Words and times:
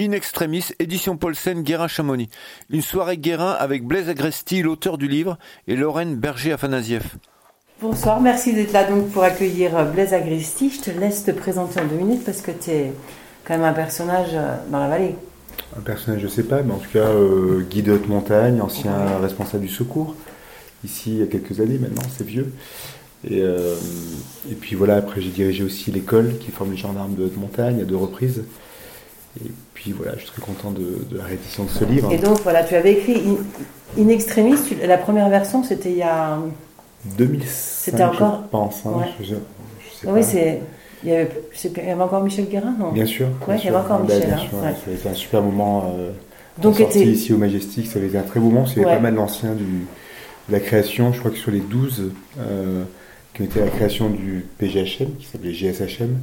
In 0.00 0.12
Extremis, 0.12 0.66
édition 0.78 1.16
Paulsen, 1.16 1.62
Guérin-Chamonix. 1.62 2.28
Une 2.70 2.82
soirée 2.82 3.18
Guérin 3.18 3.50
avec 3.50 3.84
Blaise 3.84 4.08
Agresti, 4.08 4.62
l'auteur 4.62 4.96
du 4.96 5.08
livre, 5.08 5.38
et 5.66 5.74
Lorraine 5.74 6.14
Berger-Afanasieff. 6.14 7.16
Bonsoir, 7.82 8.20
merci 8.20 8.54
d'être 8.54 8.72
là 8.72 8.88
donc 8.88 9.10
pour 9.10 9.24
accueillir 9.24 9.76
euh, 9.76 9.84
Blaise 9.84 10.14
Agresti. 10.14 10.70
Je 10.70 10.80
te 10.80 10.96
laisse 10.96 11.24
te 11.24 11.32
présenter 11.32 11.80
en 11.80 11.86
deux 11.86 11.96
minutes 11.96 12.24
parce 12.24 12.42
que 12.42 12.52
tu 12.52 12.70
es 12.70 12.92
quand 13.44 13.54
même 13.54 13.64
un 13.64 13.72
personnage 13.72 14.30
euh, 14.34 14.54
dans 14.70 14.78
la 14.78 14.88
vallée. 14.88 15.16
Un 15.76 15.80
personnage, 15.80 16.20
je 16.20 16.28
sais 16.28 16.44
pas, 16.44 16.62
mais 16.62 16.74
en 16.74 16.78
tout 16.78 16.90
cas, 16.92 17.00
euh, 17.00 17.66
guide 17.68 17.86
de 17.86 17.92
haute 17.92 18.08
montagne, 18.08 18.60
ancien 18.60 19.18
responsable 19.20 19.64
du 19.64 19.68
secours, 19.68 20.14
ici 20.84 21.10
il 21.10 21.18
y 21.18 21.22
a 21.22 21.26
quelques 21.26 21.58
années 21.58 21.78
maintenant, 21.78 22.08
c'est 22.16 22.26
vieux. 22.26 22.52
Et, 23.28 23.40
euh, 23.40 23.74
et 24.48 24.54
puis 24.54 24.76
voilà, 24.76 24.94
après 24.94 25.20
j'ai 25.20 25.30
dirigé 25.30 25.64
aussi 25.64 25.90
l'école 25.90 26.38
qui 26.38 26.52
forme 26.52 26.70
les 26.70 26.76
gendarmes 26.76 27.16
de 27.16 27.24
haute 27.24 27.36
montagne 27.36 27.80
à 27.80 27.84
deux 27.84 27.96
reprises. 27.96 28.44
Et 29.44 29.50
puis 29.74 29.92
voilà, 29.92 30.12
je 30.16 30.20
suis 30.22 30.28
très 30.30 30.42
content 30.42 30.70
de, 30.70 31.06
de 31.10 31.16
la 31.18 31.24
réédition 31.24 31.64
de 31.64 31.70
ce 31.70 31.84
livre. 31.84 32.12
Et 32.12 32.18
donc 32.18 32.40
voilà, 32.42 32.64
tu 32.64 32.74
avais 32.74 32.92
écrit 32.92 33.22
In, 33.96 34.02
In 34.02 34.08
Extremis, 34.08 34.56
tu- 34.66 34.74
la 34.86 34.98
première 34.98 35.28
version 35.28 35.62
c'était 35.62 35.90
il 35.90 35.98
y 35.98 36.02
a. 36.02 36.38
2005, 37.16 37.46
C'était 37.48 38.02
encore- 38.02 38.42
je 38.44 38.50
pense. 38.50 38.82
hein, 38.86 38.90
Ouais. 38.96 39.04
je, 39.20 39.24
je 39.26 39.30
sais 39.34 40.06
oui, 40.08 40.22
c'est. 40.22 40.60
Il 41.04 41.10
y, 41.10 41.12
avait, 41.12 41.28
il 41.64 41.88
y 41.88 41.92
encore 41.92 42.24
Michel 42.24 42.48
Guérin, 42.48 42.74
non? 42.76 42.90
Bien 42.90 43.06
sûr. 43.06 43.28
Bien 43.46 43.54
il 43.56 43.64
y 43.64 43.68
avait 43.68 43.76
encore 43.76 44.00
Bah, 44.00 44.04
Michel, 44.14 44.26
bien 44.26 44.34
hein, 44.36 44.40
sûr, 44.50 44.58
ouais. 44.58 44.74
Ça 44.84 44.90
a 44.90 44.94
été 44.94 45.08
un 45.08 45.14
super 45.14 45.42
moment. 45.42 45.92
Euh, 45.96 46.10
Donc, 46.60 46.80
était- 46.80 47.04
ici 47.06 47.32
au 47.32 47.38
Majestic, 47.38 47.86
ça 47.86 48.00
avait 48.00 48.08
été 48.08 48.18
un 48.18 48.22
très 48.22 48.40
beau 48.40 48.48
moment. 48.50 48.64
avait 48.64 48.84
Ouais. 48.84 48.94
pas 48.96 48.98
mal 49.00 49.14
d'anciens 49.14 49.52
du, 49.54 49.62
de 50.48 50.52
la 50.52 50.58
création. 50.58 51.12
Je 51.12 51.20
crois 51.20 51.30
que 51.30 51.36
sur 51.36 51.52
les 51.52 51.60
12 51.60 52.10
euh, 52.40 52.82
qui 53.32 53.42
ont 53.42 53.44
été 53.44 53.62
à 53.62 53.66
la 53.66 53.70
création 53.70 54.10
du 54.10 54.44
PGHM, 54.58 55.14
qui 55.20 55.26
s'appelait 55.26 55.52
GSHM, 55.52 56.18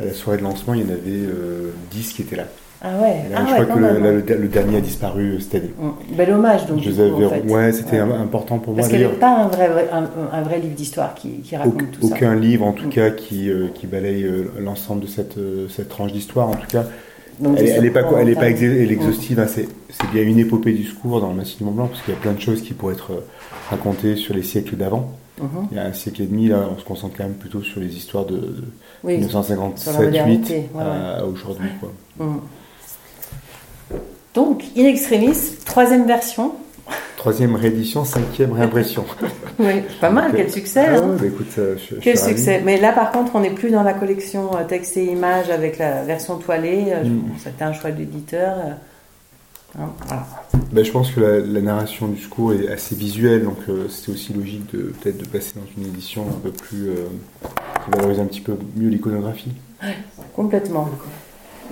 à 0.00 0.04
la 0.06 0.12
soirée 0.12 0.38
de 0.38 0.42
lancement, 0.42 0.74
il 0.74 0.80
y 0.80 0.84
en 0.84 0.88
avait 0.90 1.00
euh, 1.06 1.70
10 1.90 2.12
qui 2.14 2.22
étaient 2.22 2.36
là. 2.36 2.44
Ah 2.82 2.98
ouais, 3.02 3.28
là, 3.30 3.36
ah 3.40 3.44
je 3.46 3.54
ouais, 3.60 3.66
crois 3.66 3.76
que 3.76 3.80
le, 3.80 3.98
là, 3.98 4.12
le- 4.12 4.36
le 4.42 4.48
dernier 4.48 4.78
a 4.78 4.80
disparu 4.80 5.32
euh, 5.34 5.38
cette 5.40 5.54
année. 5.56 5.74
Mm. 5.78 6.16
Bel 6.16 6.30
hommage 6.32 6.66
donc. 6.66 6.80
Je 6.80 6.90
coup, 6.90 7.00
avais- 7.02 7.26
en 7.26 7.28
fait. 7.30 7.42
Ouais, 7.52 7.72
c'était 7.72 8.00
Ouais. 8.00 8.12
important 8.14 8.58
pour 8.58 8.72
moi. 8.72 8.76
Parce 8.80 8.88
qu'il 8.88 8.98
n'y 9.00 9.04
avait 9.04 9.16
pas 9.16 9.36
un 9.36 9.48
vrai, 9.48 9.68
un, 9.92 10.08
un 10.32 10.42
vrai 10.42 10.60
livre 10.60 10.74
d'histoire 10.74 11.14
qui, 11.14 11.28
qui 11.40 11.56
raconte 11.56 11.74
Auc- 11.82 11.90
tout 12.00 12.08
ça. 12.08 12.14
aucun 12.14 12.34
livre, 12.36 12.64
en 12.66 12.72
tout 12.72 12.86
Mm. 12.86 12.90
cas, 12.90 13.10
qui, 13.10 13.50
euh, 13.50 13.66
qui 13.74 13.86
balaye 13.86 14.24
euh, 14.24 14.44
l'ensemble 14.58 15.02
de 15.02 15.06
cette, 15.06 15.36
euh, 15.36 15.66
cette 15.68 15.90
tranche 15.90 16.12
d'histoire. 16.12 16.48
En 16.48 16.54
tout 16.54 16.66
cas, 16.68 16.86
Donc, 17.38 17.56
elle, 17.58 17.64
des 17.66 17.70
elle 17.72 17.84
est 17.84 17.90
pas, 17.90 18.02
elle 18.18 18.28
est 18.30 18.34
pas 18.34 18.48
ex- 18.48 18.62
exhaustive. 18.62 19.38
hein, 19.40 19.46
c'est, 19.46 19.68
bien 20.14 20.22
une 20.22 20.38
épopée 20.38 20.72
du 20.72 20.84
secours 20.84 21.20
dans 21.20 21.28
le 21.28 21.34
Massif 21.36 21.58
du 21.58 21.64
Mont 21.64 21.72
Blanc, 21.72 21.88
parce 21.88 22.00
qu'il 22.00 22.14
y 22.14 22.16
a 22.16 22.20
plein 22.20 22.32
de 22.32 22.40
choses 22.40 22.62
qui 22.62 22.72
pourraient 22.72 22.94
être 22.94 23.12
euh, 23.12 23.20
racontées 23.68 24.16
sur 24.16 24.32
les 24.34 24.42
siècles 24.42 24.76
d'avant. 24.76 25.12
Mhm. 25.40 25.68
Il 25.70 25.76
y 25.76 25.80
a 25.80 25.84
un 25.84 25.92
siècle 25.92 26.22
et 26.22 26.26
demi, 26.26 26.48
là, 26.48 26.68
on 26.74 26.78
se 26.78 26.84
concentre 26.84 27.16
quand 27.16 27.24
même 27.24 27.34
plutôt 27.34 27.62
sur 27.62 27.80
les 27.80 27.96
histoires 27.96 28.24
de, 28.26 28.36
de 28.36 28.64
Oui, 29.04 29.22
sur 29.28 29.38
la 29.40 29.44
1957-8 29.46 30.02
modernité, 30.04 30.68
ouais, 30.74 30.82
à 30.82 31.24
aujourd'hui. 31.24 31.68
Mm. 32.18 32.24
Donc, 34.34 34.62
In 34.76 34.84
Extremis, 34.84 35.36
troisième 35.64 36.06
version. 36.06 36.52
Troisième 37.16 37.54
réédition, 37.56 38.04
cinquième 38.04 38.52
réimpression. 38.52 39.04
Oui, 39.58 39.82
pas 40.00 40.08
mal, 40.08 40.28
Donc, 40.28 40.36
quel 40.40 40.50
succès. 40.50 40.86
ah 40.88 40.96
hein. 40.96 41.16
bah 41.20 41.26
écoute, 41.26 41.52
euh, 41.58 41.76
je 41.76 41.96
Quel 41.96 42.16
ravi. 42.18 42.30
succès. 42.30 42.62
Mais 42.64 42.80
là, 42.80 42.92
par 42.92 43.12
contre, 43.12 43.32
on 43.34 43.40
n'est 43.40 43.50
plus 43.50 43.70
dans 43.70 43.82
la 43.82 43.92
collection 43.92 44.56
euh, 44.56 44.64
texte 44.66 44.96
et 44.96 45.04
images 45.04 45.50
avec 45.50 45.76
la 45.76 46.02
version 46.02 46.38
toilée. 46.38 46.86
Euh, 46.88 47.04
je- 47.04 47.10
Mm. 47.10 47.22
C'était 47.44 47.64
un 47.64 47.74
choix 47.74 47.90
de 47.90 47.98
l'éditeur. 47.98 48.54
Bah, 49.76 50.82
je 50.82 50.90
pense 50.90 51.10
que 51.10 51.20
la, 51.20 51.60
narration 51.60 52.08
du 52.08 52.20
secours 52.20 52.52
est 52.52 52.68
assez 52.68 52.94
visuelle, 52.94 53.44
donc 53.44 53.58
euh, 53.68 53.88
c'était 53.88 54.12
aussi 54.12 54.32
logique 54.32 54.74
de 54.74 54.92
peut-être 55.00 55.18
de 55.18 55.26
passer 55.26 55.54
dans 55.56 55.66
une 55.76 55.88
édition 55.88 56.22
un 56.28 56.40
peu 56.40 56.50
plus 56.50 56.88
euh, 56.90 57.06
qui 57.84 57.90
valorise 57.90 58.20
un 58.20 58.26
petit 58.26 58.40
peu 58.40 58.56
mieux 58.76 58.88
l'iconographie. 58.88 59.52
Complètement. 60.34 60.88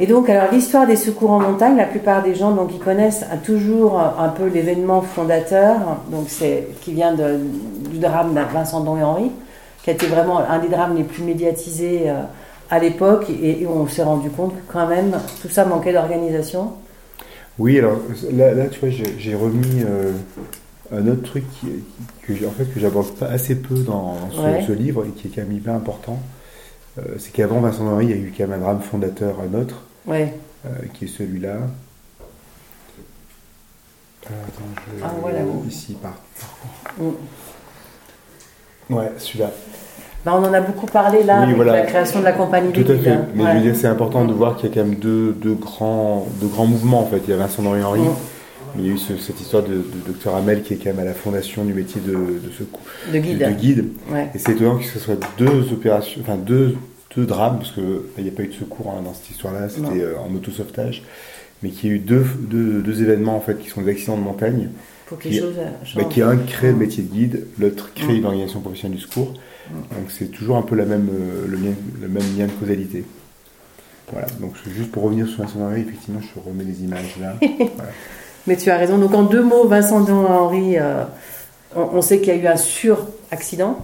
Et 0.00 0.06
donc, 0.06 0.30
alors 0.30 0.52
l'histoire 0.52 0.86
des 0.86 0.96
secours 0.96 1.32
en 1.32 1.41
montagne, 1.41 1.76
la 1.76 1.84
plupart 1.84 2.22
des 2.22 2.34
gens 2.34 2.52
donc 2.52 2.70
ils 2.72 2.78
connaissent 2.78 3.24
euh, 3.32 3.36
toujours 3.44 3.98
un 3.98 4.28
peu 4.28 4.46
l'événement 4.46 5.02
fondateur, 5.02 5.76
donc 6.10 6.26
c'est 6.28 6.69
qui 6.82 6.92
vient 6.92 7.14
du 7.14 7.98
drame 7.98 8.32
de 8.32 8.41
Vincent 8.52 8.80
Don 8.80 8.97
et 8.97 9.03
Henri, 9.03 9.31
qui 9.82 9.91
a 9.91 9.92
été 9.94 10.06
vraiment 10.06 10.38
un 10.38 10.60
des 10.60 10.69
drames 10.69 10.97
les 10.97 11.03
plus 11.03 11.25
médiatisés 11.25 12.04
euh, 12.06 12.22
à 12.70 12.78
l'époque, 12.78 13.28
et, 13.28 13.62
et 13.62 13.66
on 13.66 13.88
s'est 13.88 14.04
rendu 14.04 14.31
compte 14.31 14.53
que 14.53 14.72
quand 14.72 14.87
même 14.87 15.19
tout 15.42 15.48
ça 15.48 15.64
manquait 15.64 15.92
d'organisation. 15.92 16.72
Oui, 17.58 17.78
alors 17.78 17.98
là, 18.32 18.54
là 18.54 18.66
tu 18.69 18.78
vois, 18.80 18.91
j'ai 18.91 19.34
remis 19.34 19.82
euh, 19.84 20.12
un 20.92 21.06
autre 21.08 21.22
truc 21.22 21.44
qui, 21.60 21.66
que 22.22 22.46
en 22.46 22.50
fait 22.52 22.66
que 22.72 22.78
j'aborde 22.78 23.10
pas 23.16 23.26
assez 23.26 23.56
peu 23.56 23.74
dans 23.82 24.30
ce, 24.30 24.41
Ouais. 24.41 24.64
ce 24.66 24.72
livre 24.72 25.04
et 25.04 25.10
qui 25.10 25.26
est 25.28 25.30
quand 25.34 25.42
même 25.42 25.52
hyper 25.56 25.74
important. 25.74 26.20
Euh, 26.98 27.02
c'est 27.19 27.32
qu'avant 27.32 27.60
Vincent 27.60 27.86
Henry, 27.86 28.06
il 28.06 28.10
y 28.10 28.14
a 28.14 28.16
eu 28.16 28.32
quand 28.36 28.46
même 28.46 28.60
un 28.60 28.62
drame 28.64 28.80
fondateur, 28.80 29.36
un 29.41 29.54
autre, 29.58 29.82
Ouais. 30.06 30.34
euh, 30.66 30.69
qui 30.94 31.04
est 31.06 31.08
celui-là. 31.08 31.56
Attends, 34.25 34.64
je 34.98 35.02
Ah, 35.04 35.14
voilà. 35.20 35.40
ici 35.66 35.96
par. 36.00 36.14
Mm. 36.98 37.10
Ouais, 38.94 39.10
celui-là. 39.19 39.50
Bah, 40.28 40.39
on 40.39 40.44
en 40.47 40.53
a 40.53 40.61
beaucoup 40.61 40.84
parlé 40.84 41.22
là 41.22 41.39
Oui, 41.39 41.44
avec 41.44 41.56
voilà. 41.56 41.72
la 41.72 41.83
création 41.87 42.19
de 42.21 42.25
la 42.25 42.33
compagnie 42.33 42.71
Tout 42.71 42.81
à 42.83 42.97
fait. 42.99 43.16
Mais 43.34 43.44
Ouais. 43.44 43.50
je 43.53 43.56
veux 43.56 43.62
dire, 43.62 43.75
c'est 43.77 43.87
important 43.87 44.27
de 44.27 44.33
voir 44.34 44.56
qu'il 44.56 44.69
y 44.69 44.72
a 44.72 44.75
quand 44.75 44.84
même 44.87 44.97
deux, 44.99 45.33
deux, 45.33 45.55
grands, 45.55 46.27
deux 46.43 46.49
grands 46.49 46.66
mouvements 46.66 47.00
en 47.00 47.06
fait. 47.06 47.22
Il 47.27 47.31
y 47.31 47.33
a 47.33 47.37
Vincent 47.39 47.65
Henri 47.65 47.83
Henry, 47.83 48.00
Mm. 48.00 48.05
mais 48.77 48.83
il 48.83 48.87
y 48.88 48.91
a 48.91 48.93
eu 48.93 48.99
ce- 48.99 49.17
cette 49.17 49.41
histoire 49.41 49.62
de, 49.62 49.83
Dr 50.06 50.34
Hamel 50.37 50.62
qui 50.65 50.75
est 50.75 50.77
quand 50.77 50.91
même 50.91 50.99
à 50.99 51.05
la 51.05 51.15
fondation 51.15 51.65
du 51.65 51.72
métier 51.72 52.03
de, 52.06 52.12
de, 52.12 52.53
secours- 52.59 52.83
de 53.11 53.19
guide. 53.19 53.38
de 53.38 53.50
guide. 53.53 53.84
Ouais. 54.12 54.28
Et 54.34 54.38
c'est 54.38 54.53
étonnant 54.53 54.77
que 54.77 54.84
ce 54.84 54.99
soit 54.99 55.17
deux 55.38 55.72
opérations, 55.72 56.21
enfin 56.21 56.37
deux, 56.37 56.75
deux 57.17 57.25
drames, 57.25 57.56
parce 57.61 57.71
qu'il 57.72 58.22
n'y 58.22 58.28
a 58.28 58.33
pas 58.33 58.43
eu 58.43 58.49
de 58.49 58.53
secours 58.53 58.94
hein, 58.99 59.00
dans 59.03 59.15
cette 59.15 59.31
histoire-là, 59.31 59.71
c'était 59.71 60.03
euh, 60.03 60.12
en 60.19 60.34
autosauvetage, 60.37 61.05
mais 61.62 61.71
qu'il 61.71 61.88
y 61.88 61.93
a 61.93 61.97
eu 61.97 62.00
deux, 62.00 62.27
deux, 62.38 62.83
deux 62.83 63.00
événements 63.03 63.34
en 63.34 63.41
fait 63.41 63.59
qui 63.59 63.71
sont 63.71 63.81
des 63.81 63.93
accidents 63.93 64.19
de 64.19 64.22
montagne, 64.25 64.69
Pour 65.06 65.19
Qui- 65.19 65.41
euh, 65.41 65.53
bah, 65.97 66.03
qui 66.11 66.21
un 66.21 66.37
crée 66.37 66.67
le 66.72 66.77
métier 66.77 67.03
de 67.03 67.11
guide, 67.11 67.47
l'autre 67.59 67.93
crée 67.94 68.12
Mm. 68.12 68.17
une 68.17 68.25
organisation 68.27 68.61
professionnelle 68.61 68.99
du 68.99 69.03
secours. 69.03 69.33
Donc 69.73 70.11
c'est 70.11 70.27
toujours 70.31 70.56
un 70.56 70.62
peu 70.62 70.75
la 70.77 70.84
même, 70.84 71.09
euh, 71.12 71.47
le, 71.47 71.56
lien, 71.56 71.73
le 72.01 72.09
même 72.09 72.23
lien 72.39 72.47
de 72.47 72.53
causalité. 72.53 73.05
Voilà, 74.12 74.27
donc 74.41 74.53
juste 74.75 74.91
pour 74.91 75.03
revenir 75.03 75.27
sur 75.29 75.43
Vincent 75.43 75.61
Henry, 75.61 75.83
effectivement, 75.83 76.21
je 76.23 76.41
remets 76.41 76.65
les 76.65 76.83
images 76.83 77.17
là. 77.21 77.34
Voilà. 77.41 77.91
Mais 78.47 78.56
tu 78.56 78.71
as 78.71 78.79
raison. 78.79 78.97
Donc 78.99 79.12
en 79.15 79.25
deux 79.25 79.43
mots, 79.43 79.67
Vincent 79.69 80.03
Henri, 80.09 80.79
euh, 80.79 81.05
on, 81.77 81.83
on 81.97 82.03
sait 82.03 82.19
qu'il 82.21 82.29
y 82.29 82.39
a 82.39 82.43
eu 82.43 82.47
un 82.47 82.56
sur-accident. 82.56 83.79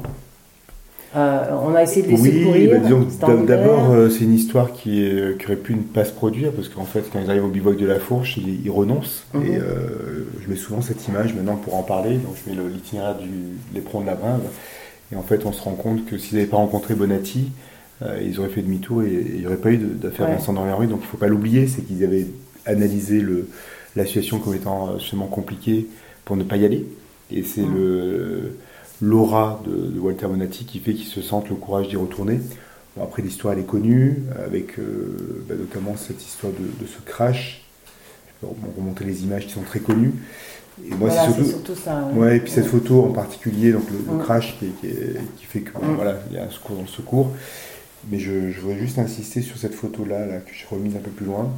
Euh, 1.16 1.44
on 1.62 1.74
a 1.76 1.82
essayé 1.84 2.02
de 2.04 2.08
les 2.10 2.20
Oui, 2.20 2.40
secourir. 2.40 2.70
bah, 2.80 2.88
disons 2.88 3.44
d'abord, 3.44 3.90
euh, 3.92 4.10
c'est 4.10 4.24
une 4.24 4.32
histoire 4.34 4.72
qui, 4.72 5.00
est- 5.04 5.38
qui 5.38 5.46
aurait 5.46 5.56
pu 5.56 5.74
ne 5.74 5.82
pas 5.82 6.04
se 6.04 6.10
produire, 6.10 6.50
parce 6.50 6.68
qu'en 6.68 6.84
fait, 6.84 7.04
quand 7.12 7.20
ils 7.22 7.30
arrivent 7.30 7.44
au 7.44 7.48
bivouac 7.50 7.76
de 7.76 7.86
la 7.86 8.00
Fourche, 8.00 8.36
ils, 8.36 8.64
ils 8.64 8.70
renoncent. 8.70 9.24
Mhm. 9.32 9.42
Et 9.46 9.56
euh, 9.58 10.26
je 10.42 10.50
mets 10.50 10.56
souvent 10.56 10.80
cette 10.82 11.06
image 11.06 11.32
maintenant 11.34 11.54
pour 11.56 11.76
en 11.76 11.82
parler, 11.84 12.16
donc 12.16 12.34
je 12.44 12.50
mets 12.50 12.58
l'itinéraire 12.68 13.16
du 13.18 13.28
l'éperon 13.74 14.00
de 14.00 14.06
la 14.06 14.14
Brinve. 14.14 14.40
Et 15.14 15.16
en 15.16 15.22
fait, 15.22 15.46
on 15.46 15.52
se 15.52 15.62
rend 15.62 15.74
compte 15.74 16.04
que 16.06 16.18
s'ils 16.18 16.36
n'avaient 16.36 16.50
pas 16.50 16.56
rencontré 16.56 16.94
Bonatti, 16.94 17.52
euh, 18.02 18.20
ils 18.22 18.40
auraient 18.40 18.48
fait 18.48 18.62
demi-tour 18.62 19.02
et 19.04 19.06
et 19.14 19.30
il 19.34 19.40
n'y 19.40 19.46
aurait 19.46 19.56
pas 19.56 19.70
eu 19.70 19.78
d'affaire 19.78 20.28
Ouais. 20.28 20.34
Vincent 20.34 20.56
Henry. 20.56 20.88
Donc 20.88 21.00
il 21.00 21.04
ne 21.04 21.08
faut 21.08 21.16
pas 21.16 21.28
l'oublier, 21.28 21.66
c'est 21.68 21.82
qu'ils 21.82 22.04
avaient 22.04 22.26
analysé 22.66 23.20
le, 23.20 23.48
la 23.96 24.04
situation 24.06 24.38
comme 24.40 24.54
étant 24.54 24.88
euh, 24.90 24.98
justement 24.98 25.26
compliquée 25.26 25.86
pour 26.24 26.36
ne 26.36 26.44
pas 26.44 26.56
y 26.56 26.64
aller. 26.64 26.86
Et 27.30 27.42
c'est 27.42 27.64
le 27.64 28.58
l'aura 29.02 29.60
de, 29.66 29.90
de 29.90 30.00
Walter 30.00 30.26
Bonatti 30.26 30.64
qui 30.64 30.78
fait 30.78 30.94
qu'ils 30.94 31.06
se 31.08 31.20
sentent 31.20 31.48
le 31.50 31.56
courage 31.56 31.88
d'y 31.88 31.96
retourner. 31.96 32.40
Bon, 32.96 33.02
après, 33.02 33.22
l'histoire, 33.22 33.54
elle 33.54 33.60
est 33.60 33.66
connue, 33.66 34.22
avec 34.46 34.78
euh, 34.78 35.44
bah, 35.48 35.54
notamment 35.58 35.96
cette 35.96 36.24
histoire 36.24 36.52
de, 36.52 36.58
de 36.82 36.86
ce 36.88 37.00
crash. 37.04 37.64
Je 38.42 38.46
peux 38.46 38.52
remonter 38.76 39.04
les 39.04 39.24
images 39.24 39.46
qui 39.46 39.52
sont 39.52 39.62
très 39.62 39.80
connues. 39.80 40.12
Et 40.82 40.88
moi, 40.90 41.08
Voilà, 41.08 41.26
c'est 41.26 41.32
surtout, 41.32 41.48
surtout 41.48 41.74
ça. 41.76 42.08
Ouais, 42.14 42.36
et 42.36 42.40
puis 42.40 42.50
cette 42.50 42.66
photo 42.66 43.02
en 43.04 43.12
particulier, 43.12 43.72
donc 43.72 43.84
le, 43.90 43.98
le 44.12 44.18
Mm. 44.18 44.22
crash 44.22 44.56
qui, 44.58 44.66
qui 44.80 44.86
est- 44.88 45.16
qui 45.36 45.44
fait 45.46 45.60
que 45.60 45.72
bon, 45.72 45.86
Mm. 45.86 45.94
voilà, 45.96 46.18
il 46.30 46.36
y 46.36 46.38
a 46.38 46.44
un 46.44 46.50
secours 46.50 46.76
dans 46.76 46.82
le 46.82 46.88
secours. 46.88 47.30
Mais 48.10 48.18
je, 48.18 48.50
je 48.50 48.60
voudrais 48.60 48.78
juste 48.78 48.98
insister 48.98 49.40
sur 49.40 49.56
cette 49.56 49.74
photo-là, 49.74 50.26
là, 50.26 50.38
que 50.38 50.50
j'ai 50.52 50.66
remise 50.70 50.94
un 50.96 51.00
peu 51.00 51.10
plus 51.10 51.26
loin. 51.26 51.48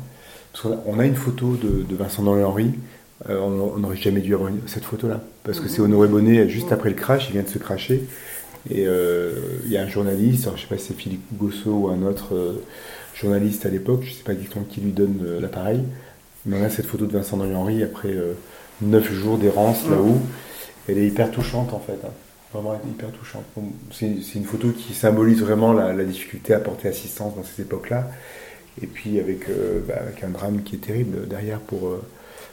Parce 0.52 0.62
qu'on 0.62 0.72
a, 0.72 0.82
on 0.86 0.98
a 1.00 1.06
une 1.06 1.16
photo 1.16 1.56
de, 1.56 1.82
de 1.82 1.96
Vincent 1.96 2.26
Henri 2.26 2.44
Henry. 2.44 2.70
Euh, 3.30 3.40
on 3.40 3.78
n'aurait 3.78 3.96
jamais 3.96 4.20
dû 4.20 4.34
avoir 4.34 4.50
cette 4.66 4.84
photo-là. 4.84 5.22
Parce 5.44 5.58
que 5.60 5.64
Mhm. 5.64 5.70
c'est 5.70 5.80
Honoré 5.80 6.08
Bonnet, 6.08 6.48
juste 6.48 6.70
Mm. 6.70 6.74
après 6.74 6.90
le 6.90 6.94
crash, 6.96 7.28
il 7.28 7.32
vient 7.32 7.42
de 7.42 7.48
se 7.48 7.58
cracher. 7.58 8.04
Et 8.70 8.84
euh, 8.86 9.32
il 9.64 9.70
y 9.72 9.76
a 9.78 9.82
un 9.82 9.88
journaliste, 9.88 10.44
alors 10.44 10.56
je 10.56 10.62
sais 10.62 10.68
pas 10.68 10.76
si 10.76 10.88
c'est 10.88 10.94
Philippe 10.94 11.22
Gossot 11.38 11.70
ou 11.70 11.88
un 11.88 12.02
autre 12.02 12.34
euh, 12.34 12.62
journaliste 13.14 13.64
à 13.64 13.68
l'époque, 13.70 14.02
je 14.04 14.12
sais 14.12 14.24
pas 14.24 14.32
exactement 14.32 14.64
qui 14.68 14.80
lui 14.80 14.90
donne 14.92 15.20
euh, 15.24 15.40
l'appareil. 15.40 15.80
Mais 16.44 16.56
on 16.60 16.64
a 16.64 16.68
cette 16.70 16.86
photo 16.86 17.06
de 17.06 17.12
Vincent 17.12 17.38
Henri 17.40 17.54
Henry 17.54 17.82
après 17.82 18.10
euh, 18.82 18.86
neuf 18.86 19.12
jours 19.12 19.38
d'errance 19.38 19.84
là-haut. 19.88 20.18
Elle 20.88 20.98
est 20.98 21.06
hyper 21.06 21.30
touchante 21.30 21.72
en 21.72 21.80
fait. 21.80 21.98
hein. 22.04 22.10
Vraiment 22.52 22.80
hyper 22.88 23.10
touchante. 23.10 23.44
C'est 23.92 24.06
une 24.36 24.44
photo 24.44 24.68
qui 24.70 24.94
symbolise 24.94 25.42
vraiment 25.42 25.72
la, 25.72 25.92
la 25.92 26.04
difficulté 26.04 26.54
à 26.54 26.60
porter 26.60 26.88
assistance 26.88 27.34
dans 27.36 27.42
cette 27.44 27.60
époque-là. 27.66 28.08
Et 28.82 28.86
puis 28.86 29.18
avec, 29.18 29.48
euh, 29.48 29.80
bah, 29.86 29.94
avec 30.00 30.22
un 30.22 30.28
drame 30.28 30.62
qui 30.62 30.76
est 30.76 30.78
terrible 30.78 31.26
derrière 31.28 31.58
pour, 31.60 31.88
euh, 31.88 32.02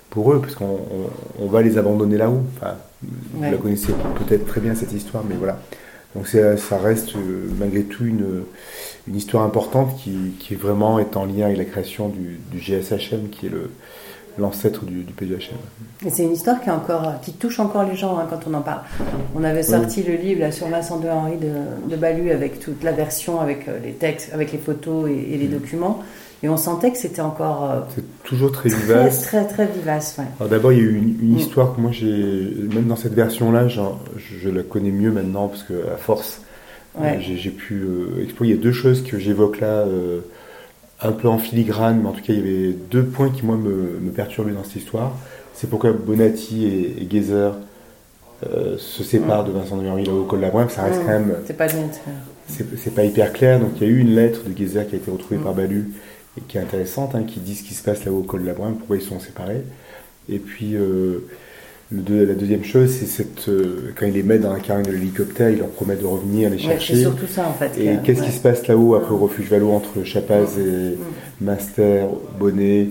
pour 0.09 0.33
eux, 0.33 0.41
parce 0.41 0.55
qu'on 0.55 0.65
on- 0.65 1.43
on 1.43 1.47
va 1.47 1.61
les 1.61 1.77
abandonner 1.77 2.17
là-haut. 2.17 2.41
Enfin, 2.57 2.75
vous 3.33 3.43
la 3.51 3.57
connaissez 3.57 3.93
peut-être 4.17 4.45
très 4.45 4.61
bien 4.61 4.73
cette 4.75 4.93
histoire, 4.93 5.23
mais 5.27 5.35
voilà. 5.35 5.59
Donc 6.15 6.27
ça 6.27 6.77
reste 6.77 7.13
malgré 7.59 7.83
tout 7.83 8.05
une, 8.05 8.43
une 9.07 9.15
histoire 9.15 9.43
importante 9.43 9.97
qui, 9.99 10.33
qui, 10.39 10.53
vraiment 10.55 10.99
est 10.99 11.17
en 11.17 11.25
lien 11.25 11.45
avec 11.47 11.57
la 11.57 11.65
création 11.65 12.07
du, 12.09 12.39
du 12.51 12.59
GSHM, 12.59 13.29
qui 13.31 13.47
est 13.47 13.49
le, 13.49 13.71
l'ancêtre 14.37 14.85
du, 14.85 15.03
du 15.03 15.13
PDHM. 15.13 15.57
Et 16.05 16.09
c'est 16.09 16.23
une 16.23 16.33
histoire 16.33 16.61
qui, 16.61 16.69
est 16.69 16.73
encore, 16.73 17.19
qui 17.21 17.33
touche 17.33 17.59
encore 17.59 17.83
les 17.83 17.95
gens 17.95 18.17
hein, 18.17 18.27
quand 18.29 18.39
on 18.49 18.53
en 18.53 18.61
parle. 18.61 18.81
On 19.35 19.43
avait 19.43 19.63
sorti 19.63 20.03
le 20.03 20.15
livre 20.15 20.41
là, 20.41 20.51
sur 20.51 20.67
Vincent 20.67 20.99
de 20.99 21.07
Henri 21.07 21.37
de, 21.37 21.89
de 21.89 21.95
Balu 21.95 22.31
avec 22.31 22.59
toute 22.59 22.83
la 22.83 22.91
version, 22.91 23.39
avec 23.39 23.67
les 23.83 23.93
textes, 23.93 24.31
avec 24.33 24.51
les 24.51 24.57
photos 24.57 25.09
et, 25.09 25.37
les 25.37 25.47
documents. 25.47 26.01
Et 26.41 26.49
on 26.49 26.57
sentait 26.57 26.91
que 26.91 26.97
c'était 26.97 27.21
encore. 27.21 27.71
Euh, 27.71 27.79
c'est 27.95 28.23
toujours 28.23 28.51
très 28.51 28.67
vivace. 28.67 29.21
Très, 29.21 29.47
très, 29.47 29.65
vivace, 29.65 30.17
ouais. 30.19 30.25
Alors 30.39 30.49
d'abord, 30.49 30.73
il 30.73 30.79
y 30.79 30.81
a 30.81 30.83
eu 30.83 30.97
une, 30.97 31.35
mm. 31.35 31.37
histoire 31.37 31.73
que 31.73 31.79
moi, 31.79 31.91
j'ai. 31.91 32.05
Même 32.73 32.87
dans 32.87 32.97
cette 32.97 33.13
version-là, 33.13 33.69
je, 33.69 33.79
je, 34.17 34.49
la 34.49 34.63
connais 34.63 34.91
mieux 34.91 35.11
maintenant, 35.11 35.47
parce 35.47 35.63
que 35.63 35.87
à 35.93 35.95
force, 35.95 36.41
ouais. 36.99 37.19
j'ai 37.21 37.49
pu 37.49 37.75
euh, 37.75 38.23
explorer. 38.23 38.49
Il 38.49 38.55
y 38.57 38.59
a 38.59 38.61
deux 38.61 38.73
choses 38.73 39.03
que 39.03 39.17
j'évoque 39.17 39.61
là. 39.61 39.85
Un 41.03 41.11
peu 41.11 41.27
en 41.27 41.37
filigrane, 41.37 41.99
mais 42.01 42.09
en 42.09 42.13
tout 42.13 42.21
cas, 42.21 42.33
il 42.33 42.37
y 42.37 42.41
avait 42.41 42.73
deux 42.73 43.03
points 43.03 43.29
qui, 43.29 43.45
moi, 43.45 43.57
me, 43.57 43.99
me 43.99 44.11
perturbaient 44.11 44.53
dans 44.53 44.63
cette 44.63 44.77
histoire. 44.77 45.15
C'est 45.53 45.69
pourquoi 45.69 45.91
Bonatti 45.91 46.65
et, 46.65 47.03
et 47.03 47.07
Geyser 47.09 47.51
euh, 48.47 48.77
se 48.77 49.03
séparent 49.03 49.43
mm. 49.43 49.47
de 49.47 49.51
Vincent 49.51 49.77
de 49.77 49.87
Henry 49.87 50.05
là 50.05 50.13
au 50.13 50.23
col 50.23 50.39
de 50.39 50.45
la 50.45 50.51
Brème. 50.51 50.69
Ça 50.69 50.83
reste 50.83 51.01
mm. 51.01 51.05
quand 51.05 51.11
même. 51.11 51.35
C'est 51.45 51.57
pas 51.57 51.67
C'est 52.47 52.95
pas 52.95 53.03
hyper 53.03 53.33
clair. 53.33 53.59
Donc, 53.59 53.71
il 53.77 53.83
y 53.83 53.85
a 53.85 53.93
eu 53.93 53.99
une 53.99 54.15
lettre 54.15 54.41
de 54.47 54.57
Geyser 54.57 54.85
qui 54.89 54.95
a 54.95 54.97
été 54.97 55.11
retrouvée 55.11 55.37
par 55.37 55.53
Balu 55.53 55.91
et 56.37 56.41
qui 56.41 56.57
est 56.57 56.61
intéressante, 56.61 57.15
hein, 57.15 57.23
qui 57.27 57.39
dit 57.39 57.55
ce 57.55 57.63
qui 57.63 57.73
se 57.73 57.83
passe 57.83 58.05
là-haut 58.05 58.19
au 58.19 58.23
col 58.23 58.41
de 58.41 58.47
la 58.47 58.53
Brème, 58.53 58.75
pourquoi 58.75 58.97
ils 58.97 59.03
sont 59.03 59.19
séparés. 59.19 59.63
Et 60.29 60.39
puis, 60.39 60.75
euh, 60.75 61.27
la 61.93 62.33
deuxième 62.33 62.63
chose, 62.63 62.89
c'est 62.89 63.05
cette, 63.05 63.47
euh, 63.49 63.93
quand 63.95 64.05
il 64.05 64.13
les 64.13 64.23
met 64.23 64.39
dans 64.39 64.51
la 64.51 64.59
carrière 64.59 64.85
de 64.85 64.91
l'hélicoptère, 64.91 65.49
il 65.49 65.59
leur 65.59 65.69
promet 65.69 65.95
de 65.95 66.05
revenir 66.05 66.49
les 66.49 66.57
chercher. 66.57 66.95
c'est 66.95 67.01
surtout 67.01 67.27
ça 67.27 67.47
en 67.47 67.53
fait. 67.53 67.77
Et 67.79 67.97
qu'est-ce 68.03 68.23
qui 68.23 68.31
se 68.31 68.39
passe 68.39 68.67
là-haut 68.67 68.95
après 68.95 69.13
au 69.13 69.17
refuge 69.17 69.49
Valo 69.49 69.71
entre 69.71 70.03
Chapaz 70.03 70.57
et. 70.57 70.97
Master, 71.41 72.07
Bonnet, 72.39 72.87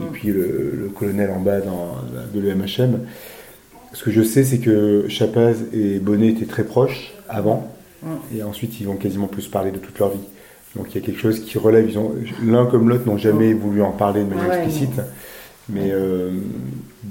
et 0.00 0.04
puis 0.12 0.28
le, 0.28 0.90
colonel 0.94 1.30
en 1.30 1.40
bas 1.40 1.60
dans, 1.60 1.96
de 2.34 2.40
l'EMHM 2.40 3.00
Ce 3.92 4.04
que 4.04 4.10
je 4.10 4.22
sais, 4.22 4.44
c'est 4.44 4.58
que 4.58 5.06
Chapaz 5.08 5.56
et 5.72 5.98
Bonnet 5.98 6.28
étaient 6.28 6.46
très 6.46 6.64
proches 6.64 7.12
avant, 7.28 7.70
et 8.34 8.42
ensuite 8.42 8.80
ils 8.80 8.86
vont 8.86 8.96
quasiment 8.96 9.26
plus 9.26 9.48
parler 9.48 9.70
de 9.70 9.78
toute 9.78 9.98
leur 9.98 10.10
vie. 10.10 10.20
Donc 10.76 10.86
il 10.90 11.00
y 11.00 11.02
a 11.02 11.06
quelque 11.06 11.20
chose 11.20 11.40
qui 11.40 11.58
relève. 11.58 11.90
L'un 12.44 12.66
comme 12.66 12.88
l'autre 12.88 13.06
n'ont 13.06 13.16
jamais 13.16 13.54
voulu 13.54 13.82
en 13.82 13.92
parler 13.92 14.22
de 14.22 14.28
manière 14.28 14.52
explicite. 14.52 15.00
Mais 15.68 15.90
euh, 15.90 16.30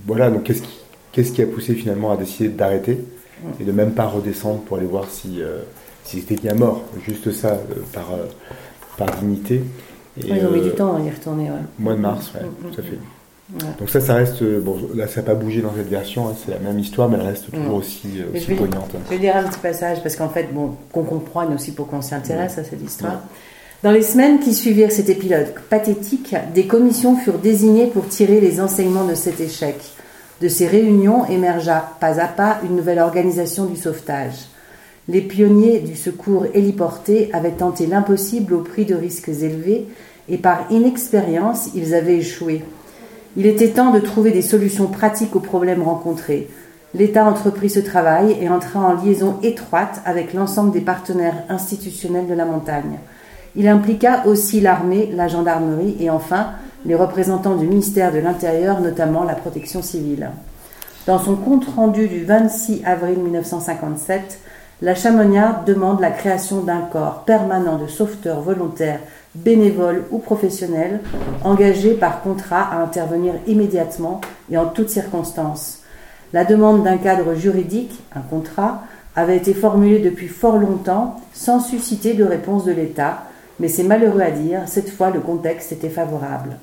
voilà, 0.06 0.30
donc 0.30 0.44
qu'est-ce 0.44 0.62
qui 0.62 0.78
Qu'est-ce 1.16 1.32
qui 1.32 1.42
a 1.42 1.46
poussé 1.46 1.76
finalement 1.76 2.12
à 2.12 2.18
décider 2.18 2.50
d'arrêter 2.50 3.00
et 3.62 3.64
de 3.64 3.72
même 3.72 3.92
pas 3.92 4.06
redescendre 4.06 4.60
pour 4.64 4.76
aller 4.76 4.86
voir 4.86 5.06
si, 5.10 5.42
euh, 5.42 5.60
si 6.04 6.20
c'était 6.20 6.36
bien 6.36 6.56
mort? 6.56 6.84
Juste 7.08 7.32
ça, 7.32 7.54
euh, 7.54 7.76
par, 7.94 8.12
euh, 8.12 8.26
par 8.98 9.10
dignité. 9.22 9.64
Et, 10.22 10.28
ils 10.28 10.46
ont 10.46 10.52
mis 10.52 10.60
du 10.60 10.72
temps 10.72 10.98
à 10.98 11.00
y 11.00 11.10
retourner. 11.10 11.46
Ouais. 11.46 11.62
Mois 11.80 11.94
de 11.94 12.00
mars, 12.00 12.34
ouais, 12.36 12.42
mm, 12.42 12.68
mm, 12.68 12.72
tout 12.72 12.82
à 12.82 12.84
fait. 12.84 13.00
Mm. 13.50 13.80
Donc 13.80 13.90
ça, 13.90 14.02
ça 14.02 14.16
reste, 14.16 14.44
bon, 14.44 14.78
là 14.94 15.08
ça 15.08 15.22
n'a 15.22 15.28
pas 15.28 15.36
bougé 15.36 15.62
dans 15.62 15.74
cette 15.74 15.88
version, 15.88 16.28
hein, 16.28 16.34
c'est 16.38 16.52
la 16.52 16.60
même 16.60 16.80
histoire, 16.80 17.08
mais 17.08 17.16
elle 17.18 17.28
reste 17.28 17.50
toujours 17.50 17.76
aussi, 17.76 18.22
aussi 18.36 18.54
poignante. 18.54 18.92
Je 19.06 19.16
vais 19.16 19.22
lire 19.22 19.38
un 19.38 19.44
petit 19.44 19.60
passage, 19.60 20.04
parce 20.04 20.18
qu'en 20.18 20.28
fait, 20.28 20.50
bon, 20.54 20.72
qu'on 20.92 21.04
comprenne 21.04 21.54
aussi 21.54 21.72
pour 21.72 21.88
qu'on 21.88 22.02
s'intéresse 22.02 22.58
à 22.58 22.66
cette 22.66 22.84
histoire. 22.84 23.22
Dans 23.84 23.92
les 23.92 24.02
semaines 24.02 24.42
qui 24.42 24.54
suivirent 24.54 24.92
cet 24.92 25.08
épilogue 25.08 25.54
pathétique, 25.70 26.36
des 26.54 26.66
commissions 26.66 27.16
furent 27.16 27.40
désignées 27.40 27.88
pour 27.88 28.06
tirer 28.10 28.42
les 28.42 28.60
enseignements 28.60 29.06
de 29.06 29.16
cet 29.16 29.40
échec. 29.40 29.78
De 30.42 30.50
ces 30.50 30.68
réunions 30.68 31.26
émergea 31.26 31.92
pas 32.00 32.20
à 32.20 32.28
pas 32.28 32.60
une 32.64 32.76
nouvelle 32.76 33.00
organisation 33.00 33.66
du 33.66 33.78
sauvetage. 33.78 34.50
Les 35.08 35.22
pionniers 35.22 35.80
du 35.80 35.96
secours 35.96 36.46
héliporté 36.54 37.30
avaient 37.32 37.52
tenté 37.52 37.86
l'impossible 37.86 38.54
au 38.54 38.60
prix 38.60 38.86
de 38.86 38.96
risques 38.96 39.30
élevés 39.30 39.86
et 40.28 40.38
par 40.38 40.66
inexpérience 40.72 41.70
ils 41.74 41.94
avaient 41.94 42.18
échoué. 42.18 42.64
Il 43.38 43.46
était 43.46 43.70
temps 43.70 43.92
de 43.92 44.00
trouver 44.00 44.32
des 44.32 44.42
solutions 44.42 44.88
pratiques 44.88 45.36
aux 45.36 45.42
problèmes 45.42 45.84
rencontrés. 45.84 46.50
L'État 46.94 47.26
entreprit 47.26 47.70
ce 47.70 47.80
travail 47.80 48.36
et 48.42 48.50
entra 48.50 48.80
en 48.80 48.94
liaison 48.94 49.38
étroite 49.44 50.02
avec 50.06 50.34
l'ensemble 50.34 50.72
des 50.72 50.82
partenaires 50.82 51.44
institutionnels 51.50 52.28
de 52.28 52.34
la 52.34 52.46
montagne. 52.46 53.00
Il 53.56 53.68
impliqua 53.68 54.26
aussi 54.26 54.60
l'armée, 54.60 55.10
la 55.14 55.28
gendarmerie 55.28 55.96
et 56.00 56.10
enfin 56.10 56.52
les 56.86 56.96
représentants 56.96 57.56
du 57.56 57.68
ministère 57.68 58.14
de 58.14 58.20
l'Intérieur, 58.20 58.80
notamment 58.80 59.24
la 59.24 59.34
protection 59.34 59.82
civile. 59.82 60.30
Dans 61.08 61.20
son 61.20 61.36
compte-rendu 61.36 62.08
du 62.08 62.24
26 62.24 62.84
avril 62.86 63.20
1957, 63.20 64.40
la 64.82 64.94
Chamoniarde 64.94 65.66
demande 65.66 66.02
la 66.02 66.12
création 66.12 66.62
d'un 66.62 66.82
corps 66.82 67.24
permanent 67.24 67.78
de 67.78 67.88
sauveteurs 67.88 68.42
volontaires, 68.42 69.00
bénévoles 69.34 70.04
ou 70.12 70.20
professionnels, 70.20 71.00
engagés 71.44 71.94
par 71.94 72.22
contrat 72.22 72.70
à 72.72 72.82
intervenir 72.82 73.34
immédiatement 73.48 74.22
et 74.52 74.58
en 74.58 74.68
toutes 74.68 74.90
circonstances. 74.90 75.82
La 76.34 76.44
demande 76.44 76.84
d'un 76.84 76.98
cadre 76.98 77.34
juridique, 77.36 78.00
un 78.16 78.22
contrat, 78.22 78.84
avait 79.16 79.38
été 79.38 79.54
formulée 79.54 80.00
depuis 80.00 80.28
fort 80.28 80.58
longtemps 80.58 81.16
sans 81.34 81.62
susciter 81.62 82.14
de 82.14 82.26
réponse 82.26 82.66
de 82.66 82.74
l'État, 82.74 83.24
mais 83.60 83.70
c'est 83.70 83.84
malheureux 83.84 84.22
à 84.22 84.32
dire, 84.32 84.64
cette 84.66 84.90
fois 84.90 85.10
le 85.10 85.22
contexte 85.22 85.72
était 85.72 85.90
favorable 85.90 86.58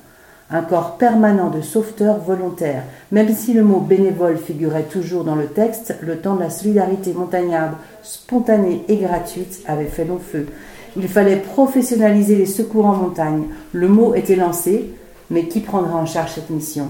un 0.51 0.61
corps 0.61 0.97
permanent 0.97 1.49
de 1.49 1.61
sauveteurs 1.61 2.19
volontaires. 2.19 2.83
Même 3.11 3.33
si 3.33 3.53
le 3.53 3.63
mot 3.63 3.79
bénévole 3.79 4.37
figurait 4.37 4.83
toujours 4.83 5.23
dans 5.23 5.35
le 5.35 5.47
texte, 5.47 5.95
le 6.01 6.17
temps 6.17 6.35
de 6.35 6.41
la 6.41 6.49
solidarité 6.49 7.13
montagnarde 7.13 7.73
spontanée 8.03 8.83
et 8.87 8.97
gratuite 8.97 9.63
avait 9.67 9.85
fait 9.85 10.05
long 10.05 10.19
feu. 10.19 10.47
Il 10.95 11.07
fallait 11.07 11.37
professionnaliser 11.37 12.35
les 12.35 12.45
secours 12.45 12.85
en 12.85 12.93
montagne. 12.93 13.45
Le 13.71 13.87
mot 13.87 14.13
était 14.13 14.35
lancé, 14.35 14.91
mais 15.31 15.47
qui 15.47 15.59
prendra 15.59 15.97
en 15.97 16.05
charge 16.05 16.33
cette 16.33 16.51
mission? 16.51 16.89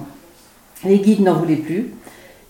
Les 0.83 0.99
guides 0.99 1.21
n'en 1.21 1.35
voulaient 1.35 1.55
plus. 1.55 1.93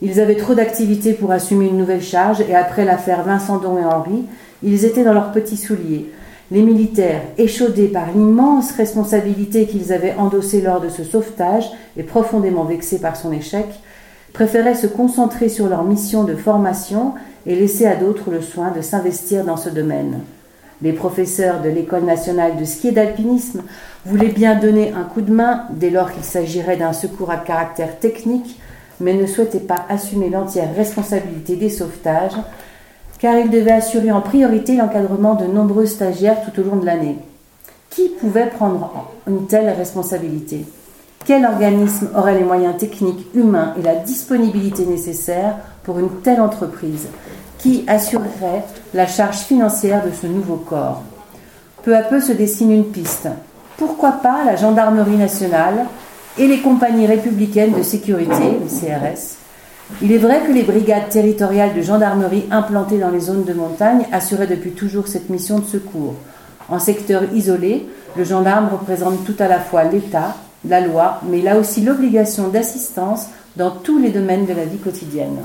Ils 0.01 0.19
avaient 0.19 0.35
trop 0.35 0.55
d'activités 0.55 1.13
pour 1.13 1.31
assumer 1.31 1.67
une 1.67 1.77
nouvelle 1.77 2.01
charge 2.01 2.41
et 2.41 2.55
après 2.55 2.85
l'affaire 2.85 3.23
Vincent 3.23 3.57
Don 3.57 3.77
et 3.77 3.85
Henri, 3.85 4.25
ils 4.63 4.85
étaient 4.85 5.03
dans 5.03 5.13
leurs 5.13 5.31
petits 5.31 5.57
souliers. 5.57 6.11
Les 6.53 6.61
militaires, 6.61 7.23
échaudés 7.39 7.87
par 7.87 8.11
l'immense 8.11 8.73
responsabilité 8.73 9.65
qu'ils 9.65 9.91
avaient 9.91 10.13
endossée 10.13 10.61
lors 10.61 10.79
de 10.79 10.87
ce 10.87 11.03
sauvetage 11.03 11.67
et 11.97 12.03
profondément 12.03 12.63
vexés 12.63 12.99
par 12.99 13.15
son 13.15 13.31
échec, 13.31 13.65
préféraient 14.33 14.75
se 14.75 14.85
concentrer 14.85 15.49
sur 15.49 15.67
leur 15.67 15.83
mission 15.83 16.25
de 16.25 16.35
formation 16.35 17.15
et 17.47 17.55
laisser 17.55 17.87
à 17.87 17.95
d'autres 17.95 18.29
le 18.29 18.43
soin 18.43 18.69
de 18.69 18.81
s'investir 18.81 19.43
dans 19.43 19.57
ce 19.57 19.69
domaine. 19.69 20.19
Les 20.83 20.93
professeurs 20.93 21.59
de 21.59 21.69
l'École 21.69 22.05
nationale 22.05 22.55
de 22.55 22.65
ski 22.65 22.89
et 22.89 22.91
d'alpinisme 22.91 23.63
voulaient 24.05 24.27
bien 24.27 24.53
donner 24.53 24.93
un 24.95 25.05
coup 25.05 25.21
de 25.21 25.33
main 25.33 25.63
dès 25.71 25.89
lors 25.89 26.11
qu'il 26.11 26.23
s'agirait 26.23 26.77
d'un 26.77 26.93
secours 26.93 27.31
à 27.31 27.37
caractère 27.37 27.97
technique, 27.97 28.59
mais 28.99 29.15
ne 29.15 29.25
souhaitaient 29.25 29.57
pas 29.57 29.87
assumer 29.89 30.29
l'entière 30.29 30.69
responsabilité 30.75 31.55
des 31.55 31.69
sauvetages 31.71 32.37
car 33.23 33.37
il 33.37 33.49
devait 33.49 33.71
assurer 33.71 34.11
en 34.11 34.19
priorité 34.19 34.75
l'encadrement 34.75 35.35
de 35.35 35.45
nombreux 35.45 35.85
stagiaires 35.85 36.41
tout 36.43 36.59
au 36.59 36.65
long 36.65 36.75
de 36.75 36.85
l'année. 36.85 37.17
Qui 37.89 38.09
pouvait 38.09 38.47
prendre 38.47 39.13
une 39.25 39.47
telle 39.47 39.69
responsabilité? 39.69 40.65
Quel 41.23 41.45
organisme 41.45 42.09
aurait 42.17 42.37
les 42.37 42.43
moyens 42.43 42.75
techniques, 42.75 43.25
humains 43.33 43.75
et 43.79 43.81
la 43.81 43.95
disponibilité 43.95 44.85
nécessaires 44.85 45.55
pour 45.83 45.99
une 45.99 46.09
telle 46.21 46.41
entreprise? 46.41 47.07
Qui 47.59 47.85
assurerait 47.87 48.65
la 48.93 49.07
charge 49.07 49.37
financière 49.37 50.03
de 50.05 50.11
ce 50.11 50.27
nouveau 50.27 50.57
corps? 50.57 51.01
Peu 51.83 51.95
à 51.95 52.01
peu 52.01 52.19
se 52.19 52.33
dessine 52.33 52.73
une 52.73 52.91
piste. 52.91 53.29
Pourquoi 53.77 54.11
pas 54.11 54.43
la 54.45 54.57
gendarmerie 54.57 55.15
nationale 55.15 55.85
et 56.37 56.45
les 56.45 56.59
compagnies 56.59 57.07
républicaines 57.07 57.71
de 57.71 57.83
sécurité, 57.83 58.59
les 58.59 58.67
CRS, 58.67 59.37
il 60.01 60.11
est 60.11 60.17
vrai 60.17 60.41
que 60.45 60.51
les 60.51 60.63
brigades 60.63 61.09
territoriales 61.09 61.73
de 61.75 61.81
gendarmerie 61.81 62.45
implantées 62.51 62.97
dans 62.97 63.09
les 63.09 63.19
zones 63.19 63.43
de 63.43 63.53
montagne 63.53 64.05
assuraient 64.11 64.47
depuis 64.47 64.71
toujours 64.71 65.07
cette 65.07 65.29
mission 65.29 65.59
de 65.59 65.65
secours. 65.65 66.15
En 66.69 66.79
secteur 66.79 67.23
isolé, 67.33 67.85
le 68.15 68.23
gendarme 68.23 68.69
représente 68.71 69.23
tout 69.25 69.35
à 69.39 69.47
la 69.47 69.59
fois 69.59 69.83
l'État, 69.83 70.35
la 70.67 70.81
loi, 70.81 71.19
mais 71.29 71.39
il 71.39 71.47
a 71.47 71.57
aussi 71.57 71.81
l'obligation 71.81 72.47
d'assistance 72.47 73.27
dans 73.55 73.71
tous 73.71 73.99
les 73.99 74.09
domaines 74.09 74.45
de 74.45 74.53
la 74.53 74.65
vie 74.65 74.77
quotidienne. 74.77 75.37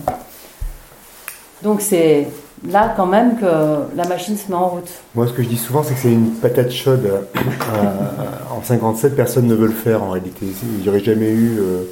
Donc 1.63 1.81
c'est 1.81 2.29
là 2.69 2.95
quand 2.97 3.07
même 3.07 3.37
que 3.37 3.97
la 3.97 4.07
machine 4.09 4.37
se 4.37 4.49
met 4.49 4.55
en 4.57 4.69
route. 4.69 4.91
Moi 5.15 5.27
ce 5.27 5.33
que 5.33 5.43
je 5.43 5.49
dis 5.49 5.59
souvent 5.59 5.83
c'est 5.83 5.95
que 5.95 6.01
c'est 6.01 6.13
une 6.13 6.31
patate 6.33 6.71
chaude. 6.71 7.09
Euh, 7.69 8.57
en 8.57 8.63
57 8.63 9.15
personne 9.15 9.47
ne 9.47 9.55
veut 9.55 9.67
le 9.67 9.75
faire 9.75 10.03
en 10.03 10.11
réalité. 10.11 10.47
Il 10.63 10.83
n'y 10.83 10.89
aurait 10.89 11.05
jamais 11.05 11.29
eu... 11.29 11.59
Euh, 11.59 11.85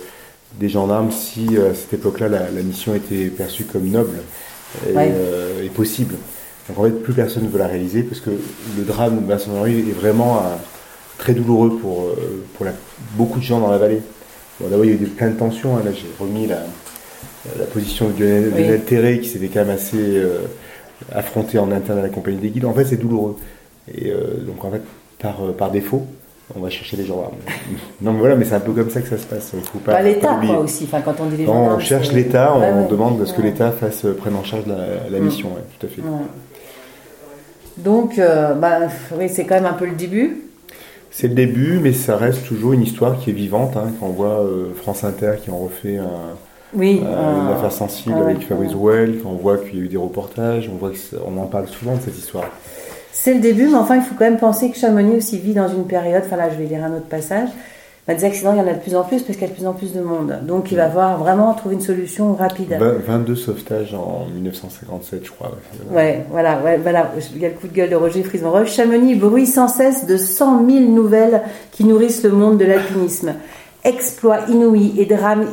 des 0.59 0.69
gendarmes 0.69 1.11
si 1.13 1.57
euh, 1.57 1.71
à 1.71 1.75
cette 1.75 1.93
époque-là 1.95 2.29
la, 2.29 2.63
mission 2.63 2.95
était 2.95 3.27
perçue 3.27 3.65
comme 3.65 3.89
noble 3.89 4.19
euh, 4.89 5.63
et, 5.63 5.69
possible. 5.69 6.15
Donc 6.69 6.79
en 6.79 6.85
fait, 6.85 7.03
plus 7.03 7.13
personne 7.13 7.45
ne 7.45 7.49
veut 7.49 7.59
la 7.59 7.69
réaliser 7.69 8.03
parce 8.03 8.21
que 8.21 8.31
le 8.31 8.85
drame 8.85 9.23
de 9.23 9.27
Vincent 9.27 9.67
est 9.67 9.93
vraiment 9.93 10.39
euh, 10.39 10.57
très 11.19 11.33
douloureux 11.35 11.79
pour, 11.79 12.11
pour 12.55 12.67
beaucoup 13.17 13.39
de 13.39 13.45
gens 13.45 13.61
dans 13.61 13.71
la 13.71 13.79
vallée. 13.79 14.03
D'abord, 14.61 14.85
il 14.85 14.91
y 14.91 14.95
a 14.95 14.97
eu 15.01 15.07
plein 15.07 15.29
de 15.29 15.39
tensions. 15.39 15.77
Hein. 15.77 15.83
Là, 15.85 15.93
j'ai 15.93 16.09
remis 16.19 16.47
la, 16.47 16.63
la 17.59 17.65
position 17.67 18.09
de 18.09 18.19
Lionel, 18.19 18.83
Terré 18.85 19.21
qui 19.21 19.29
s'était 19.29 19.49
quand 19.49 19.61
même 19.61 19.75
assez 19.77 20.23
affronter 21.15 21.59
en 21.59 21.71
interne 21.71 21.99
à 21.99 22.03
la 22.03 22.09
compagnie 22.09 22.39
des 22.39 22.49
guides. 22.49 22.65
En 22.65 22.73
fait, 22.73 22.87
c'est 22.87 22.97
douloureux. 22.97 23.37
Et 23.95 24.11
donc, 24.47 24.65
en 24.65 24.71
fait, 24.71 24.83
par, 25.19 25.53
par 25.53 25.71
défaut, 25.71 26.07
on 26.55 26.61
va 26.61 26.71
chercher 26.71 26.97
les 26.97 27.05
gendarmes. 27.05 27.35
non, 28.01 28.13
mais 28.13 28.21
voilà, 28.21 28.37
mais 28.37 28.45
c'est 28.45 28.55
un 28.55 28.61
peu 28.61 28.73
comme 28.73 28.91
ça 28.91 29.01
que 29.01 29.09
ça 29.09 29.19
se 29.19 29.27
passe. 29.27 29.53
Il 29.55 29.63
faut 29.63 29.79
pas. 29.79 30.01
l'État, 30.03 30.39
quoi, 30.45 30.61
aussi. 30.61 30.85
Enfin, 30.85 31.01
quand 31.01 31.15
on 31.21 31.27
dit 31.27 31.39
les 31.39 31.47
gendarmes. 31.47 31.75
on 31.75 31.79
cherche 31.79 32.13
l'État, 32.13 32.55
on, 32.55 32.89
demande 32.89 33.21
à 33.21 33.27
ce 33.27 33.33
que 33.33 33.43
l'État 33.43 33.73
fasse 33.73 34.07
prenne 34.19 34.37
en 34.37 34.45
charge 34.45 34.65
la, 34.67 35.19
mission, 35.19 35.51
tout 35.79 35.87
à 35.87 35.91
fait. 35.91 36.03
Donc, 37.79 38.19
euh, 38.19 38.55
bah, 38.55 38.79
oui, 39.19 39.29
c'est 39.29 39.45
quand 39.45 39.57
même 39.57 39.67
un 39.67 39.75
peu 39.75 39.87
le 39.87 39.95
début. 39.95 40.43
C'est 41.11 41.29
le 41.29 41.35
début, 41.35 41.79
mais 41.79 41.93
ça 41.93 42.17
reste 42.17 42.47
toujours 42.47 42.73
une 42.73 42.83
histoire 42.83 43.19
qui 43.19 43.31
est 43.31 43.35
vivante. 43.35 43.77
Hein, 43.77 43.93
quand 43.99 44.07
on 44.07 44.11
voit 44.11 44.41
euh, 44.41 44.73
France 44.75 45.05
Inter 45.05 45.35
qui 45.43 45.51
en 45.51 45.59
refait 45.59 45.99
un, 45.99 46.37
oui, 46.75 47.01
une 47.01 47.53
affaire 47.53 47.73
sensible 47.73 48.19
avec 48.19 48.47
Fabrice 48.47 48.75
Well, 48.75 49.21
quand 49.23 49.31
on 49.31 49.37
voit 49.37 49.59
qu'il 49.59 49.79
y 49.79 49.81
a 49.81 49.85
eu 49.85 49.89
des 49.89 49.97
reportages, 49.97 50.71
on 50.73 50.77
voit 50.77 50.91
qu'on 50.91 51.39
en 51.39 51.47
parle 51.47 51.69
souvent 51.69 51.97
de 51.97 52.01
cette 52.01 52.19
histoire. 52.19 52.51
C'est 53.19 53.33
le 53.33 53.41
début, 53.41 53.67
mais 53.69 53.77
enfin, 53.77 53.97
il 53.97 54.03
faut 54.03 54.15
quand 54.15 54.27
même 54.27 54.37
penser 54.37 54.71
que 54.71 54.77
Chamonix 54.77 55.17
aussi 55.17 55.39
vit 55.39 55.55
dans 55.55 55.69
une 55.69 55.87
période, 55.87 56.23
enfin 56.27 56.37
là, 56.37 56.51
je 56.51 56.57
vais 56.57 56.67
lire 56.67 56.85
un 56.85 56.93
autre 56.93 57.07
passage, 57.07 57.49
bah, 58.07 58.15
des 58.15 58.25
accidents, 58.27 58.53
il 58.53 58.59
y 58.59 58.61
en 58.61 58.69
a 58.69 58.75
de 58.75 58.79
plus 58.79 58.95
en 58.95 59.05
plus 59.05 59.23
parce 59.23 59.39
qu'il 59.39 59.49
y 59.49 59.51
a 59.51 59.53
de 59.53 59.55
plus 59.55 59.67
en 59.67 59.73
plus 59.73 59.95
de 59.95 60.01
monde. 60.03 60.41
Donc 60.43 60.71
il 60.71 60.77
va 60.77 60.89
falloir 60.89 61.19
vraiment 61.19 61.53
trouver 61.55 61.77
une 61.77 61.81
solution 61.81 62.35
rapide. 62.35 62.77
22 62.79 63.35
sauvetages 63.35 63.95
en 63.95 64.27
1957, 64.33 65.25
je 65.25 65.31
crois. 65.31 65.51
Ouais, 65.91 66.25
voilà, 66.31 66.61
ouais, 66.63 66.77
voilà. 66.77 67.11
Il 67.35 67.41
y 67.41 67.47
a 67.47 67.49
le 67.49 67.55
coup 67.55 67.67
de 67.67 67.73
gueule 67.73 67.89
de 67.89 67.97
Roger 67.97 68.23
Chamonix 68.67 69.15
bruit 69.15 69.47
sans 69.47 69.67
cesse 69.67 70.07
de 70.07 70.19
100 70.19 70.69
000 70.69 70.81
nouvelles 70.91 71.41
qui 71.73 71.85
nourrissent 71.85 72.23
le 72.23 72.31
monde 72.31 72.59
de 72.59 72.67
l'alpinisme. 72.67 73.33
Exploits 73.83 74.41
inouïs 74.51 74.93
et 74.99 75.07
drames 75.07 75.47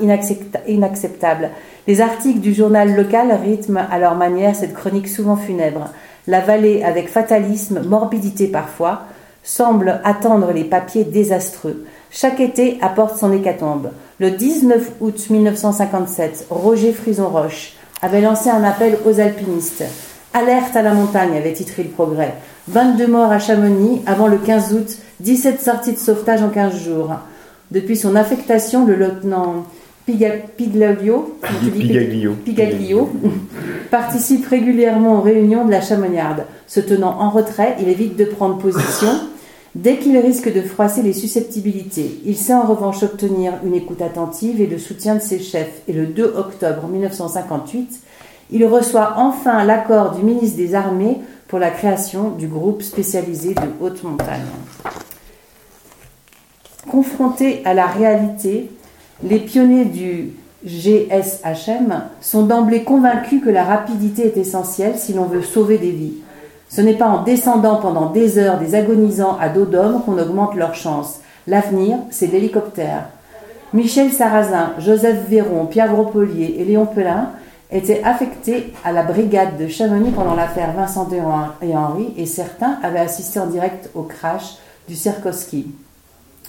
inacceptables. 0.68 1.50
Les 1.88 2.02
articles 2.02 2.40
du 2.40 2.54
journal 2.54 2.94
local 2.94 3.32
rythment 3.44 3.88
à 3.90 4.00
leur 4.00 4.16
manière 4.16 4.54
cette 4.54 4.74
chronique 4.74 5.08
souvent 5.08 5.38
funèbre. 5.38 5.90
La 6.28 6.40
vallée, 6.40 6.84
avec 6.84 7.10
fatalisme, 7.10 7.82
morbidité 7.82 8.48
parfois, 8.48 9.04
semble 9.44 10.00
attendre 10.06 10.52
les 10.54 10.64
papiers 10.64 11.04
désastreux. 11.04 11.86
Chaque 12.12 12.40
été 12.40 12.78
apporte 12.82 13.18
son 13.18 13.34
hécatombe. 13.34 13.92
Le 14.20 14.32
19 14.32 14.92
août 15.02 15.28
1957, 15.30 16.48
Roger 16.50 16.94
Frison-Roche 16.94 17.74
avait 18.02 18.22
lancé 18.22 18.50
un 18.50 18.64
appel 18.64 18.98
aux 19.06 19.20
alpinistes. 19.20 19.84
Alerte 20.34 20.76
à 20.76 20.82
la 20.82 20.94
montagne, 20.94 21.36
avait 21.36 21.54
titré 21.54 21.84
le 21.84 21.90
progrès. 21.90 22.36
22 22.70 23.08
morts 23.08 23.32
à 23.32 23.40
Chamonix 23.40 24.02
avant 24.06 24.28
le 24.28 24.38
15 24.38 24.74
août, 24.74 24.98
17 25.20 25.62
sorties 25.62 25.94
de 25.94 25.98
sauvetage 25.98 26.42
en 26.42 26.50
15 26.50 26.76
jours. 26.76 27.12
Depuis 27.72 27.98
son 27.98 28.16
affectation, 28.16 28.86
le 28.86 28.96
lieutenant 28.96 29.66
Pigaglio, 30.06 31.38
Pigaglio 32.44 33.10
participe 33.90 34.46
régulièrement 34.48 35.20
aux 35.20 35.22
réunions 35.22 35.66
de 35.66 35.72
la 35.72 35.82
Chamonniarde. 35.82 36.46
Se 36.68 36.80
tenant 36.80 37.20
en 37.20 37.30
retrait, 37.30 37.78
il 37.80 37.88
évite 37.88 38.18
de 38.18 38.26
prendre 38.26 38.58
position 38.58 39.10
Dès 39.76 39.98
qu'il 39.98 40.16
risque 40.20 40.54
de 40.54 40.62
froisser 40.62 41.02
les 41.02 41.14
susceptibilités, 41.14 42.20
il 42.26 42.38
sait 42.38 42.54
en 42.54 42.62
revanche 42.62 43.02
obtenir 43.02 43.54
une 43.66 43.74
écoute 43.74 44.04
attentive 44.04 44.62
et 44.62 44.68
le 44.68 44.78
soutien 44.78 45.16
de 45.16 45.20
ses 45.20 45.40
chefs. 45.40 45.82
Et 45.88 45.94
le 45.94 46.06
2 46.06 46.36
octobre 46.38 46.88
1958, 46.88 48.00
il 48.52 48.66
reçoit 48.68 49.16
enfin 49.18 49.64
l'accord 49.64 50.12
du 50.12 50.22
ministre 50.22 50.58
des 50.58 50.76
Armées 50.76 51.18
pour 51.48 51.58
la 51.58 51.72
création 51.72 52.30
du 52.30 52.48
groupe 52.48 52.84
spécialisé 52.84 53.56
de 53.56 53.62
haute 53.82 54.04
montagne. 54.04 54.42
Confrontés 56.88 57.64
à 57.66 57.74
la 57.74 57.88
réalité, 57.88 58.70
les 59.24 59.40
pionniers 59.40 59.86
du 59.86 60.34
GSHM 60.66 62.04
sont 62.22 62.46
d'emblée 62.46 62.84
convaincus 62.84 63.42
que 63.44 63.50
la 63.50 63.64
rapidité 63.64 64.26
est 64.26 64.38
essentielle 64.38 64.98
si 64.98 65.14
l'on 65.14 65.26
veut 65.26 65.42
sauver 65.42 65.78
des 65.78 65.92
vies. 65.92 66.16
Ce 66.70 66.82
n'est 66.82 66.98
pas 66.98 67.08
en 67.08 67.24
descendant 67.24 67.78
pendant 67.78 68.10
des 68.10 68.38
heures 68.38 68.60
des 68.60 68.76
agonisants 68.76 69.38
à 69.40 69.50
dos 69.50 69.66
d'homme 69.66 70.02
qu'on 70.04 70.18
augmente 70.18 70.56
leurs 70.56 70.76
chances. 70.76 71.20
L'avenir, 71.48 71.98
c'est 72.10 72.28
l'hélicoptère. 72.28 73.10
Michel 73.74 74.12
Sarrazin, 74.12 74.74
Joseph 74.80 75.28
Véron, 75.30 75.66
Pierre 75.66 75.94
Grospolier 75.94 76.62
et 76.62 76.66
Léon 76.66 76.86
Pelin 76.86 77.30
étaient 77.72 78.04
affectés 78.04 78.74
à 78.84 78.92
la 78.92 79.04
brigade 79.04 79.58
de 79.58 79.68
Chamonix 79.68 80.12
pendant 80.12 80.36
l'affaire 80.36 80.74
Vincent 80.74 81.08
et 81.62 81.76
Henri 81.76 82.14
et 82.18 82.26
certains 82.26 82.78
avaient 82.84 83.00
assisté 83.00 83.40
en 83.40 83.48
direct 83.48 83.90
au 83.96 84.04
crash 84.04 84.58
du 84.88 84.96
Serkowski. 84.96 85.68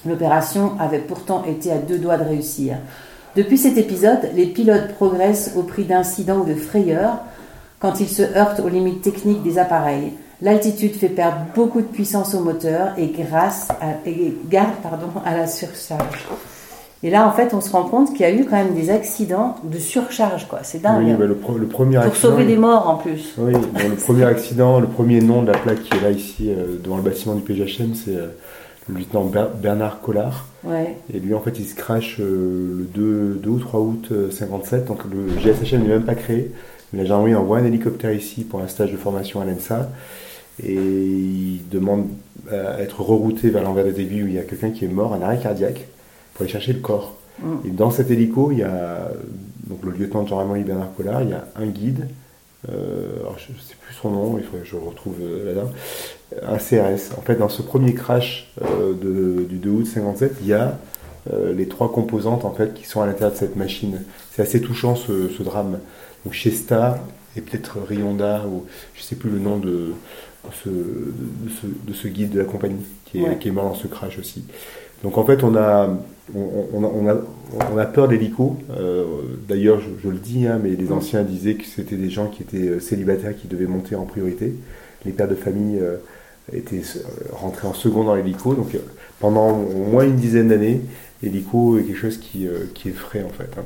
L'opération 0.06 0.72
avait 0.78 0.98
pourtant 0.98 1.44
été 1.44 1.72
à 1.72 1.78
deux 1.78 1.98
doigts 1.98 2.18
de 2.18 2.24
réussir. 2.24 2.76
Depuis 3.36 3.58
cet 3.58 3.78
épisode, 3.78 4.20
les 4.34 4.46
pilotes 4.46 4.94
progressent 4.94 5.54
au 5.56 5.62
prix 5.62 5.84
d'incidents 5.84 6.38
ou 6.38 6.44
de 6.44 6.54
frayeurs 6.54 7.18
quand 7.80 8.00
ils 8.00 8.08
se 8.08 8.22
heurtent 8.22 8.60
aux 8.60 8.68
limites 8.68 9.02
techniques 9.02 9.42
des 9.42 9.58
appareils. 9.58 10.12
L'altitude 10.40 10.94
fait 10.94 11.08
perdre 11.08 11.38
beaucoup 11.54 11.80
de 11.80 11.86
puissance 11.86 12.34
au 12.34 12.40
moteur 12.40 12.92
et, 12.96 13.08
grâce 13.08 13.68
à, 13.80 14.08
garde 14.48 14.74
pardon, 14.82 15.08
à 15.24 15.36
la 15.36 15.46
surcharge. 15.46 16.26
Et 17.02 17.10
là, 17.10 17.28
en 17.28 17.32
fait, 17.32 17.52
on 17.52 17.60
se 17.60 17.70
rend 17.70 17.84
compte 17.84 18.12
qu'il 18.12 18.20
y 18.20 18.24
a 18.24 18.32
eu 18.32 18.46
quand 18.46 18.56
même 18.56 18.74
des 18.74 18.88
accidents 18.88 19.56
de 19.62 19.78
surcharge, 19.78 20.48
quoi. 20.48 20.60
C'est 20.62 20.80
dingue. 20.80 21.04
Oui, 21.04 21.12
hein. 21.12 21.18
le, 21.20 21.66
premier 21.66 22.00
Pour 22.00 22.16
sauver 22.16 22.46
des 22.46 22.56
morts 22.56 22.88
en 22.88 22.96
plus. 22.96 23.34
Oui, 23.36 23.52
le 23.52 23.96
premier 23.96 24.24
accident, 24.24 24.80
le 24.80 24.86
premier 24.86 25.20
nom 25.20 25.42
de 25.42 25.52
la 25.52 25.58
plaque 25.58 25.82
qui 25.82 25.98
est 25.98 26.00
là 26.00 26.10
ici 26.10 26.50
euh, 26.50 26.78
devant 26.82 26.96
le 26.96 27.02
bâtiment 27.02 27.34
du 27.34 27.42
PGHM, 27.42 27.94
c'est 27.94 28.16
euh, 28.16 28.28
le 28.88 28.98
lieutenant 28.98 29.30
Bernard 29.60 30.00
Collard. 30.00 30.46
Ouais. 30.62 30.96
Et 31.12 31.18
lui, 31.18 31.34
en 31.34 31.40
fait, 31.40 31.58
il 31.58 31.66
se 31.66 31.74
crache 31.74 32.18
euh, 32.20 32.78
le 32.78 32.84
2, 32.84 33.40
2, 33.42 33.50
ou 33.50 33.58
3 33.58 33.80
août 33.80 34.12
57. 34.30 34.86
Donc 34.86 35.00
le 35.04 35.28
GSHM 35.40 35.82
n'est 35.82 35.88
même 35.88 36.04
pas 36.04 36.14
créé. 36.14 36.52
La 36.92 37.04
gendarmerie 37.04 37.34
envoie 37.34 37.58
un 37.58 37.64
hélicoptère 37.64 38.12
ici 38.12 38.44
pour 38.44 38.60
un 38.60 38.68
stage 38.68 38.92
de 38.92 38.96
formation 38.96 39.40
à 39.40 39.44
l'ENSA 39.44 39.90
et 40.62 40.74
il 40.74 41.68
demande 41.70 42.06
à 42.50 42.80
être 42.80 43.00
rerouté 43.00 43.50
vers 43.50 43.62
l'envers 43.62 43.84
des 43.84 44.00
aiguilles 44.00 44.22
où 44.22 44.26
il 44.28 44.34
y 44.34 44.38
a 44.38 44.42
quelqu'un 44.42 44.70
qui 44.70 44.84
est 44.84 44.88
mort, 44.88 45.14
un 45.14 45.22
arrêt 45.22 45.38
cardiaque, 45.38 45.86
pour 46.32 46.42
aller 46.42 46.52
chercher 46.52 46.72
le 46.72 46.80
corps. 46.80 47.16
Mm. 47.40 47.54
Et 47.66 47.70
dans 47.70 47.90
cet 47.90 48.10
hélico, 48.10 48.52
il 48.52 48.58
y 48.58 48.62
a 48.62 49.10
donc 49.66 49.82
le 49.84 49.90
lieutenant 49.92 50.22
de 50.22 50.28
gendarmerie 50.28 50.62
Bernard 50.62 50.94
Collard, 50.94 51.22
il 51.22 51.30
y 51.30 51.32
a 51.32 51.44
un 51.56 51.66
guide, 51.66 52.08
euh, 52.70 53.18
je 53.36 53.52
ne 53.52 53.58
sais 53.58 53.74
plus 53.80 53.94
son 53.94 54.10
nom, 54.10 54.38
il 54.38 54.44
faudrait 54.44 54.62
que 54.62 54.68
je 54.68 54.76
retrouve 54.76 55.16
euh, 55.20 55.44
là-dedans, 55.46 55.72
un 56.42 56.58
CRS. 56.58 57.16
En 57.18 57.22
fait, 57.22 57.36
dans 57.36 57.48
ce 57.48 57.62
premier 57.62 57.94
crash 57.94 58.50
euh, 58.62 58.94
du 59.48 59.56
2 59.56 59.70
août 59.70 59.86
57, 59.86 60.36
il 60.40 60.48
y 60.48 60.52
a 60.52 60.78
les 61.54 61.68
trois 61.68 61.90
composantes 61.90 62.44
en 62.44 62.52
fait 62.52 62.74
qui 62.74 62.84
sont 62.84 63.00
à 63.00 63.06
l'intérieur 63.06 63.32
de 63.32 63.38
cette 63.38 63.56
machine. 63.56 64.02
C'est 64.30 64.42
assez 64.42 64.60
touchant 64.60 64.94
ce 64.94 65.42
drame 65.42 65.78
ou 66.26 66.32
Shesta 66.32 67.02
et 67.34 67.40
peut-être 67.40 67.78
Rionda, 67.80 68.44
ou 68.46 68.66
je 68.94 69.00
ne 69.00 69.04
sais 69.04 69.16
plus 69.16 69.30
le 69.30 69.38
nom 69.38 69.56
de, 69.56 69.92
ce, 70.62 70.68
de, 70.68 71.92
ce, 71.94 72.08
guide 72.08 72.30
de 72.30 72.40
la 72.40 72.44
compagnie 72.44 72.84
qui 73.06 73.24
est, 73.24 73.38
qui 73.38 73.48
est, 73.48 73.52
mort 73.52 73.64
dans 73.64 73.74
ce 73.74 73.86
crash 73.86 74.18
aussi. 74.18 74.44
Donc 75.04 75.18
en 75.18 75.24
fait, 75.24 75.44
on 75.44 75.54
a, 75.54 75.90
on, 76.34 77.78
a, 77.78 77.84
peur 77.84 78.08
d'hélico. 78.08 78.56
Euh, 78.70 79.04
d'ailleurs, 79.46 79.78
je, 80.02 80.08
le 80.08 80.16
dis, 80.16 80.46
hein, 80.46 80.58
mais 80.60 80.70
les 80.70 80.92
anciens 80.92 81.22
disaient 81.22 81.56
que 81.56 81.66
c'était 81.66 81.96
des 81.96 82.08
gens 82.08 82.28
qui 82.28 82.42
étaient 82.42 82.68
euh, 82.68 82.80
célibataires 82.80 83.36
qui 83.36 83.46
devaient 83.46 83.66
monter 83.66 83.96
en 83.96 84.06
priorité. 84.06 84.54
Les 85.04 85.12
pères 85.12 85.28
de 85.28 85.34
famille 85.34 85.78
euh, 85.78 85.98
étaient 86.54 86.80
rentrés 87.32 87.68
en 87.68 87.74
second 87.74 88.04
dans 88.04 88.14
l'hélico. 88.14 88.54
Donc 88.54 88.74
pendant 89.20 89.50
au 89.50 89.84
moins 89.90 90.04
une 90.04 90.16
dizaine 90.16 90.48
d'années, 90.48 90.80
l'hélico 91.22 91.78
est 91.78 91.82
quelque 91.82 91.98
chose 91.98 92.16
qui, 92.16 92.48
qui 92.72 92.88
effraie 92.88 93.22
en 93.22 93.28
fait. 93.28 93.50
Hein 93.58 93.64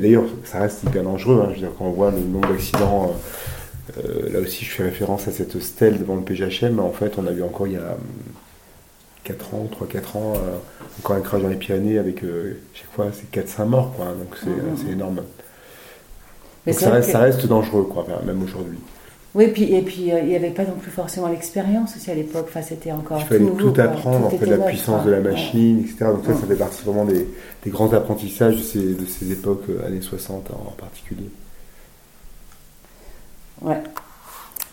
d'ailleurs, 0.00 0.26
ça 0.44 0.60
reste 0.60 0.84
hyper 0.84 1.02
dangereux. 1.02 1.40
Hein. 1.42 1.48
Je 1.48 1.54
veux 1.54 1.66
dire, 1.66 1.72
quand 1.76 1.86
on 1.86 1.90
voit 1.90 2.12
le 2.12 2.20
nombre 2.20 2.48
d'accidents, 2.48 3.16
là 3.96 4.38
aussi, 4.38 4.64
je 4.64 4.70
fais 4.70 4.84
référence 4.84 5.26
à 5.26 5.32
cette 5.32 5.60
stèle 5.60 5.98
devant 5.98 6.14
le 6.14 6.22
PGHM. 6.22 6.78
En 6.78 6.92
fait, 6.92 7.14
on 7.18 7.26
a 7.26 7.32
vu 7.32 7.42
encore 7.42 7.66
il 7.66 7.72
y 7.72 7.76
a 7.76 7.96
4 9.24 9.54
hum, 9.54 9.60
ans, 9.60 9.68
3-4 9.86 10.16
ans, 10.16 10.34
euh, 10.36 10.56
encore 11.00 11.16
un 11.16 11.20
crash 11.20 11.42
dans 11.42 11.48
les 11.48 11.56
Pyrénées 11.56 11.98
avec 11.98 12.22
chaque 12.74 12.90
fois 12.92 13.06
c'est 13.12 13.30
4-5 13.30 13.64
morts, 13.66 13.92
quoi. 13.96 14.06
Donc 14.06 14.36
c'est 14.42 14.86
mmh. 14.86 14.92
énorme. 14.92 15.22
Mais 16.66 16.72
ça 16.72 16.90
reste, 16.90 17.10
ça 17.10 17.20
reste 17.20 17.46
dangereux, 17.46 17.84
quoi, 17.84 18.06
même 18.26 18.42
aujourd'hui. 18.42 18.78
Oui, 19.34 19.46
puis, 19.48 19.72
et 19.74 19.82
puis 19.82 20.08
il 20.08 20.26
n'y 20.26 20.34
avait 20.34 20.50
pas 20.50 20.64
non 20.64 20.74
plus 20.80 20.90
forcément 20.90 21.28
l'expérience 21.28 21.94
aussi 21.96 22.10
à 22.10 22.14
l'époque. 22.14 22.46
Enfin, 22.48 22.62
c'était 22.62 22.90
encore. 22.90 23.20
Il 23.20 23.26
fallait 23.26 23.50
tout, 23.50 23.72
apprendre, 23.78 24.26
en 24.26 24.30
fait, 24.30 24.44
la 24.44 24.58
puissance 24.58 25.04
de 25.04 25.10
la 25.10 25.20
machine, 25.20 25.78
etc. 25.78 25.96
Donc 26.06 26.24
ça, 26.26 26.34
ça 26.34 26.46
fait 26.46 26.56
partie 26.56 26.82
vraiment 26.84 27.04
des, 27.04 27.28
des 27.64 27.70
grands 27.70 27.92
apprentissages 27.92 28.56
de 28.56 28.62
ces, 28.62 28.94
de 28.94 29.06
ces 29.06 29.30
époques, 29.30 29.64
euh, 29.68 29.86
années 29.86 30.00
60 30.00 30.50
en, 30.50 30.72
particulier. 30.72 31.30
Ouais. 33.62 33.80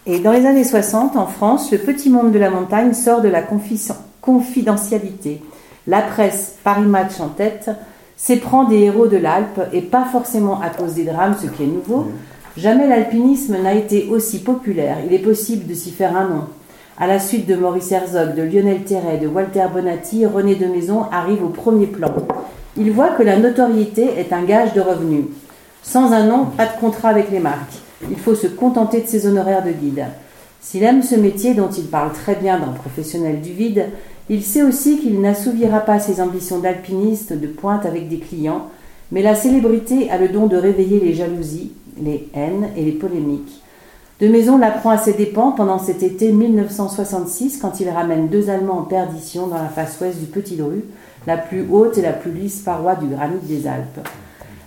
Et 0.08 0.20
dans 0.20 0.32
les 0.32 0.46
années 0.48 0.64
60, 0.64 1.18
en 1.18 1.28
France, 1.28 1.72
le 1.72 1.78
petit 1.78 2.10
monde 2.10 2.32
de 2.32 2.40
la 2.40 2.50
montagne 2.50 2.94
sort 2.94 3.22
de 3.22 3.28
la 3.28 3.44
confidentialité. 4.28 5.42
La 5.88 6.02
presse, 6.02 6.58
Paris 6.62 6.82
Match 6.82 7.22
en 7.22 7.30
tête, 7.30 7.70
s'éprend 8.18 8.66
des 8.66 8.80
héros 8.80 9.08
de 9.08 9.16
l'Alpe, 9.16 9.62
et 9.72 9.82
pas 9.82 10.04
forcément 10.04 10.60
à 10.60 10.70
cause 10.70 10.96
des 10.96 11.06
drames, 11.06 11.38
ce 11.42 11.48
qui 11.48 11.64
est 11.64 11.68
nouveau. 11.68 12.08
Jamais 12.58 12.88
l'alpinisme 12.88 13.56
n'a 13.64 13.74
été 13.74 14.10
aussi 14.12 14.40
populaire. 14.40 14.98
Il 15.06 15.14
est 15.14 15.20
possible 15.20 15.66
de 15.66 15.74
s'y 15.74 15.92
faire 15.92 16.18
un 16.18 16.28
nom. 16.28 16.44
À 17.00 17.08
la 17.08 17.20
suite 17.20 17.48
de 17.48 17.56
Maurice 17.56 17.92
Herzog, 17.94 18.36
de 18.36 18.42
Lionel 18.42 18.84
Terret, 18.84 19.18
de 19.18 19.28
Walter 19.28 19.66
Bonatti, 19.72 20.26
René 20.26 20.56
de 20.56 20.66
Maison 20.66 21.04
arrive 21.10 21.44
au 21.44 21.50
premier 21.50 21.88
plan. 21.88 22.12
Il 22.76 22.92
voit 22.92 23.12
que 23.12 23.24
la 23.24 23.38
notoriété 23.38 24.10
est 24.18 24.34
un 24.34 24.44
gage 24.44 24.74
de 24.74 24.82
revenus. 24.82 25.26
Sans 25.84 26.12
un 26.12 26.26
nom, 26.26 26.46
pas 26.46 26.66
de 26.66 26.80
contrat 26.82 27.10
avec 27.10 27.32
les 27.32 27.40
marques. 27.40 27.78
il 28.10 28.18
faut 28.18 28.36
se 28.36 28.48
contenter 28.48 29.02
de 29.02 29.08
ses 29.08 29.26
honoraires 29.26 29.64
de 29.64 29.72
guide. 29.72 30.06
S'il 30.60 30.84
aime 30.84 31.02
ce 31.02 31.16
métier 31.16 31.54
dont 31.54 31.70
il 31.70 31.86
parle 31.86 32.12
très 32.12 32.36
bien 32.36 32.60
d'un 32.60 32.74
professionnel 32.74 33.40
du 33.40 33.54
vide, 33.54 33.86
il 34.30 34.44
sait 34.44 34.64
aussi 34.64 35.00
qu'il 35.00 35.22
n'assouvira 35.22 35.80
pas 35.80 36.00
ses 36.00 36.22
ambitions 36.22 36.60
d'alpiniste 36.60 37.34
de 37.34 37.48
pointe 37.48 37.86
avec 37.86 38.10
des 38.10 38.20
clients, 38.20 38.68
mais 39.12 39.22
la 39.22 39.36
célébrité 39.36 40.10
a 40.10 40.18
le 40.18 40.28
don 40.28 40.48
de 40.48 40.58
réveiller 40.58 41.00
les 41.00 41.14
jalousies, 41.14 41.72
les 42.02 42.28
haines 42.34 42.70
et 42.76 42.84
les 42.84 42.92
polémiques. 42.92 43.62
De 44.20 44.28
Maison 44.28 44.58
l'apprend 44.58 44.90
à 44.90 44.98
ses 44.98 45.14
dépens 45.14 45.52
pendant 45.52 45.78
cet 45.78 46.02
été 46.02 46.32
1966 46.32 47.60
quand 47.60 47.80
il 47.80 47.90
ramène 47.90 48.28
deux 48.28 48.50
Allemands 48.50 48.80
en 48.80 48.84
perdition 48.84 49.48
dans 49.48 49.58
la 49.62 49.70
face 49.70 50.00
ouest 50.02 50.20
du 50.20 50.26
Petit 50.26 50.56
Dru, 50.56 50.84
la 51.28 51.38
plus 51.38 51.66
haute 51.72 51.98
et 51.98 52.02
la 52.02 52.14
plus 52.14 52.32
lisse 52.32 52.62
paroi 52.62 52.96
du 52.96 53.06
granit 53.06 53.40
des 53.44 53.68
Alpes. 53.68 54.08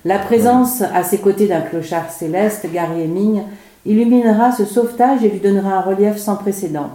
La 0.05 0.19
présence 0.19 0.83
à 0.83 1.03
ses 1.03 1.19
côtés 1.19 1.49
d'un 1.49 1.61
clochard 1.61 2.11
céleste, 2.11 2.67
Gary 2.73 3.03
Heming, 3.03 3.43
illuminera 3.85 4.53
ce 4.53 4.65
sauvetage 4.65 5.25
et 5.25 5.29
lui 5.29 5.41
donnera 5.41 5.79
un 5.79 5.81
relief 5.81 6.17
sans 6.17 6.37
précédent. 6.37 6.91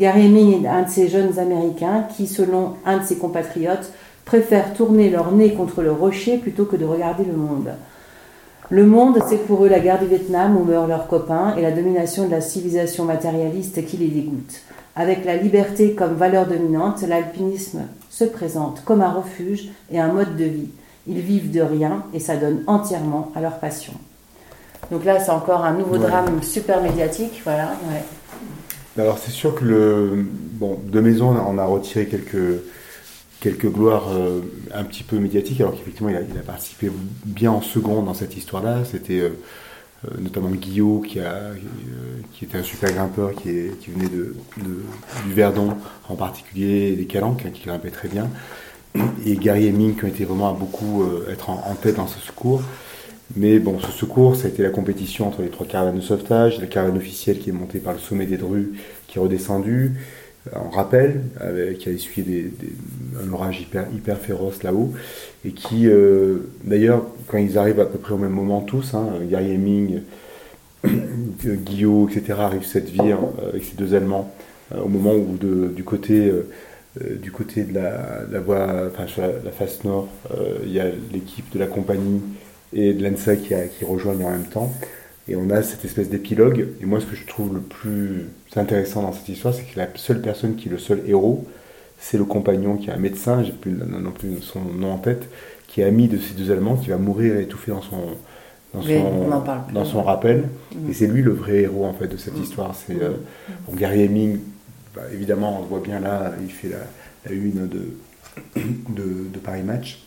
Gary 0.00 0.28
Heming 0.28 0.64
est 0.64 0.66
un 0.66 0.82
de 0.84 0.88
ces 0.88 1.08
jeunes 1.08 1.38
Américains 1.38 2.06
qui, 2.16 2.26
selon 2.26 2.76
un 2.86 2.96
de 3.00 3.04
ses 3.04 3.16
compatriotes, 3.16 3.92
préfèrent 4.24 4.72
tourner 4.72 5.10
leur 5.10 5.30
nez 5.30 5.52
contre 5.52 5.82
le 5.82 5.92
rocher 5.92 6.38
plutôt 6.38 6.64
que 6.64 6.76
de 6.76 6.86
regarder 6.86 7.24
le 7.24 7.34
monde. 7.34 7.68
Le 8.70 8.86
monde, 8.86 9.18
c'est 9.28 9.46
pour 9.46 9.62
eux 9.62 9.68
la 9.68 9.78
guerre 9.78 9.98
du 9.98 10.06
Vietnam 10.06 10.56
où 10.56 10.64
meurent 10.64 10.86
leurs 10.86 11.06
copains 11.06 11.54
et 11.58 11.60
la 11.60 11.70
domination 11.70 12.24
de 12.24 12.30
la 12.30 12.40
civilisation 12.40 13.04
matérialiste 13.04 13.84
qui 13.84 13.98
les 13.98 14.08
dégoûte. 14.08 14.62
Avec 14.96 15.26
la 15.26 15.36
liberté 15.36 15.92
comme 15.92 16.14
valeur 16.14 16.46
dominante, 16.46 17.02
l'alpinisme 17.02 17.82
se 18.08 18.24
présente 18.24 18.82
comme 18.86 19.02
un 19.02 19.12
refuge 19.12 19.68
et 19.92 20.00
un 20.00 20.14
mode 20.14 20.34
de 20.34 20.44
vie. 20.44 20.70
Ils 21.08 21.20
vivent 21.20 21.50
de 21.50 21.60
rien 21.60 22.04
et 22.14 22.20
ça 22.20 22.36
donne 22.36 22.62
entièrement 22.66 23.32
à 23.34 23.42
leur 23.42 23.58
passion. 23.58 23.92
Donc 24.90 25.04
là, 25.04 25.20
c'est 25.20 25.30
encore 25.30 25.62
un 25.62 25.74
nouveau 25.74 25.98
drame 25.98 26.42
super 26.42 26.80
médiatique, 26.82 27.42
voilà. 27.44 27.72
Alors 28.98 29.18
c'est 29.18 29.30
sûr 29.30 29.54
que 29.54 29.64
le 29.64 30.24
bon 30.24 30.78
de 30.84 31.00
maison, 31.00 31.28
on 31.28 31.58
a 31.58 31.64
retiré 31.64 32.06
quelques 32.06 32.60
quelques 33.40 33.70
gloires 33.70 34.08
euh, 34.10 34.40
un 34.72 34.84
petit 34.84 35.02
peu 35.02 35.18
médiatiques, 35.18 35.60
alors 35.60 35.74
qu'effectivement 35.74 36.10
il 36.10 36.16
a, 36.16 36.42
participé 36.42 36.90
bien 37.24 37.50
en 37.50 37.62
second 37.62 38.02
dans 38.02 38.14
cette 38.14 38.36
histoire-là. 38.36 38.84
C'était 38.84 39.20
euh, 39.20 39.30
euh, 40.04 40.20
notamment 40.20 40.50
Guillaume 40.50 41.02
qui, 41.02 41.20
a, 41.20 41.50
qui 42.32 42.44
était 42.44 42.58
un 42.58 42.62
super 42.62 42.92
grimpeur 42.92 43.34
qui, 43.34 43.50
venait 43.88 44.08
de, 44.08 44.36
du 44.58 45.32
Verdon 45.32 45.76
en 46.08 46.16
particulier, 46.16 46.92
et 46.92 46.96
des 46.96 47.06
Calanques 47.06 47.44
hein, 47.46 47.50
qui 47.52 47.64
grimpaient 47.64 47.90
très 47.90 48.08
bien, 48.08 48.28
et 49.24 49.36
Gary 49.36 49.66
Heming 49.66 49.96
qui 49.96 50.04
ont 50.04 50.08
été 50.08 50.24
vraiment 50.24 50.50
à 50.50 50.52
beaucoup 50.52 51.04
être 51.30 51.50
en, 51.50 51.64
en, 51.66 51.74
tête 51.74 51.96
dans 51.96 52.06
ce 52.06 52.20
secours. 52.20 52.62
Mais 53.36 53.58
bon, 53.58 53.78
ce 53.78 53.92
secours, 53.92 54.36
ça 54.36 54.46
a 54.46 54.50
été 54.50 54.62
la 54.62 54.70
compétition 54.70 55.28
entre 55.28 55.42
les 55.42 55.48
trois 55.48 55.66
caravanes 55.66 55.96
de 55.96 56.00
sauvetage, 56.00 56.60
la 56.60 56.66
caravane 56.66 56.96
officielle 56.96 57.38
qui 57.38 57.50
est 57.50 57.52
montée 57.52 57.78
par 57.78 57.92
le 57.92 57.98
sommet 57.98 58.26
des 58.26 58.36
Drues, 58.36 58.72
qui 59.06 59.18
est 59.18 59.20
redescendue, 59.20 59.92
en 60.54 60.70
rappel, 60.70 61.22
avec, 61.38 61.78
qui 61.78 61.88
a 61.88 61.92
essuyé 61.92 62.50
un 63.22 63.32
orage 63.32 63.60
hyper, 63.94 64.18
féroce 64.18 64.62
là-haut, 64.62 64.92
et 65.44 65.52
qui, 65.52 65.86
euh, 65.86 66.38
d'ailleurs, 66.64 67.06
quand 67.28 67.38
ils 67.38 67.56
arrivent 67.56 67.80
à 67.80 67.86
peu 67.86 67.98
près 67.98 68.14
au 68.14 68.18
même 68.18 68.32
moment 68.32 68.62
tous, 68.62 68.94
hein, 68.94 69.10
Gary 69.30 69.52
Heming, 69.52 70.00
Guillaume, 71.44 72.08
etc., 72.08 72.38
arrivent 72.40 72.66
cette 72.66 72.88
vire 72.88 73.18
euh, 73.40 73.50
avec 73.50 73.64
ces 73.64 73.76
deux 73.76 73.94
Allemands, 73.94 74.32
euh, 74.72 74.80
au 74.80 74.88
moment 74.88 75.14
où 75.14 75.36
du 75.36 75.84
côté 75.84 76.28
euh, 76.28 76.46
du 77.22 77.30
côté 77.30 77.62
de 77.62 77.74
la, 77.74 78.40
voie, 78.40 78.88
enfin 78.90 79.06
sur 79.06 79.22
la 79.22 79.52
face 79.52 79.84
nord, 79.84 80.08
il 80.64 80.72
y 80.72 80.80
a 80.80 80.86
l'équipe 81.12 81.48
de 81.52 81.58
la 81.60 81.68
compagnie 81.68 82.20
et 82.72 82.92
de 82.92 83.02
l'ANSA 83.02 83.36
qui, 83.36 83.54
a, 83.54 83.66
qui 83.66 83.84
rejoignent 83.84 84.24
en 84.24 84.30
même 84.30 84.44
temps. 84.44 84.72
Et 85.28 85.36
on 85.36 85.50
a 85.50 85.62
cette 85.62 85.84
espèce 85.84 86.08
d'épilogue. 86.08 86.68
Et 86.80 86.86
moi, 86.86 87.00
ce 87.00 87.06
que 87.06 87.16
je 87.16 87.26
trouve 87.26 87.54
le 87.54 87.60
plus 87.60 88.26
intéressant 88.56 89.02
dans 89.02 89.12
cette 89.12 89.28
histoire, 89.28 89.54
c'est 89.54 89.62
que 89.62 89.78
la 89.78 89.88
seule 89.94 90.20
personne 90.20 90.56
qui 90.56 90.68
est 90.68 90.72
le 90.72 90.78
seul 90.78 91.02
héros, 91.06 91.46
c'est 91.98 92.18
le 92.18 92.24
compagnon 92.24 92.76
qui 92.76 92.90
est 92.90 92.92
un 92.92 92.98
médecin, 92.98 93.42
j'ai 93.44 93.52
plus 93.52 93.72
non 93.72 94.10
plus 94.10 94.40
son 94.40 94.60
nom 94.60 94.92
en 94.92 94.98
tête, 94.98 95.28
qui 95.68 95.82
est 95.82 95.84
ami 95.84 96.08
de 96.08 96.18
ces 96.18 96.34
deux 96.34 96.50
Allemands, 96.50 96.76
qui 96.76 96.88
va 96.88 96.96
mourir 96.96 97.36
étouffé 97.38 97.70
dans 97.70 97.82
son 97.82 98.16
dans 98.72 98.82
son, 98.82 99.72
dans 99.72 99.84
son 99.84 100.02
rappel. 100.02 100.48
Mmh. 100.72 100.90
Et 100.90 100.94
c'est 100.94 101.06
lui 101.08 101.22
le 101.22 101.32
vrai 101.32 101.62
héros 101.62 101.84
en 101.84 101.92
fait 101.92 102.06
de 102.06 102.16
cette 102.16 102.36
mmh. 102.36 102.42
histoire. 102.42 102.74
C'est 102.74 103.00
euh, 103.02 103.10
bon, 103.66 103.74
Gary 103.74 104.02
Heming, 104.02 104.38
bah, 104.94 105.02
évidemment, 105.12 105.58
on 105.58 105.62
le 105.62 105.68
voit 105.68 105.80
bien 105.80 106.00
là, 106.00 106.32
il 106.40 106.50
fait 106.50 106.68
la, 106.68 106.78
la 107.26 107.32
une 107.32 107.68
de, 107.68 107.96
de, 108.56 109.28
de 109.32 109.38
Paris 109.38 109.62
Match. 109.62 110.04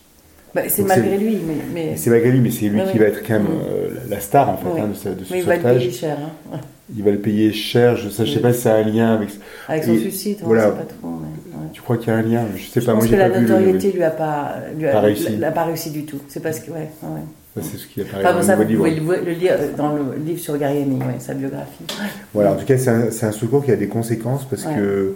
Bah, 0.54 0.62
c'est 0.68 0.82
malgré 0.82 1.18
lui, 1.18 1.38
mais. 1.46 1.54
mais... 1.72 1.96
C'est 1.96 2.10
malgré 2.10 2.30
lui, 2.30 2.40
mais 2.40 2.50
c'est 2.50 2.68
lui 2.68 2.80
oui, 2.80 2.92
qui 2.92 2.98
va 2.98 3.06
être 3.06 3.22
quand 3.26 3.34
même 3.34 3.42
mmh. 3.42 3.62
euh, 3.68 3.88
la 4.08 4.20
star 4.20 4.48
en 4.48 4.56
fait 4.56 4.68
oui. 4.72 4.80
hein, 4.80 4.88
de 4.88 4.94
ce, 4.94 5.08
de 5.08 5.24
ce 5.24 5.32
mais 5.32 5.40
il 5.40 5.44
va 5.44 5.56
le 5.56 5.62
payer 5.62 5.90
cher. 5.90 6.16
Hein. 6.52 6.58
Il 6.94 7.02
va 7.02 7.10
le 7.10 7.18
payer 7.18 7.52
cher. 7.52 7.96
Je 7.96 8.06
ne 8.06 8.10
sais, 8.10 8.26
sais 8.26 8.40
pas 8.40 8.52
si 8.52 8.60
ça 8.60 8.74
a 8.74 8.76
un 8.78 8.84
lien 8.84 9.14
avec. 9.14 9.30
Avec 9.68 9.84
son 9.84 9.94
et, 9.94 9.98
suicide, 9.98 10.38
voilà. 10.42 10.68
pas 10.68 10.82
trop. 10.84 11.08
Mais, 11.08 11.56
ouais. 11.56 11.68
Tu 11.72 11.82
crois 11.82 11.96
qu'il 11.96 12.08
y 12.08 12.10
a 12.10 12.16
un 12.16 12.22
lien 12.22 12.44
Je 12.54 12.62
sais 12.66 12.80
je 12.80 12.86
pas. 12.86 12.92
Pense 12.92 13.02
moi, 13.02 13.10
que 13.10 13.16
la 13.16 13.30
pas 13.30 13.40
notoriété 13.40 13.92
lui 13.92 14.02
a 14.04 14.10
pas, 14.10 14.56
lui 14.78 14.86
a, 14.86 14.92
pas 14.92 15.00
réussi. 15.00 15.36
L'a 15.36 15.50
pas 15.50 15.64
réussi 15.64 15.90
du 15.90 16.04
tout. 16.04 16.20
C'est 16.28 16.40
parce 16.40 16.60
que 16.60 16.70
ouais. 16.70 16.88
ouais. 17.02 17.62
C'est 17.62 17.76
ce 17.76 17.86
qui 17.86 18.00
apparaît 18.00 18.24
enfin, 18.24 18.34
dans 18.34 18.42
ça, 18.42 18.56
le 18.56 18.64
vous 18.64 18.84
livre. 18.84 19.00
pouvez 19.04 19.20
le, 19.20 19.32
lire 19.32 19.54
dans 19.76 19.92
le 19.92 20.02
livre 20.24 20.40
sur 20.40 20.54
ouais, 20.54 20.86
sa 21.20 21.34
biographie. 21.34 21.84
Voilà, 22.32 22.52
en 22.52 22.56
tout 22.56 22.64
cas, 22.64 22.76
c'est 22.76 22.90
un, 22.90 23.06
un, 23.06 23.32
secours 23.32 23.64
qui 23.64 23.70
a 23.70 23.76
des 23.76 23.86
conséquences 23.86 24.44
parce 24.44 24.64
que 24.64 25.14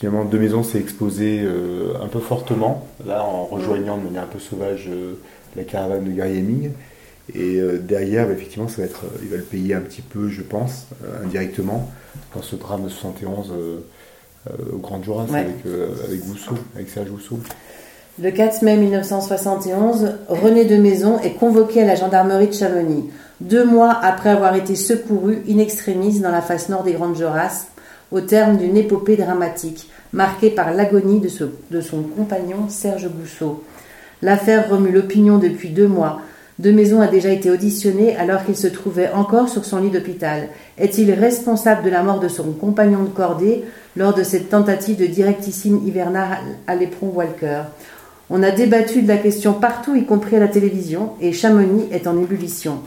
finalement, 0.00 0.24
De 0.24 0.38
Maison 0.38 0.62
s'est 0.62 0.78
exposé 0.78 1.40
euh, 1.42 1.92
un 2.02 2.08
peu 2.08 2.20
fortement, 2.20 2.86
là, 3.06 3.22
en 3.22 3.44
rejoignant 3.44 3.98
de 3.98 4.04
manière 4.04 4.22
un 4.22 4.26
peu 4.32 4.38
sauvage 4.38 4.88
euh, 4.88 5.18
la 5.56 5.64
caravane 5.64 6.04
de 6.04 6.10
Gary 6.10 6.38
Heming. 6.38 6.70
Et 7.34 7.60
euh, 7.60 7.76
derrière, 7.78 8.26
bah, 8.26 8.32
effectivement, 8.32 8.66
ça 8.66 8.78
va 8.78 8.84
être, 8.84 9.04
il 9.22 9.28
va 9.28 9.36
le 9.36 9.42
payer 9.42 9.74
un 9.74 9.82
petit 9.82 10.00
peu, 10.00 10.28
je 10.30 10.40
pense, 10.40 10.86
indirectement, 11.22 11.90
dans 12.34 12.40
ce 12.40 12.56
drame 12.56 12.84
de 12.84 12.88
71 12.88 13.52
au 14.72 14.78
Grand 14.78 15.06
ouais. 15.06 15.38
avec, 15.38 16.22
avec 16.74 16.88
Serge 16.88 17.10
Gousseau. 17.10 17.38
Le 18.18 18.30
4 18.30 18.62
mai 18.62 18.76
1971, 18.78 20.12
René 20.28 20.64
de 20.64 20.76
Maison 20.76 21.18
est 21.20 21.34
convoqué 21.34 21.82
à 21.82 21.84
la 21.84 21.94
gendarmerie 21.94 22.48
de 22.48 22.54
Chamonix, 22.54 23.04
deux 23.40 23.64
mois 23.64 23.98
après 24.02 24.30
avoir 24.30 24.54
été 24.56 24.76
secouru 24.76 25.42
in 25.48 25.58
extremis 25.58 26.20
dans 26.20 26.30
la 26.30 26.42
face 26.42 26.68
nord 26.70 26.84
des 26.84 26.92
Grandes 26.92 27.16
Jorasses, 27.16 27.68
au 28.12 28.20
terme 28.20 28.56
d'une 28.56 28.76
épopée 28.76 29.16
dramatique, 29.16 29.88
marquée 30.12 30.50
par 30.50 30.72
l'agonie 30.72 31.20
de, 31.20 31.80
son 31.80 32.02
compagnon 32.02 32.68
Serge 32.68 33.08
Gousseau. 33.08 33.62
L'affaire 34.22 34.68
remue 34.68 34.90
l'opinion 34.90 35.38
depuis 35.38 35.70
deux 35.70 35.88
mois. 35.88 36.20
De 36.58 36.72
Maison 36.72 37.00
a 37.00 37.06
déjà 37.06 37.30
été 37.30 37.50
auditionné 37.50 38.16
alors 38.16 38.44
qu'il 38.44 38.56
se 38.56 38.66
trouvait 38.66 39.10
encore 39.12 39.48
sur 39.48 39.64
son 39.64 39.80
lit 39.80 39.90
d'hôpital. 39.90 40.48
Est-il 40.76 41.10
responsable 41.12 41.84
de 41.84 41.90
la 41.90 42.02
mort 42.02 42.20
de 42.20 42.28
son 42.28 42.52
compagnon 42.52 43.02
de 43.04 43.08
cordée 43.08 43.64
lors 43.96 44.12
de 44.12 44.22
cette 44.22 44.50
tentative 44.50 44.98
de 44.98 45.06
directissime 45.06 45.80
hivernale 45.86 46.38
à 46.66 46.74
l'éperon 46.74 47.12
Walker? 47.14 47.62
On 48.28 48.42
a 48.42 48.50
débattu 48.50 49.02
de 49.02 49.08
la 49.08 49.16
question 49.16 49.54
partout, 49.54 49.96
y 49.96 50.04
compris 50.04 50.36
à 50.36 50.40
la 50.40 50.48
télévision, 50.48 51.12
et 51.20 51.32
Chamonix 51.32 51.86
est 51.90 52.06
en 52.06 52.20
ébullition. 52.20 52.80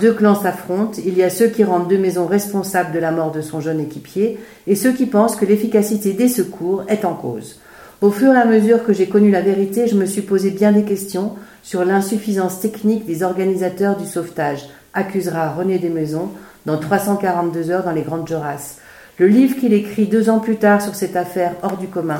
Deux 0.00 0.12
clans 0.12 0.34
s'affrontent, 0.34 1.00
il 1.04 1.16
y 1.16 1.22
a 1.22 1.30
ceux 1.30 1.46
qui 1.46 1.64
rendent 1.64 1.88
De 1.88 1.96
Maison 1.96 2.26
responsable 2.26 2.92
de 2.92 2.98
la 2.98 3.12
mort 3.12 3.30
de 3.30 3.40
son 3.40 3.60
jeune 3.60 3.80
équipier, 3.80 4.38
et 4.66 4.74
ceux 4.74 4.92
qui 4.92 5.06
pensent 5.06 5.36
que 5.36 5.46
l'efficacité 5.46 6.12
des 6.12 6.28
secours 6.28 6.82
est 6.88 7.04
en 7.04 7.14
cause. 7.14 7.60
Au 8.02 8.10
fur 8.10 8.34
et 8.34 8.38
à 8.38 8.44
mesure 8.44 8.84
que 8.84 8.92
j'ai 8.92 9.08
connu 9.08 9.30
la 9.30 9.40
vérité, 9.40 9.86
je 9.86 9.96
me 9.96 10.04
suis 10.04 10.22
posé 10.22 10.50
bien 10.50 10.72
des 10.72 10.82
questions 10.82 11.32
sur 11.62 11.84
l'insuffisance 11.84 12.60
technique 12.60 13.06
des 13.06 13.22
organisateurs 13.22 13.96
du 13.96 14.06
sauvetage, 14.06 14.68
accusera 14.92 15.52
René 15.52 15.78
Desmaisons 15.78 16.30
dans 16.66 16.78
342 16.78 17.70
heures 17.70 17.84
dans 17.84 17.92
les 17.92 18.02
Grandes 18.02 18.28
Jorasses. 18.28 18.78
Le 19.18 19.28
livre 19.28 19.56
qu'il 19.56 19.72
écrit 19.72 20.06
deux 20.08 20.28
ans 20.28 20.40
plus 20.40 20.56
tard 20.56 20.82
sur 20.82 20.94
cette 20.94 21.16
affaire 21.16 21.54
hors 21.62 21.78
du 21.78 21.88
commun 21.88 22.18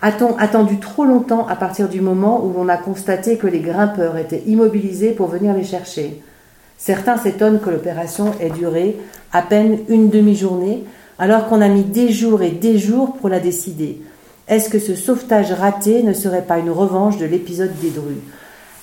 a-t-on 0.00 0.36
attendu 0.38 0.80
trop 0.80 1.04
longtemps 1.04 1.46
à 1.46 1.54
partir 1.54 1.88
du 1.88 2.00
moment 2.00 2.44
où 2.44 2.52
l'on 2.52 2.68
a 2.68 2.76
constaté 2.76 3.36
que 3.36 3.46
les 3.46 3.60
grimpeurs 3.60 4.16
étaient 4.16 4.42
immobilisés 4.46 5.12
pour 5.12 5.28
venir 5.28 5.54
les 5.54 5.62
chercher? 5.62 6.22
Certains 6.84 7.16
s'étonnent 7.16 7.60
que 7.60 7.70
l'opération 7.70 8.32
ait 8.40 8.50
duré 8.50 8.96
à 9.32 9.40
peine 9.42 9.78
une 9.88 10.10
demi-journée, 10.10 10.82
alors 11.16 11.46
qu'on 11.46 11.60
a 11.60 11.68
mis 11.68 11.84
des 11.84 12.10
jours 12.10 12.42
et 12.42 12.50
des 12.50 12.76
jours 12.76 13.12
pour 13.12 13.28
la 13.28 13.38
décider. 13.38 14.02
Est-ce 14.48 14.68
que 14.68 14.80
ce 14.80 14.96
sauvetage 14.96 15.52
raté 15.52 16.02
ne 16.02 16.12
serait 16.12 16.42
pas 16.42 16.58
une 16.58 16.70
revanche 16.70 17.18
de 17.18 17.24
l'épisode 17.24 17.70
des 17.80 17.90
Drues? 17.90 18.20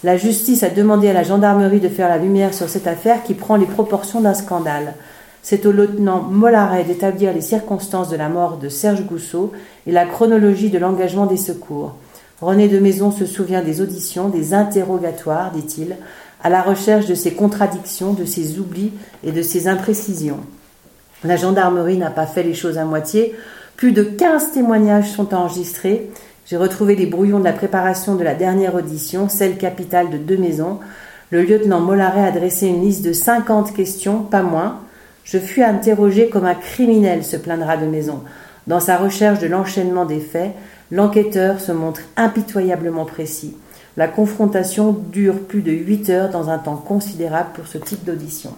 La 0.06 0.16
justice 0.16 0.64
a 0.64 0.70
demandé 0.70 1.10
à 1.10 1.14
la 1.14 1.24
gendarmerie 1.24 1.82
de 1.82 1.90
faire 1.90 2.08
la 2.08 2.18
lumière 2.18 2.54
sur 2.54 2.70
cette 2.70 2.88
affaire 2.88 3.22
qui 3.22 3.34
prend 3.34 3.58
les 3.58 3.66
proportions 3.66 4.22
d'un 4.22 4.34
scandale. 4.34 4.94
C'est 5.44 5.66
au 5.66 5.74
lieutenant 5.74 6.22
Mollaret 6.22 6.86
d'établir 6.86 7.34
les 7.34 7.42
circonstances 7.42 8.08
de 8.08 8.16
la 8.16 8.30
mort 8.30 8.56
de 8.56 8.70
Serge 8.70 9.04
Gousseau 9.04 9.52
et 9.86 9.92
la 9.92 10.06
chronologie 10.06 10.70
de 10.70 10.80
l'engagement 10.80 11.26
des 11.26 11.36
secours. 11.36 11.96
René 12.40 12.70
de 12.70 12.80
Maison 12.80 13.12
se 13.12 13.26
souvient 13.26 13.62
des 13.62 13.82
auditions, 13.82 14.30
des 14.30 14.54
interrogatoires, 14.54 15.52
dit-il, 15.52 15.98
à 16.44 16.50
la 16.50 16.62
recherche 16.62 17.06
de 17.06 17.16
ses 17.16 17.34
contradictions, 17.34 18.14
de 18.14 18.26
ses 18.26 18.60
oublis 18.60 18.92
et 19.24 19.32
de 19.32 19.42
ses 19.42 19.68
imprécisions. 19.68 20.40
La 21.24 21.36
gendarmerie 21.36 21.98
n'a 21.98 22.12
pas 22.12 22.26
fait 22.26 22.44
les 22.44 22.54
choses 22.54 22.78
à 22.78 22.86
moitié. 22.86 23.36
Plus 23.76 23.92
de 23.92 24.04
15 24.04 24.52
témoignages 24.54 25.12
sont 25.12 25.34
enregistrés. 25.34 26.10
J'ai 26.46 26.58
retrouvé 26.58 26.96
les 26.96 27.06
brouillons 27.06 27.40
de 27.40 27.44
la 27.44 27.54
préparation 27.54 28.16
de 28.16 28.24
la 28.24 28.36
dernière 28.36 28.76
audition, 28.76 29.28
celle 29.28 29.58
capitale 29.58 30.10
de 30.10 30.18
deux 30.18 30.38
maisons. 30.38 30.80
Le 31.32 31.44
lieutenant 31.44 31.82
Mollaret 31.82 32.26
a 32.26 32.32
dressé 32.32 32.68
une 32.68 32.82
liste 32.82 33.06
de 33.06 33.14
50 33.14 33.74
questions, 33.76 34.24
pas 34.24 34.42
moins, 34.42 34.80
Je 35.24 35.38
fus 35.38 35.62
interrogé 35.62 36.30
comme 36.30 36.46
un 36.46 36.56
criminel, 36.56 37.24
se 37.24 37.38
plaindra 37.38 37.78
de 37.78 37.86
maison. 37.86 38.24
Dans 38.66 38.80
sa 38.80 38.98
recherche 38.98 39.40
de 39.40 39.46
l'enchaînement 39.46 40.06
des 40.06 40.20
faits, 40.20 40.52
l'enquêteur 40.90 41.60
se 41.60 41.72
montre 41.72 42.02
impitoyablement 42.18 43.06
précis. 43.06 43.56
La 43.98 44.08
confrontation 44.08 44.92
dure 44.92 45.40
plus 45.40 45.62
de 45.62 45.72
8 45.72 46.10
heures 46.10 46.30
dans 46.30 46.50
un 46.50 46.58
temps 46.58 46.76
considérable 46.76 47.50
pour 47.54 47.68
ce 47.68 47.78
type 47.78 48.06
d'audition. 48.06 48.52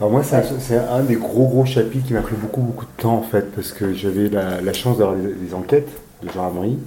Alors 0.00 0.12
moi, 0.12 0.22
c'est 0.22 0.76
un, 0.76 1.02
des 1.02 1.16
gros 1.16 1.48
gros 1.48 1.64
chapitres 1.64 2.06
qui 2.06 2.12
m'a 2.12 2.20
pris 2.20 2.36
beaucoup 2.36 2.60
beaucoup 2.60 2.84
de 2.84 3.02
temps 3.02 3.16
en 3.16 3.22
fait, 3.22 3.50
parce 3.52 3.72
que 3.72 3.92
j'avais 3.92 4.28
la, 4.28 4.72
chance 4.72 4.98
d'avoir 4.98 5.16
des, 5.16 5.54
enquêtes 5.54 5.90
de 6.22 6.28
Amory 6.38 6.78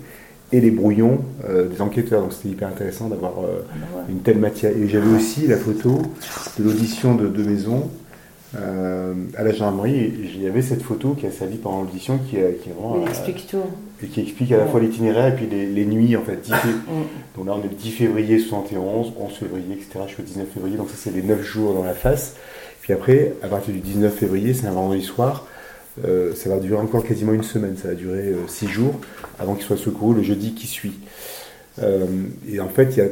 et 0.54 0.62
les 0.62 0.72
brouillons 0.72 1.20
euh, 1.50 1.68
des 1.68 1.82
enquêteurs, 1.82 2.22
donc 2.22 2.34
c'était 2.34 2.50
hyper 2.50 2.70
intéressant 2.70 3.10
d'avoir 3.10 3.34
euh, 3.40 3.64
ah 3.70 3.76
bah 3.94 4.04
une 4.10 4.20
telle 4.20 4.40
matière. 4.40 4.72
Et 4.76 4.88
j'avais 4.88 5.14
aussi 5.14 5.46
la 5.48 5.58
photo 5.58 6.02
de 6.58 6.64
l'audition 6.64 7.16
de, 7.16 7.28
de 7.28 7.44
Maison 7.44 7.90
euh, 8.60 9.14
à 9.38 9.44
la 9.44 9.52
gendarmerie, 9.52 10.14
il 10.36 10.42
y 10.42 10.48
avait 10.48 10.62
cette 10.62 10.82
photo 10.82 11.14
qui 11.14 11.26
a 11.26 11.32
servi 11.32 11.58
pendant 11.58 11.84
l'audition 11.84 12.18
qui, 12.18 12.32
qui 12.32 12.38
est 12.38 12.74
vraiment. 12.78 13.08
explique 13.08 13.48
tout. 13.48 13.64
Et 14.04 14.08
qui 14.08 14.22
explique 14.22 14.52
à 14.52 14.58
la 14.58 14.66
fois 14.66 14.80
l'itinéraire 14.80 15.28
et 15.28 15.36
puis 15.36 15.48
les, 15.48 15.86
nuits, 15.86 16.16
en 16.18 16.24
fait. 16.24 16.50
donc 17.38 17.46
là, 17.46 17.54
on 17.56 17.60
est 17.60 17.70
le 17.70 17.76
10 17.76 17.92
février 17.92 18.40
71, 18.40 19.14
11 19.18 19.34
février, 19.34 19.74
etc. 19.76 20.00
Je 20.08 20.14
suis 20.14 20.24
au 20.24 20.26
19 20.26 20.48
février, 20.54 20.78
donc 20.78 20.90
ça, 20.90 20.96
c'est 20.98 21.14
les 21.14 21.22
9 21.22 21.42
jours 21.42 21.74
dans 21.74 21.84
la 21.84 21.94
face. 21.94 22.36
Puis 22.82 22.94
après, 22.94 23.34
à 23.44 23.48
partir 23.48 23.74
du 23.74 23.80
19 23.80 24.14
février, 24.14 24.54
c'est 24.54 24.68
un 24.68 24.72
vendredi 24.72 25.04
soir. 25.04 25.48
Euh, 26.06 26.34
ça 26.36 26.50
va 26.50 26.60
durer 26.60 26.82
encore 26.82 27.06
quasiment 27.06 27.34
une 27.34 27.44
semaine, 27.44 27.78
ça 27.78 27.90
va 27.90 27.96
durer 27.96 28.34
6 28.48 28.66
euh, 28.66 28.70
jours 28.70 28.96
avant 29.40 29.56
qu'il 29.56 29.66
soit 29.66 29.78
secouru 29.78 30.16
le 30.16 30.24
jeudi 30.24 30.54
qui 30.54 30.68
suit. 30.68 31.00
et 31.82 32.60
en 32.60 32.70
fait, 32.70 32.96
il 32.96 32.98
y 32.98 33.02
a, 33.02 33.08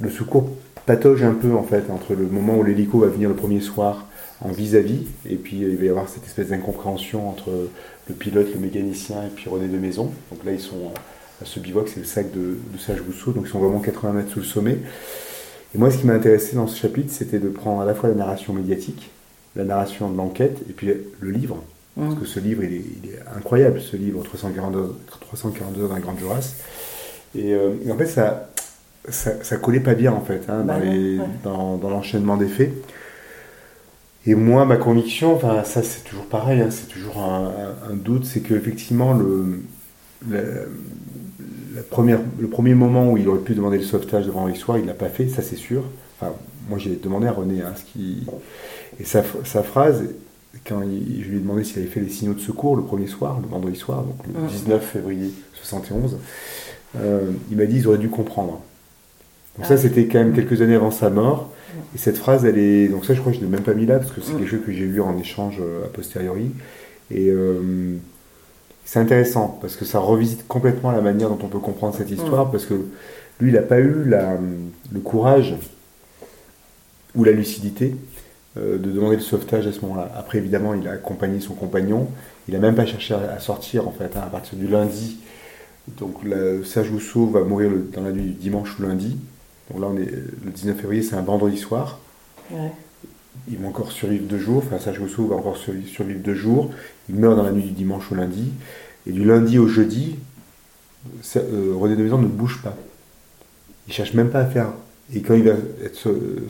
le 0.00 0.10
secours 0.10 0.48
patauge 0.86 1.22
un 1.22 1.34
peu 1.34 1.54
en 1.54 1.62
fait 1.62 1.84
entre 1.90 2.14
le 2.14 2.26
moment 2.26 2.56
où 2.56 2.64
l'hélico 2.64 3.00
va 3.00 3.08
venir 3.08 3.28
le 3.28 3.34
premier 3.34 3.60
soir 3.60 4.06
en 4.44 4.50
vis-à-vis, 4.50 5.06
et 5.28 5.36
puis 5.36 5.58
il 5.58 5.76
va 5.76 5.84
y 5.84 5.88
avoir 5.88 6.08
cette 6.08 6.24
espèce 6.24 6.48
d'incompréhension 6.48 7.28
entre 7.28 7.50
le 8.08 8.14
pilote, 8.14 8.48
le 8.54 8.60
mécanicien 8.60 9.22
et 9.24 9.30
puis 9.34 9.48
René 9.48 9.68
de 9.68 9.78
Maison. 9.78 10.10
Donc 10.30 10.44
là, 10.44 10.52
ils 10.52 10.60
sont 10.60 10.92
à 11.40 11.44
ce 11.44 11.60
bivouac, 11.60 11.88
c'est 11.88 12.00
le 12.00 12.06
sac 12.06 12.32
de, 12.32 12.58
de 12.72 12.78
Sage 12.78 13.00
Rousseau, 13.00 13.32
donc 13.32 13.44
ils 13.46 13.50
sont 13.50 13.60
vraiment 13.60 13.80
80 13.80 14.12
mètres 14.12 14.30
sous 14.30 14.40
le 14.40 14.44
sommet. 14.44 14.78
Et 15.74 15.78
moi, 15.78 15.90
ce 15.90 15.98
qui 15.98 16.06
m'a 16.06 16.14
intéressé 16.14 16.56
dans 16.56 16.66
ce 16.66 16.78
chapitre, 16.78 17.12
c'était 17.12 17.38
de 17.38 17.48
prendre 17.48 17.80
à 17.80 17.84
la 17.84 17.94
fois 17.94 18.08
la 18.08 18.14
narration 18.14 18.52
médiatique, 18.52 19.10
la 19.56 19.64
narration 19.64 20.10
de 20.10 20.16
l'enquête, 20.16 20.58
et 20.68 20.72
puis 20.72 20.88
le 21.20 21.30
livre. 21.30 21.62
Parce 21.98 22.14
que 22.14 22.24
ce 22.24 22.40
livre, 22.40 22.64
il 22.64 22.70
est, 22.72 23.36
incroyable, 23.36 23.80
ce 23.80 23.96
livre, 23.96 24.22
342, 24.22 24.94
342 25.20 25.88
dans 25.88 25.94
la 25.94 26.00
Grande 26.00 26.18
Jurasse. 26.18 26.56
Et, 27.36 27.52
euh, 27.52 27.74
en 27.90 27.96
fait, 27.96 28.06
ça, 28.06 28.48
ça, 29.10 29.56
collait 29.58 29.80
pas 29.80 29.94
bien, 29.94 30.12
en 30.12 30.22
fait, 30.22 30.42
hein, 30.48 30.64
bah 30.64 30.78
dans, 31.44 31.76
dans 31.76 31.90
l'enchaînement 31.90 32.38
des 32.38 32.48
faits. 32.48 32.72
Et 34.26 34.34
moi, 34.34 34.64
ma 34.64 34.76
conviction, 34.76 35.34
enfin 35.34 35.64
ça 35.64 35.82
c'est 35.82 36.04
toujours 36.04 36.26
pareil, 36.26 36.60
hein, 36.60 36.68
c'est 36.70 36.88
toujours 36.88 37.18
un, 37.18 37.94
doute, 37.94 38.24
c'est 38.24 38.40
qu'effectivement 38.40 39.14
le, 39.14 39.62
la, 40.30 41.82
première, 41.90 42.20
le 42.38 42.48
premier 42.48 42.74
moment 42.74 43.10
où 43.10 43.16
il 43.16 43.28
aurait 43.28 43.40
pu 43.40 43.54
demander 43.54 43.78
le 43.78 43.84
sauvetage 43.84 44.26
devant 44.26 44.46
l'histoire, 44.46 44.78
il 44.78 44.86
l'a 44.86 44.94
pas 44.94 45.08
fait, 45.08 45.28
ça 45.28 45.42
c'est 45.42 45.56
sûr. 45.56 45.82
Enfin, 46.20 46.32
moi 46.68 46.78
j'ai 46.78 46.94
demandé 46.96 47.26
à 47.26 47.32
René 47.32 47.62
hein, 47.62 47.72
ce 47.76 47.82
qui 47.92 48.24
et 49.00 49.04
sa, 49.04 49.24
sa 49.44 49.62
phrase 49.62 50.04
quand 50.66 50.82
je 50.82 51.28
lui 51.28 51.38
ai 51.38 51.40
demandé 51.40 51.64
s'il 51.64 51.78
avait 51.78 51.88
fait 51.88 52.00
les 52.00 52.08
signaux 52.08 52.34
de 52.34 52.40
secours 52.40 52.76
le 52.76 52.82
premier 52.82 53.06
soir, 53.06 53.40
le 53.42 53.48
vendredi 53.48 53.78
soir, 53.78 54.02
donc 54.02 54.16
le 54.26 54.48
19 54.48 54.84
février 54.84 55.32
71, 55.54 56.18
euh, 56.96 57.30
il 57.50 57.56
m'a 57.56 57.66
dit 57.66 57.78
ils 57.78 57.88
auraient 57.88 57.98
dû 57.98 58.10
comprendre. 58.10 58.60
Donc 59.56 59.66
ça, 59.66 59.74
ah. 59.74 59.76
c'était 59.76 60.06
quand 60.06 60.18
même 60.18 60.34
quelques 60.34 60.62
années 60.62 60.74
avant 60.74 60.90
sa 60.90 61.10
mort. 61.10 61.50
Et 61.94 61.98
cette 61.98 62.16
phrase, 62.16 62.44
elle 62.44 62.58
est. 62.58 62.88
Donc 62.88 63.04
ça, 63.04 63.14
je 63.14 63.20
crois 63.20 63.32
que 63.32 63.38
je 63.38 63.42
ne 63.42 63.48
l'ai 63.48 63.52
même 63.52 63.64
pas 63.64 63.74
mis 63.74 63.86
là, 63.86 63.98
parce 63.98 64.12
que 64.12 64.20
c'est 64.20 64.32
quelque 64.32 64.46
chose 64.48 64.64
que 64.64 64.72
j'ai 64.72 64.84
lu 64.84 65.00
en 65.00 65.16
échange 65.18 65.58
euh, 65.60 65.84
a 65.84 65.88
posteriori. 65.88 66.50
Et 67.10 67.28
euh, 67.28 67.96
c'est 68.84 68.98
intéressant, 68.98 69.58
parce 69.60 69.76
que 69.76 69.84
ça 69.84 69.98
revisite 69.98 70.46
complètement 70.48 70.90
la 70.90 71.00
manière 71.00 71.28
dont 71.28 71.38
on 71.42 71.48
peut 71.48 71.58
comprendre 71.58 71.94
cette 71.94 72.10
histoire, 72.10 72.50
parce 72.50 72.66
que 72.66 72.74
lui, 73.40 73.50
il 73.50 73.54
n'a 73.54 73.62
pas 73.62 73.78
eu 73.78 74.04
la, 74.04 74.38
le 74.92 75.00
courage 75.00 75.54
ou 77.14 77.24
la 77.24 77.32
lucidité 77.32 77.94
euh, 78.56 78.78
de 78.78 78.90
demander 78.90 79.16
le 79.16 79.22
sauvetage 79.22 79.66
à 79.66 79.72
ce 79.72 79.80
moment-là. 79.82 80.10
Après, 80.16 80.38
évidemment, 80.38 80.74
il 80.74 80.86
a 80.88 80.92
accompagné 80.92 81.40
son 81.40 81.54
compagnon. 81.54 82.08
Il 82.48 82.54
n'a 82.54 82.60
même 82.60 82.74
pas 82.74 82.86
cherché 82.86 83.14
à, 83.14 83.38
sortir, 83.38 83.86
en 83.86 83.92
fait, 83.92 84.16
hein, 84.16 84.22
à 84.26 84.30
partir 84.30 84.58
du 84.58 84.66
lundi. 84.66 85.18
Donc, 85.98 86.18
Serge 86.64 86.90
Rousseau 86.90 87.26
va 87.26 87.42
mourir 87.42 87.70
dans 87.92 88.02
la 88.02 88.12
nuit 88.12 88.22
du 88.22 88.30
dimanche 88.30 88.78
ou 88.78 88.82
lundi. 88.82 89.18
Là, 89.78 89.86
on 89.90 89.96
est, 89.96 90.10
le 90.44 90.50
19 90.50 90.76
février, 90.76 91.02
c'est 91.02 91.16
un 91.16 91.22
vendredi 91.22 91.58
soir. 91.58 91.98
Il 93.50 93.58
va 93.58 93.68
encore 93.68 93.92
survivre 93.92 94.24
deux 94.26 94.38
jours. 94.38 94.62
Enfin, 94.66 94.92
Rousseau 94.98 95.26
va 95.26 95.36
encore 95.36 95.56
survivre 95.56 96.20
deux 96.20 96.34
jours. 96.34 96.70
Il 97.08 97.16
meurt 97.16 97.36
dans 97.36 97.42
la 97.42 97.52
nuit 97.52 97.62
du 97.62 97.70
dimanche 97.70 98.10
au 98.12 98.14
lundi. 98.14 98.52
Et 99.06 99.12
du 99.12 99.24
lundi 99.24 99.58
au 99.58 99.66
jeudi, 99.66 100.16
euh, 101.36 101.74
René 101.76 101.96
de 101.96 102.02
Maison 102.02 102.18
ne 102.18 102.26
bouge 102.26 102.60
pas. 102.62 102.76
Il 103.88 103.92
cherche 103.92 104.14
même 104.14 104.30
pas 104.30 104.40
à 104.40 104.46
faire. 104.46 104.72
Et 105.14 105.20
quand 105.22 105.34
il 105.34 105.44
va 105.44 105.54
être 105.84 105.96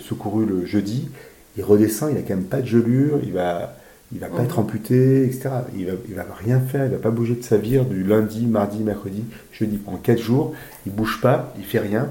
secouru 0.00 0.44
le 0.44 0.66
jeudi, 0.66 1.08
il 1.56 1.64
redescend, 1.64 2.10
il 2.10 2.16
n'a 2.16 2.22
quand 2.22 2.34
même 2.34 2.44
pas 2.44 2.60
de 2.60 2.66
gelure, 2.66 3.20
il 3.22 3.32
va, 3.32 3.76
il 4.12 4.18
va 4.18 4.28
pas 4.28 4.42
être 4.42 4.58
amputé, 4.58 5.24
etc. 5.24 5.50
Il 5.76 5.86
va, 5.86 5.92
il 6.08 6.14
va 6.14 6.26
rien 6.38 6.60
faire, 6.60 6.84
il 6.84 6.92
va 6.92 6.98
pas 6.98 7.10
bouger 7.10 7.34
de 7.34 7.42
sa 7.42 7.56
vire 7.56 7.84
du 7.86 8.04
lundi, 8.04 8.46
mardi, 8.46 8.82
mercredi, 8.82 9.24
jeudi. 9.52 9.78
Pendant 9.78 9.98
quatre 9.98 10.20
jours, 10.22 10.54
il 10.86 10.92
bouge 10.92 11.20
pas, 11.22 11.54
il 11.58 11.64
fait 11.64 11.78
rien 11.78 12.10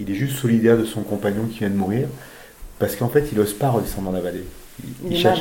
il 0.00 0.10
est 0.10 0.14
juste 0.14 0.36
solidaire 0.36 0.78
de 0.78 0.84
son 0.84 1.02
compagnon 1.02 1.44
qui 1.50 1.60
vient 1.60 1.70
de 1.70 1.76
mourir, 1.76 2.08
parce 2.78 2.96
qu'en 2.96 3.08
fait, 3.08 3.28
il 3.32 3.38
n'ose 3.38 3.52
pas 3.52 3.70
redescendre 3.70 4.10
dans 4.10 4.16
la 4.16 4.20
vallée. 4.20 4.44
Il, 5.04 5.16
cherche. 5.16 5.40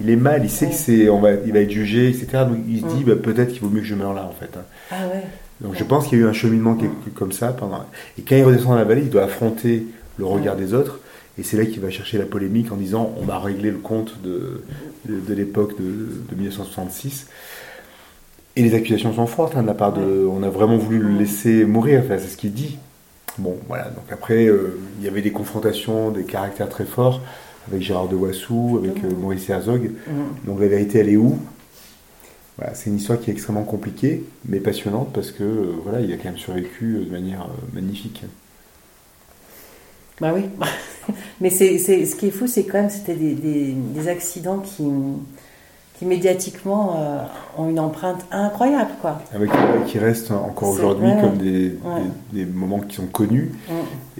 Il 0.00 0.10
est 0.10 0.16
mal, 0.16 0.44
il 0.44 0.50
sait 0.50 0.68
que 0.68 0.74
c'est, 0.74 1.08
on 1.08 1.20
va, 1.20 1.32
il 1.46 1.52
va 1.52 1.60
être 1.60 1.70
jugé, 1.70 2.08
etc. 2.08 2.44
Donc 2.46 2.58
il 2.68 2.80
se 2.82 2.86
dit, 2.94 3.04
bah, 3.04 3.16
peut-être 3.16 3.52
qu'il 3.52 3.62
vaut 3.62 3.70
mieux 3.70 3.80
que 3.80 3.86
je 3.86 3.94
meure 3.94 4.12
là, 4.12 4.24
en 4.24 4.32
fait. 4.32 4.56
Hein. 4.58 4.64
Ah 4.90 5.06
ouais. 5.06 5.22
Donc 5.60 5.76
je 5.76 5.84
pense 5.84 6.06
qu'il 6.06 6.18
y 6.18 6.22
a 6.22 6.24
eu 6.24 6.28
un 6.28 6.32
cheminement 6.32 6.76
comme 7.14 7.32
ça 7.32 7.48
pendant. 7.48 7.84
Et 8.18 8.22
quand 8.22 8.36
il 8.36 8.44
redescend 8.44 8.70
dans 8.70 8.76
la 8.76 8.84
vallée, 8.84 9.02
il 9.02 9.10
doit 9.10 9.22
affronter 9.22 9.86
le 10.18 10.24
regard 10.24 10.56
des 10.56 10.74
autres. 10.74 11.00
Et 11.38 11.42
c'est 11.42 11.56
là 11.56 11.64
qu'il 11.64 11.80
va 11.80 11.90
chercher 11.90 12.18
la 12.18 12.26
polémique 12.26 12.70
en 12.70 12.76
disant 12.76 13.12
on 13.20 13.24
va 13.24 13.38
régler 13.38 13.70
le 13.70 13.78
compte 13.78 14.20
de, 14.22 14.62
de, 15.08 15.34
l'époque 15.34 15.76
de, 15.78 16.34
1966. 16.34 17.28
Et 18.56 18.62
les 18.62 18.74
accusations 18.74 19.12
sont 19.12 19.26
fortes 19.26 19.56
hein, 19.56 19.62
de 19.62 19.66
la 19.66 19.74
part 19.74 19.92
de. 19.92 20.26
On 20.26 20.42
a 20.42 20.48
vraiment 20.48 20.76
voulu 20.76 20.98
le 20.98 21.08
laisser 21.08 21.64
mourir, 21.64 22.02
enfin, 22.04 22.18
c'est 22.18 22.28
ce 22.28 22.36
qu'il 22.36 22.52
dit. 22.52 22.78
Bon, 23.38 23.58
voilà. 23.68 23.84
Donc 23.84 24.04
après, 24.10 24.46
euh, 24.46 24.78
il 24.98 25.04
y 25.04 25.08
avait 25.08 25.22
des 25.22 25.32
confrontations, 25.32 26.10
des 26.10 26.24
caractères 26.24 26.68
très 26.68 26.84
forts 26.84 27.20
avec 27.68 27.82
Gérard 27.82 28.08
de 28.08 28.16
Wassou, 28.16 28.80
avec 28.82 29.02
euh, 29.04 29.10
Maurice 29.16 29.48
Herzog. 29.48 29.90
Mhm. 30.06 30.24
Donc 30.46 30.60
la 30.60 30.68
vérité, 30.68 30.98
elle 30.98 31.08
est 31.08 31.16
où? 31.16 31.38
Voilà, 32.58 32.74
C'est 32.74 32.90
une 32.90 32.96
histoire 32.96 33.18
qui 33.20 33.30
est 33.30 33.32
extrêmement 33.32 33.64
compliquée, 33.64 34.24
mais 34.44 34.60
passionnante 34.60 35.12
parce 35.12 35.32
que 35.32 35.42
euh, 35.42 35.72
voilà, 35.82 36.00
il 36.00 36.12
a 36.12 36.16
quand 36.16 36.26
même 36.26 36.38
survécu 36.38 37.04
de 37.04 37.10
manière 37.10 37.48
magnifique. 37.72 38.22
Bah 40.20 40.32
oui. 40.32 40.44
mais 41.40 41.50
c'est, 41.50 41.78
ce 41.78 42.14
qui 42.14 42.28
est 42.28 42.30
fou, 42.30 42.46
c'est 42.46 42.64
quand 42.64 42.78
même 42.78 42.90
c'était 42.90 43.16
des, 43.16 43.34
des 43.34 44.08
accidents 44.08 44.58
qui 44.58 44.84
qui 45.98 46.06
médiatiquement 46.06 46.96
euh, 46.98 47.18
ont 47.56 47.70
une 47.70 47.78
empreinte 47.78 48.26
incroyable. 48.30 48.90
Quoi. 49.00 49.20
Avec, 49.32 49.50
qui 49.86 49.98
restent 49.98 50.32
encore 50.32 50.70
aujourd'hui 50.70 51.10
comme 51.20 51.38
des, 51.38 51.76
des, 52.32 52.44
moments 52.44 52.80
qui 52.80 52.96
sont 52.96 53.06
connus 53.06 53.52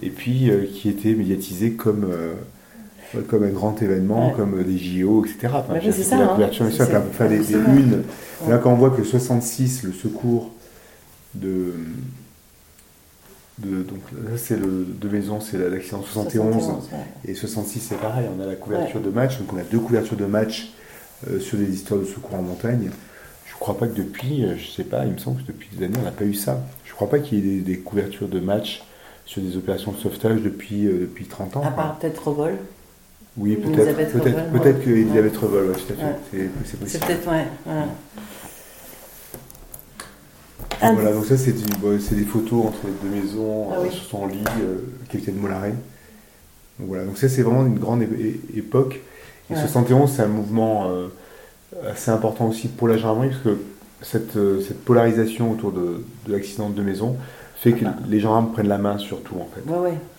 et 0.00 0.10
puis 0.10 0.50
euh, 0.50 0.66
qui 0.72 0.88
étaient 0.88 1.14
médiatisés 1.14 1.72
comme, 1.72 2.08
euh, 2.08 2.34
comme 3.28 3.42
un 3.42 3.48
grand 3.48 3.82
événement, 3.82 4.30
comme 4.30 4.62
des 4.62 4.78
JO, 4.78 5.24
etc. 5.24 5.52
Enfin, 5.52 5.74
c'est 5.82 5.92
ça. 5.92 6.16
La 6.16 6.24
hein. 6.24 6.28
couverture, 6.34 6.66
faire 6.70 7.28
des, 7.28 7.52
unes. 7.52 8.04
Là, 8.48 8.58
quand 8.58 8.70
on 8.70 8.76
voit 8.76 8.90
que 8.90 9.02
66, 9.02 9.82
le 9.82 9.92
secours 9.92 10.50
de. 11.34 11.74
De, 13.56 13.84
donc 13.84 14.00
là 14.10 14.36
c'est 14.36 14.56
le 14.56 14.84
de 15.00 15.08
maison 15.08 15.38
c'est 15.38 15.56
l'accident 15.56 16.02
71, 16.02 16.54
71 16.54 16.90
et 17.24 17.34
66 17.34 17.78
c'est 17.78 18.00
pareil 18.00 18.26
on 18.36 18.42
a 18.42 18.46
la 18.46 18.56
couverture 18.56 19.00
de 19.00 19.10
match 19.10 19.38
donc 19.38 19.52
on 19.52 19.58
a 19.58 19.62
deux 19.62 19.78
couvertures 19.78 20.16
de 20.16 20.24
match 20.24 20.72
sur 21.40 21.58
des 21.58 21.72
histoires 21.72 22.00
de 22.00 22.04
secours 22.04 22.34
en 22.34 22.42
montagne. 22.42 22.90
Je 23.54 23.58
ne 23.58 23.60
crois 23.60 23.78
pas 23.78 23.86
que 23.86 23.96
depuis, 23.96 24.44
euh, 24.44 24.56
je 24.58 24.68
sais 24.68 24.82
pas, 24.84 25.04
il 25.06 25.12
me 25.12 25.18
semble 25.18 25.40
que 25.40 25.46
depuis 25.46 25.68
des 25.72 25.84
années, 25.84 25.96
on 26.00 26.04
n'a 26.04 26.10
pas 26.10 26.24
eu 26.24 26.34
ça. 26.34 26.60
Je 26.84 26.90
ne 26.90 26.94
crois 26.96 27.08
pas 27.08 27.20
qu'il 27.20 27.38
y 27.38 27.58
ait 27.58 27.60
des, 27.60 27.78
couvertures 27.78 28.28
de 28.28 28.40
matchs 28.40 28.82
sur 29.26 29.40
des 29.40 29.56
opérations 29.56 29.92
de 29.92 29.96
sauvetage 29.96 30.42
depuis, 30.42 30.86
euh, 30.86 31.02
depuis 31.02 31.26
30 31.26 31.58
ans. 31.58 31.62
À 31.62 31.70
part 31.70 31.98
peut-être 31.98 32.28
Revol. 32.28 32.56
Oui, 33.36 33.56
peut-être 33.56 33.96
peut-être 33.96 34.52
peut-être 34.52 34.84
que 34.84 34.90
Elisabeth 34.90 35.36
Revol, 35.36 35.68
ouais, 35.68 35.74
tout 35.74 35.92
à 35.92 35.96
fait. 35.96 36.18
C'est 36.30 36.78
possible. 36.78 36.88
C'est 36.88 37.06
peut-être, 37.06 37.30
ouais. 37.30 37.46
Voilà, 40.80 41.12
donc 41.12 41.24
ça 41.24 41.36
c'est 41.38 41.52
des 41.52 42.24
photos 42.24 42.66
entre 42.66 42.80
les 42.86 43.08
deux 43.08 43.16
maisons, 43.16 43.70
ah 43.72 43.90
sur 43.90 44.04
son 44.04 44.26
lit, 44.26 44.44
euh, 44.60 44.78
capitaine 45.08 45.36
Mollaret. 45.36 45.74
Donc 46.78 46.88
voilà, 46.88 47.04
donc 47.04 47.16
ça 47.16 47.28
c'est 47.28 47.42
vraiment 47.42 47.64
une 47.64 47.78
grande 47.78 48.04
époque. 48.54 49.00
Et 49.50 49.56
71, 49.56 50.10
c'est 50.10 50.22
un 50.22 50.26
mouvement 50.26 50.88
euh, 50.88 51.08
assez 51.90 52.10
important 52.10 52.48
aussi 52.48 52.68
pour 52.68 52.88
la 52.88 52.96
gendarmerie, 52.96 53.28
parce 53.28 53.42
que 53.42 53.58
cette, 54.00 54.36
euh, 54.36 54.60
cette 54.60 54.84
polarisation 54.84 55.50
autour 55.50 55.72
de, 55.72 56.04
de 56.26 56.32
l'accident 56.32 56.70
de 56.70 56.82
maison 56.82 57.16
fait 57.56 57.72
que 57.72 57.84
les 58.08 58.20
gendarmes 58.20 58.52
prennent 58.52 58.68
la 58.68 58.78
main 58.78 58.98
sur 58.98 59.22
tout, 59.22 59.36
en 59.36 59.48
fait. 59.54 59.62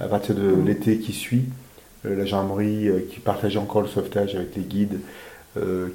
À 0.04 0.08
partir 0.08 0.36
de 0.36 0.42
mm. 0.42 0.66
l'été 0.66 0.98
qui 1.00 1.14
suit, 1.14 1.46
la 2.04 2.26
gendarmerie 2.26 2.90
qui 3.12 3.20
partageait 3.20 3.60
encore 3.60 3.82
le 3.82 3.88
sauvetage 3.88 4.36
avec 4.36 4.56
les 4.56 4.64
guides 4.64 5.00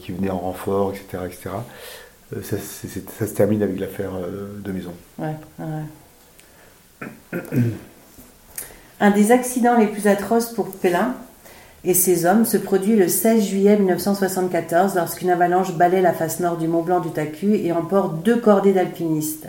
qui 0.01 0.13
venaient 0.13 0.31
en 0.31 0.39
renfort, 0.39 0.93
etc. 0.93 1.25
etc. 1.27 1.51
Ça, 2.43 2.57
ça, 2.59 3.27
se 3.27 3.35
termine 3.35 3.63
avec 3.63 3.79
l'affaire 3.79 4.13
de 4.65 4.73
maison. 4.73 4.93
Un 9.01 9.11
des 9.11 9.33
accidents 9.33 9.79
les 9.79 9.87
plus 9.87 10.07
atroces 10.07 10.53
pour 10.53 10.71
Pélin 10.71 11.15
et 11.85 11.95
ses 11.95 12.27
hommes 12.27 12.45
se 12.45 12.57
produit 12.57 12.97
le 12.97 13.09
16 13.09 13.45
juillet 13.45 13.77
1974 13.77 14.95
lorsqu'une 14.95 15.31
avalanche 15.31 15.75
balaie 15.75 16.03
la 16.03 16.13
face 16.13 16.41
nord 16.41 16.57
du 16.57 16.69
Mont 16.69 16.83
Blanc 16.83 17.01
du 17.01 17.11
Tacu 17.11 17.55
et 17.55 17.73
emporte 17.73 18.23
deux 18.23 18.37
cordées 18.37 18.73
d'alpinistes. 18.73 19.47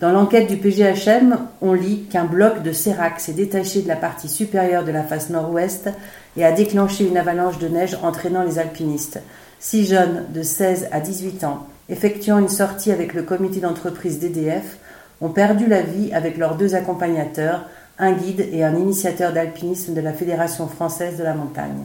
Dans 0.00 0.12
l'enquête 0.12 0.46
du 0.46 0.58
PGHM, 0.58 1.38
on 1.62 1.72
lit 1.72 2.04
qu'un 2.10 2.24
bloc 2.24 2.62
de 2.62 2.72
sérac 2.72 3.18
s'est 3.18 3.32
détaché 3.32 3.80
de 3.80 3.88
la 3.88 3.96
partie 3.96 4.28
supérieure 4.28 4.84
de 4.84 4.92
la 4.92 5.02
face 5.02 5.30
nord-ouest 5.30 5.88
et 6.36 6.44
a 6.44 6.52
déclenché 6.52 7.06
une 7.06 7.16
avalanche 7.16 7.58
de 7.58 7.68
neige 7.68 7.96
entraînant 8.02 8.42
les 8.42 8.58
alpinistes. 8.58 9.20
Six 9.58 9.86
jeunes 9.86 10.24
de 10.34 10.42
16 10.42 10.88
à 10.92 11.00
18 11.00 11.44
ans, 11.44 11.66
effectuant 11.88 12.38
une 12.38 12.50
sortie 12.50 12.92
avec 12.92 13.14
le 13.14 13.22
comité 13.22 13.60
d'entreprise 13.60 14.18
DDF, 14.18 14.76
ont 15.22 15.30
perdu 15.30 15.66
la 15.66 15.80
vie 15.80 16.12
avec 16.12 16.36
leurs 16.36 16.56
deux 16.56 16.74
accompagnateurs, 16.74 17.64
un 17.98 18.12
guide 18.12 18.48
et 18.52 18.62
un 18.62 18.76
initiateur 18.76 19.32
d'alpinisme 19.32 19.94
de 19.94 20.00
la 20.00 20.12
Fédération 20.12 20.68
française 20.68 21.16
de 21.16 21.24
la 21.24 21.34
montagne. 21.34 21.84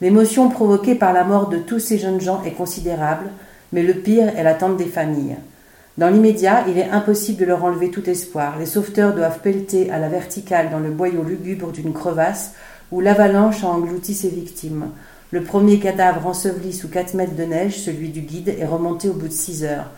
L'émotion 0.00 0.48
provoquée 0.48 0.94
par 0.94 1.12
la 1.12 1.24
mort 1.24 1.48
de 1.48 1.58
tous 1.58 1.80
ces 1.80 1.98
jeunes 1.98 2.20
gens 2.20 2.42
est 2.44 2.52
considérable, 2.52 3.26
mais 3.72 3.82
le 3.82 3.94
pire 3.94 4.28
est 4.36 4.42
l'attente 4.42 4.76
des 4.76 4.86
familles. 4.86 5.36
Dans 5.98 6.08
l'immédiat, 6.08 6.64
il 6.68 6.78
est 6.78 6.88
impossible 6.88 7.40
de 7.40 7.44
leur 7.44 7.64
enlever 7.64 7.90
tout 7.90 8.08
espoir. 8.08 8.58
Les 8.58 8.66
sauveteurs 8.66 9.14
doivent 9.14 9.40
pelleter 9.40 9.90
à 9.90 9.98
la 9.98 10.08
verticale 10.08 10.70
dans 10.70 10.78
le 10.78 10.90
boyau 10.90 11.24
lugubre 11.24 11.72
d'une 11.72 11.92
crevasse 11.92 12.52
où 12.90 13.00
l'avalanche 13.00 13.64
a 13.64 13.68
englouti 13.68 14.14
ses 14.14 14.28
victimes. 14.28 14.90
Le 15.30 15.42
premier 15.42 15.78
cadavre 15.78 16.26
enseveli 16.26 16.72
sous 16.72 16.88
4 16.88 17.14
mètres 17.14 17.34
de 17.34 17.42
neige, 17.42 17.80
celui 17.80 18.08
du 18.08 18.20
guide, 18.20 18.54
est 18.58 18.64
remonté 18.64 19.10
au 19.10 19.14
bout 19.14 19.28
de 19.28 19.32
6 19.32 19.64
heures. 19.64 19.90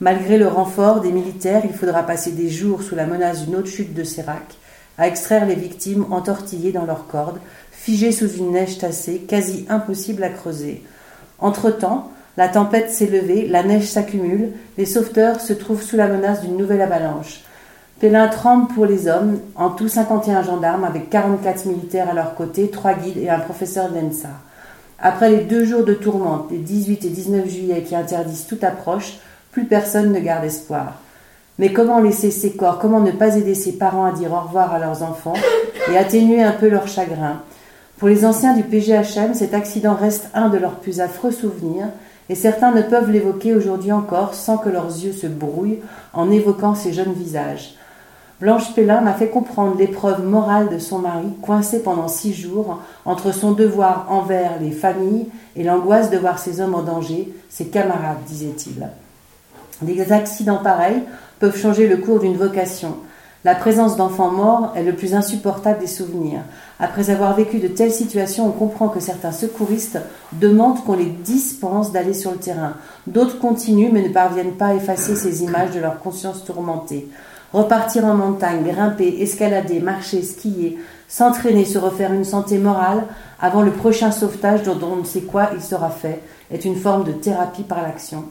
Malgré 0.00 0.38
le 0.38 0.46
renfort 0.46 1.00
des 1.00 1.10
militaires, 1.10 1.62
il 1.64 1.72
faudra 1.72 2.04
passer 2.04 2.32
des 2.32 2.50
jours 2.50 2.82
sous 2.82 2.94
la 2.94 3.06
menace 3.06 3.46
d'une 3.46 3.56
autre 3.56 3.68
chute 3.68 3.94
de 3.94 4.04
Sérac 4.04 4.58
à 4.98 5.08
extraire 5.08 5.46
les 5.46 5.54
victimes 5.54 6.06
entortillées 6.10 6.72
dans 6.72 6.86
leurs 6.86 7.06
cordes, 7.06 7.38
figées 7.70 8.12
sous 8.12 8.32
une 8.32 8.52
neige 8.52 8.78
tassée, 8.78 9.18
quasi 9.18 9.66
impossible 9.68 10.24
à 10.24 10.30
creuser. 10.30 10.82
Entre-temps, 11.38 12.10
la 12.36 12.48
tempête 12.48 12.90
s'est 12.90 13.06
levée, 13.06 13.46
la 13.48 13.62
neige 13.62 13.86
s'accumule, 13.86 14.52
les 14.76 14.86
sauveteurs 14.86 15.40
se 15.40 15.52
trouvent 15.52 15.82
sous 15.82 15.96
la 15.96 16.08
menace 16.08 16.42
d'une 16.42 16.56
nouvelle 16.56 16.82
avalanche. 16.82 17.40
Pélin 17.98 18.28
tremble 18.28 18.72
pour 18.74 18.84
les 18.84 19.08
hommes, 19.08 19.38
en 19.54 19.70
tout 19.70 19.88
51 19.88 20.42
gendarmes 20.42 20.84
avec 20.84 21.08
44 21.08 21.64
militaires 21.64 22.10
à 22.10 22.14
leur 22.14 22.34
côté, 22.34 22.70
trois 22.70 22.92
guides 22.92 23.16
et 23.16 23.30
un 23.30 23.38
professeur 23.38 23.90
de 23.90 23.98
l'ENSA. 23.98 24.28
Après 24.98 25.30
les 25.30 25.44
deux 25.44 25.64
jours 25.64 25.84
de 25.84 25.94
tourmente, 25.94 26.50
les 26.50 26.58
18 26.58 27.04
et 27.04 27.10
19 27.10 27.48
juillet 27.48 27.82
qui 27.82 27.96
interdisent 27.96 28.46
toute 28.46 28.64
approche, 28.64 29.18
plus 29.50 29.64
personne 29.64 30.12
ne 30.12 30.20
garde 30.20 30.44
espoir. 30.44 31.00
Mais 31.58 31.72
comment 31.72 32.00
laisser 32.00 32.30
ces 32.30 32.52
corps, 32.52 32.78
comment 32.78 33.00
ne 33.00 33.12
pas 33.12 33.36
aider 33.36 33.54
ses 33.54 33.72
parents 33.72 34.04
à 34.04 34.12
dire 34.12 34.32
au 34.32 34.40
revoir 34.40 34.74
à 34.74 34.78
leurs 34.78 35.02
enfants 35.02 35.32
et 35.90 35.96
atténuer 35.96 36.42
un 36.42 36.52
peu 36.52 36.68
leur 36.68 36.86
chagrin? 36.86 37.40
Pour 37.98 38.08
les 38.08 38.26
anciens 38.26 38.54
du 38.54 38.62
PGHM, 38.62 39.32
cet 39.32 39.54
accident 39.54 39.94
reste 39.94 40.28
un 40.34 40.50
de 40.50 40.58
leurs 40.58 40.76
plus 40.80 41.00
affreux 41.00 41.30
souvenirs 41.30 41.88
et 42.28 42.34
certains 42.34 42.72
ne 42.72 42.82
peuvent 42.82 43.10
l'évoquer 43.10 43.54
aujourd'hui 43.54 43.90
encore 43.90 44.34
sans 44.34 44.58
que 44.58 44.68
leurs 44.68 44.90
yeux 45.02 45.12
se 45.12 45.26
brouillent 45.26 45.80
en 46.12 46.30
évoquant 46.30 46.74
ces 46.74 46.92
jeunes 46.92 47.14
visages. 47.14 47.74
Blanche 48.38 48.74
Pellin 48.74 49.00
m'a 49.00 49.14
fait 49.14 49.30
comprendre 49.30 49.78
l'épreuve 49.78 50.22
morale 50.22 50.68
de 50.68 50.78
son 50.78 50.98
mari, 50.98 51.28
coincé 51.40 51.82
pendant 51.82 52.08
six 52.08 52.34
jours 52.34 52.82
entre 53.06 53.32
son 53.32 53.52
devoir 53.52 54.08
envers 54.10 54.60
les 54.60 54.72
familles 54.72 55.28
et 55.56 55.64
l'angoisse 55.64 56.10
de 56.10 56.18
voir 56.18 56.38
ses 56.38 56.60
hommes 56.60 56.74
en 56.74 56.82
danger, 56.82 57.32
ses 57.48 57.68
camarades, 57.68 58.22
disait-il. 58.26 58.88
Des 59.82 60.10
accidents 60.12 60.62
pareils 60.62 61.02
peuvent 61.38 61.56
changer 61.56 61.86
le 61.86 61.98
cours 61.98 62.20
d'une 62.20 62.36
vocation. 62.36 62.96
La 63.44 63.54
présence 63.54 63.96
d'enfants 63.96 64.30
morts 64.30 64.72
est 64.74 64.82
le 64.82 64.94
plus 64.94 65.14
insupportable 65.14 65.78
des 65.78 65.86
souvenirs. 65.86 66.40
Après 66.80 67.10
avoir 67.10 67.36
vécu 67.36 67.58
de 67.58 67.68
telles 67.68 67.92
situations, 67.92 68.48
on 68.48 68.52
comprend 68.52 68.88
que 68.88 69.00
certains 69.00 69.32
secouristes 69.32 70.00
demandent 70.32 70.82
qu'on 70.84 70.96
les 70.96 71.04
dispense 71.04 71.92
d'aller 71.92 72.14
sur 72.14 72.32
le 72.32 72.38
terrain. 72.38 72.72
D'autres 73.06 73.38
continuent 73.38 73.92
mais 73.92 74.02
ne 74.02 74.12
parviennent 74.12 74.56
pas 74.56 74.68
à 74.68 74.74
effacer 74.74 75.14
ces 75.14 75.44
images 75.44 75.72
de 75.72 75.80
leur 75.80 76.00
conscience 76.00 76.44
tourmentée. 76.44 77.08
Repartir 77.52 78.04
en 78.06 78.14
montagne, 78.14 78.64
grimper, 78.64 79.22
escalader, 79.22 79.78
marcher, 79.78 80.22
skier, 80.22 80.78
s'entraîner, 81.06 81.66
se 81.66 81.78
refaire 81.78 82.12
une 82.12 82.24
santé 82.24 82.58
morale 82.58 83.04
avant 83.40 83.62
le 83.62 83.70
prochain 83.70 84.10
sauvetage 84.10 84.62
dont 84.62 84.78
on 84.82 84.96
ne 84.96 85.04
sait 85.04 85.20
quoi 85.20 85.50
il 85.54 85.62
sera 85.62 85.90
fait 85.90 86.22
est 86.50 86.64
une 86.64 86.76
forme 86.76 87.04
de 87.04 87.12
thérapie 87.12 87.62
par 87.62 87.82
l'action. 87.82 88.24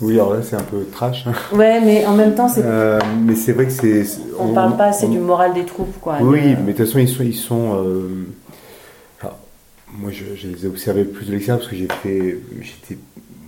Oui, 0.00 0.14
alors 0.14 0.34
là, 0.34 0.42
c'est 0.42 0.56
un 0.56 0.62
peu 0.62 0.84
trash. 0.92 1.26
Hein. 1.26 1.32
Ouais, 1.52 1.80
mais 1.80 2.06
en 2.06 2.14
même 2.14 2.34
temps, 2.34 2.48
c'est. 2.48 2.62
Euh, 2.64 3.00
mais 3.24 3.34
c'est 3.34 3.52
vrai 3.52 3.66
que 3.66 3.72
c'est. 3.72 4.04
On, 4.38 4.48
ne 4.48 4.54
parle 4.54 4.76
pas 4.76 4.86
assez 4.86 5.08
du 5.08 5.18
moral 5.18 5.54
des 5.54 5.64
troupes, 5.64 5.98
quoi. 6.00 6.18
Oui, 6.20 6.40
mais 6.64 6.72
de 6.72 6.76
toute 6.76 6.86
façon, 6.86 6.98
ils 6.98 7.08
sont. 7.08 7.22
Ils 7.24 7.34
sont 7.34 7.84
euh, 7.84 8.26
moi, 9.94 10.10
je, 10.12 10.46
les 10.46 10.64
ai 10.66 10.68
observés 10.68 11.04
plus 11.04 11.26
de 11.26 11.32
l'extérieur 11.32 11.58
parce 11.58 11.70
que 11.70 11.76
j'ai 11.76 11.88
fait. 12.02 12.38
J'étais 12.60 13.00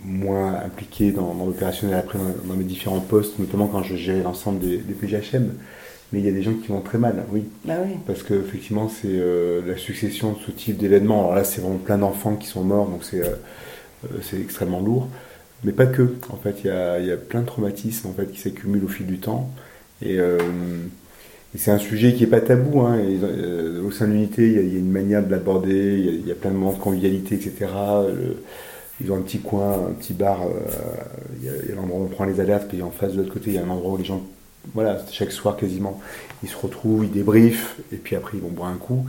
moins 0.04 0.54
impliqué 0.54 1.12
dans, 1.12 1.34
l'opérationnel 1.44 1.98
après 1.98 2.18
dans, 2.44 2.54
mes 2.54 2.64
différents 2.64 3.00
postes, 3.00 3.38
notamment 3.38 3.66
quand 3.66 3.82
je 3.82 3.94
gérais 3.94 4.22
l'ensemble 4.22 4.58
des, 4.58 4.78
des, 4.78 4.94
PGHM. 4.94 5.52
Mais 6.12 6.18
il 6.18 6.24
y 6.24 6.28
a 6.28 6.32
des 6.32 6.42
gens 6.42 6.54
qui 6.54 6.68
vont 6.68 6.80
très 6.80 6.98
mal, 6.98 7.22
oui. 7.30 7.44
Bah 7.64 7.74
oui. 7.84 7.92
Parce 8.06 8.24
que 8.24 8.34
effectivement, 8.34 8.88
c'est 8.88 9.06
euh, 9.06 9.60
la 9.64 9.76
succession 9.76 10.32
de 10.32 10.38
ce 10.44 10.50
type 10.50 10.78
d'événements. 10.78 11.20
Alors 11.20 11.34
là, 11.36 11.44
c'est 11.44 11.60
vraiment 11.60 11.76
plein 11.76 11.98
d'enfants 11.98 12.34
qui 12.34 12.48
sont 12.48 12.64
morts, 12.64 12.88
donc 12.88 13.04
c'est 13.04 13.22
c'est 14.22 14.40
extrêmement 14.40 14.80
lourd 14.80 15.08
mais 15.64 15.73
pas 15.73 15.87
que. 15.87 16.14
En 16.31 16.37
fait, 16.37 16.57
il 16.64 16.66
y 16.66 16.70
a, 16.70 16.99
y 17.01 17.11
a, 17.11 17.16
plein 17.16 17.40
de 17.42 17.46
traumatismes 17.46 18.09
en 18.09 18.12
fait 18.12 18.31
qui 18.31 18.40
s'accumulent 18.40 18.85
au 18.85 18.88
fil 18.88 19.07
du 19.07 19.18
temps. 19.18 19.51
Et, 20.03 20.18
euh, 20.18 20.38
c'est 21.57 21.73
un 21.73 21.79
sujet 21.79 22.14
qui 22.14 22.25
est 22.25 22.29
pas 22.29 22.40
tabou. 22.40 22.81
Hein, 22.81 22.99
euh, 22.99 23.83
au 23.85 23.90
sein 23.90 24.07
de 24.07 24.12
l'unité, 24.12 24.46
il 24.46 24.73
y, 24.73 24.77
a 24.77 24.79
une 24.79 24.90
manière 24.90 25.25
de 25.25 25.31
l'aborder. 25.31 25.99
Il 25.99 26.27
y, 26.27 26.31
a 26.31 26.35
plein 26.37 26.51
de 26.51 26.57
moments 26.57 26.73
de 26.73 26.79
convivialité, 26.79 27.35
etc. 27.35 27.66
ils 29.01 29.11
ont 29.11 29.16
un 29.16 29.23
petit 29.23 29.40
coin, 29.40 29.73
un 29.73 29.92
petit 29.92 30.12
bar. 30.12 30.42
Euh, 30.42 30.51
il 31.40 31.46
y 31.46 31.73
a, 31.73 31.75
l'endroit 31.75 32.01
où 32.01 32.05
on 32.05 32.07
prend 32.07 32.25
les 32.25 32.38
alertes, 32.38 32.68
puis 32.68 32.83
en 32.83 32.90
face 32.90 33.12
de 33.12 33.18
l'autre 33.18 33.33
côté, 33.33 33.51
il 33.51 33.55
y 33.55 33.59
a 33.59 33.64
un 33.64 33.68
endroit 33.68 33.94
où 33.94 33.96
les 33.96 34.05
gens, 34.05 34.23
voilà, 34.75 34.99
chaque 35.11 35.33
soir 35.33 35.57
quasiment, 35.57 36.01
ils 36.44 36.49
se 36.49 36.57
retrouvent, 36.57 37.05
ils 37.05 37.11
débriefent, 37.11 37.77
et 37.92 37.96
puis 37.96 38.14
après 38.14 38.38
ils 38.38 38.42
vont 38.42 38.51
boire 38.51 38.68
un 38.68 38.77
coup. 38.77 39.07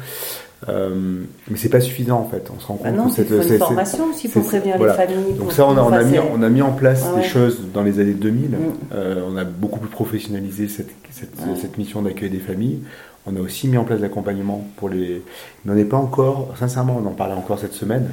Euh, 0.70 1.24
mais 1.50 1.58
c'est 1.58 1.70
pas 1.70 1.82
suffisant 1.82 2.20
en 2.20 2.30
fait. 2.30 2.50
On 2.56 2.60
se 2.60 2.68
rend 2.68 2.80
bah 2.84 2.92
compte 2.92 3.10
que 3.10 3.16
cette, 3.16 3.30
il 3.30 3.42
faut 3.42 3.54
une 3.54 3.60
formation 3.60 4.06
aussi 4.10 4.28
pour 4.28 4.46
prévenir 4.46 4.78
les 4.78 4.94
familles. 4.94 5.34
Donc 5.38 5.52
ça, 5.52 5.66
on 5.66 5.76
a, 5.76 5.82
on 5.82 5.92
a, 5.92 6.04
mis, 6.04 6.20
on 6.20 6.42
a 6.44 6.50
mis 6.50 6.62
en 6.62 6.72
place 6.72 7.04
des 7.16 7.24
choses 7.24 7.60
dans 7.74 7.82
les 7.82 8.00
années 8.00 8.14
2000. 8.14 8.50
Mm. 8.50 8.56
Euh, 8.94 9.24
on 9.28 9.38
a 9.38 9.44
beaucoup 9.44 9.80
plus 9.80 9.90
professionnalisé 9.90 10.68
cette, 10.68 10.92
cette, 11.10 11.36
cette 11.60 11.78
mission 11.78 12.02
d'accueil 12.02 12.30
des 12.30 12.40
familles. 12.40 12.82
On 13.26 13.36
a 13.36 13.40
aussi 13.40 13.68
mis 13.68 13.78
en 13.78 13.84
place 13.84 14.00
l'accompagnement 14.00 14.68
pour 14.78 14.90
les. 14.90 15.24
Mais 15.66 15.72
on 15.74 15.76
n'est 15.76 15.86
pas 15.86 15.98
encore, 15.98 16.54
sincèrement, 16.60 17.02
on 17.04 17.08
en 17.08 17.14
parlait 17.14 17.36
encore 17.36 17.60
cette 17.60 17.74
semaine. 17.74 18.12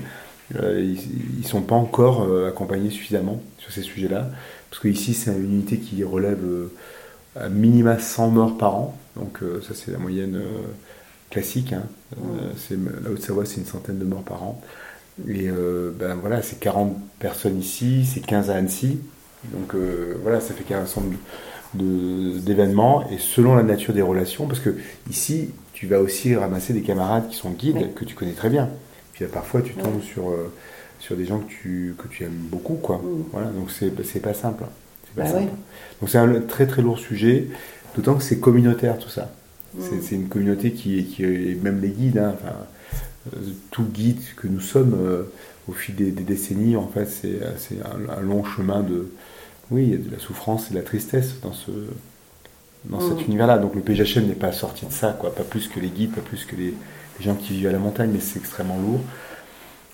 Euh, 0.59 0.81
ils, 0.81 1.43
ne 1.43 1.47
sont 1.47 1.61
pas 1.61 1.77
encore 1.77 2.27
accompagnés 2.47 2.89
suffisamment 2.89 3.43
sur 3.59 3.71
ces 3.71 3.83
sujets-là, 3.83 4.29
parce 4.71 4.83
que 4.83 4.89
ici 4.89 5.13
c'est 5.13 5.31
une 5.31 5.53
unité 5.53 5.77
qui 5.77 6.03
relève 6.03 6.39
à 7.39 7.51
minima 7.51 7.99
100 7.99 8.29
morts 8.29 8.57
par 8.57 8.75
an. 8.75 8.99
Donc 9.17 9.41
ça 9.63 9.75
c'est 9.75 9.91
la 9.91 9.99
moyenne 9.99 10.41
classique. 11.31 11.73
Hein. 11.73 11.83
Euh, 12.23 12.77
la 13.05 13.11
Haute-Savoie, 13.11 13.45
c'est 13.45 13.57
une 13.57 13.67
centaine 13.67 13.99
de 13.99 14.05
morts 14.05 14.23
par 14.23 14.43
an. 14.43 14.61
Et 15.27 15.49
euh, 15.49 15.91
ben 15.99 16.15
voilà, 16.15 16.43
c'est 16.43 16.61
40 16.61 16.97
personnes 17.19 17.59
ici, 17.59 18.07
c'est 18.07 18.21
15 18.21 18.51
à 18.51 18.55
Annecy. 18.55 19.01
Donc 19.53 19.75
euh, 19.75 20.17
voilà, 20.23 20.41
ça 20.41 20.55
fait 20.55 20.75
un 20.75 20.83
ensemble 20.83 21.17
d'événements. 21.75 23.09
Et 23.11 23.19
selon 23.19 23.55
la 23.55 23.63
nature 23.63 23.95
des 23.95 24.03
relations, 24.03 24.47
parce 24.47 24.61
que 24.61 24.77
ici, 25.11 25.51
tu 25.73 25.87
vas 25.87 26.01
aussi 26.01 26.35
ramasser 26.35 26.73
des 26.73 26.83
camarades 26.83 27.29
qui 27.29 27.37
sont 27.37 27.51
guides, 27.51 27.95
que 27.95 28.05
tu 28.05 28.15
connais 28.15 28.33
très 28.33 28.51
bien. 28.51 28.69
Puis 29.13 29.25
parfois, 29.27 29.63
tu 29.63 29.75
tombes 29.75 30.03
sur, 30.03 30.33
sur 31.01 31.17
des 31.17 31.25
gens 31.25 31.41
que 31.41 31.51
tu, 31.51 31.95
que 31.99 32.09
tu 32.09 32.25
aimes 32.25 32.47
beaucoup. 32.51 32.75
Quoi. 32.75 33.03
Voilà, 33.33 33.49
donc 33.49 33.71
c'est 33.71 34.21
pas 34.21 34.35
simple. 34.35 34.65
Pas 35.17 35.23
bah 35.25 35.29
simple. 35.29 35.53
Donc 36.01 36.11
c'est 36.11 36.19
un 36.19 36.41
très 36.43 36.67
très 36.67 36.83
lourd 36.83 36.99
sujet, 36.99 37.49
d'autant 37.97 38.15
que 38.15 38.23
c'est 38.23 38.39
communautaire 38.39 38.99
tout 38.99 39.09
ça. 39.09 39.33
C'est 39.81 40.15
une 40.15 40.29
communauté 40.29 40.73
qui, 40.73 41.05
qui 41.05 41.25
est, 41.25 41.63
même 41.63 41.81
les 41.81 41.91
guides, 41.91 42.19
hein, 42.19 42.35
enfin, 42.35 42.55
euh, 43.35 43.41
tout 43.71 43.85
guide 43.85 44.21
que 44.37 44.49
nous 44.49 44.61
sommes 44.61 44.97
euh, 44.99 45.25
au 45.69 45.73
fil 45.73 45.95
des, 45.95 46.11
décennies, 46.11 46.77
en 46.77 46.89
fait, 46.89 47.07
c'est 47.07 47.41
un, 47.85 48.13
un, 48.13 48.21
long 48.21 48.45
chemin 48.45 48.81
de, 48.81 49.11
oui, 49.71 49.85
il 49.85 49.91
y 49.91 49.95
a 49.95 49.99
de 49.99 50.11
la 50.11 50.19
souffrance 50.19 50.69
et 50.69 50.75
de 50.75 50.79
la 50.79 50.85
tristesse 50.85 51.35
dans 51.43 51.53
ce, 51.53 51.71
dans 52.85 53.01
cet 53.01 53.19
mm. 53.19 53.29
univers-là. 53.29 53.59
Donc 53.59 53.75
le 53.75 53.81
PGHM 53.81 54.27
n'est 54.27 54.35
pas 54.35 54.53
sorti 54.53 54.87
de 54.87 54.93
ça, 54.93 55.17
quoi, 55.19 55.35
pas 55.35 55.45
plus 55.45 55.69
que 55.69 55.81
les 55.81 55.89
guides, 55.89 56.13
pas 56.13 56.21
plus 56.21 56.45
que 56.45 56.57
les, 56.57 56.75
gens 57.21 57.35
qui 57.35 57.53
vivent 57.53 57.67
à 57.67 57.73
la 57.73 57.81
montagne, 57.81 58.11
mais 58.13 58.21
c'est 58.21 58.39
extrêmement 58.39 58.79
lourd. 58.79 59.01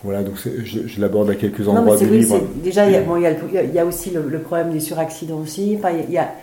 Voilà, 0.02 0.22
donc 0.22 0.34
je, 0.36 1.00
l'aborde 1.00 1.30
à 1.30 1.34
quelques 1.34 1.66
endroits 1.66 1.96
du 1.96 2.06
livre. 2.06 2.38
Déjà, 2.62 2.84
il 2.84 2.92
y, 2.92 2.96
a, 2.96 3.00
il, 3.00 3.74
y 3.74 3.78
a, 3.78 3.86
aussi 3.86 4.10
le, 4.10 4.38
problème 4.40 4.70
des 4.72 4.80
suraccidents 4.80 5.38
aussi. 5.38 5.74
Enfin, 5.78 5.92
il 6.06 6.12
y 6.12 6.18
a, 6.18 6.34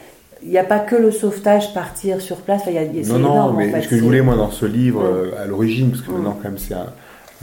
il 0.44 0.50
n'y 0.50 0.58
a 0.58 0.64
pas 0.64 0.80
que 0.80 0.96
le 0.96 1.12
sauvetage, 1.12 1.74
partir 1.74 2.20
sur 2.22 2.38
place. 2.38 2.64
Il 2.68 2.74
y 2.74 2.78
a, 2.78 2.84
il 2.84 2.96
y 2.96 3.00
a- 3.00 3.04
c'est 3.04 3.12
Non, 3.14 3.20
non, 3.20 3.34
énorme, 3.34 3.56
en 3.56 3.58
mais 3.60 3.70
fait. 3.72 3.82
ce 3.84 3.88
que 3.90 3.98
je 3.98 4.04
voulais, 4.04 4.22
moi, 4.22 4.36
dans 4.36 4.52
ce 4.52 4.66
livre, 4.66 5.04
euh, 5.04 5.32
à 5.42 5.46
l'origine, 5.46 5.92
parce 5.92 6.02
que 6.02 6.12
maintenant, 6.12 6.38
quand 6.42 6.50
même, 6.50 6.58
c'est 6.58 6.74
un, 6.74 6.88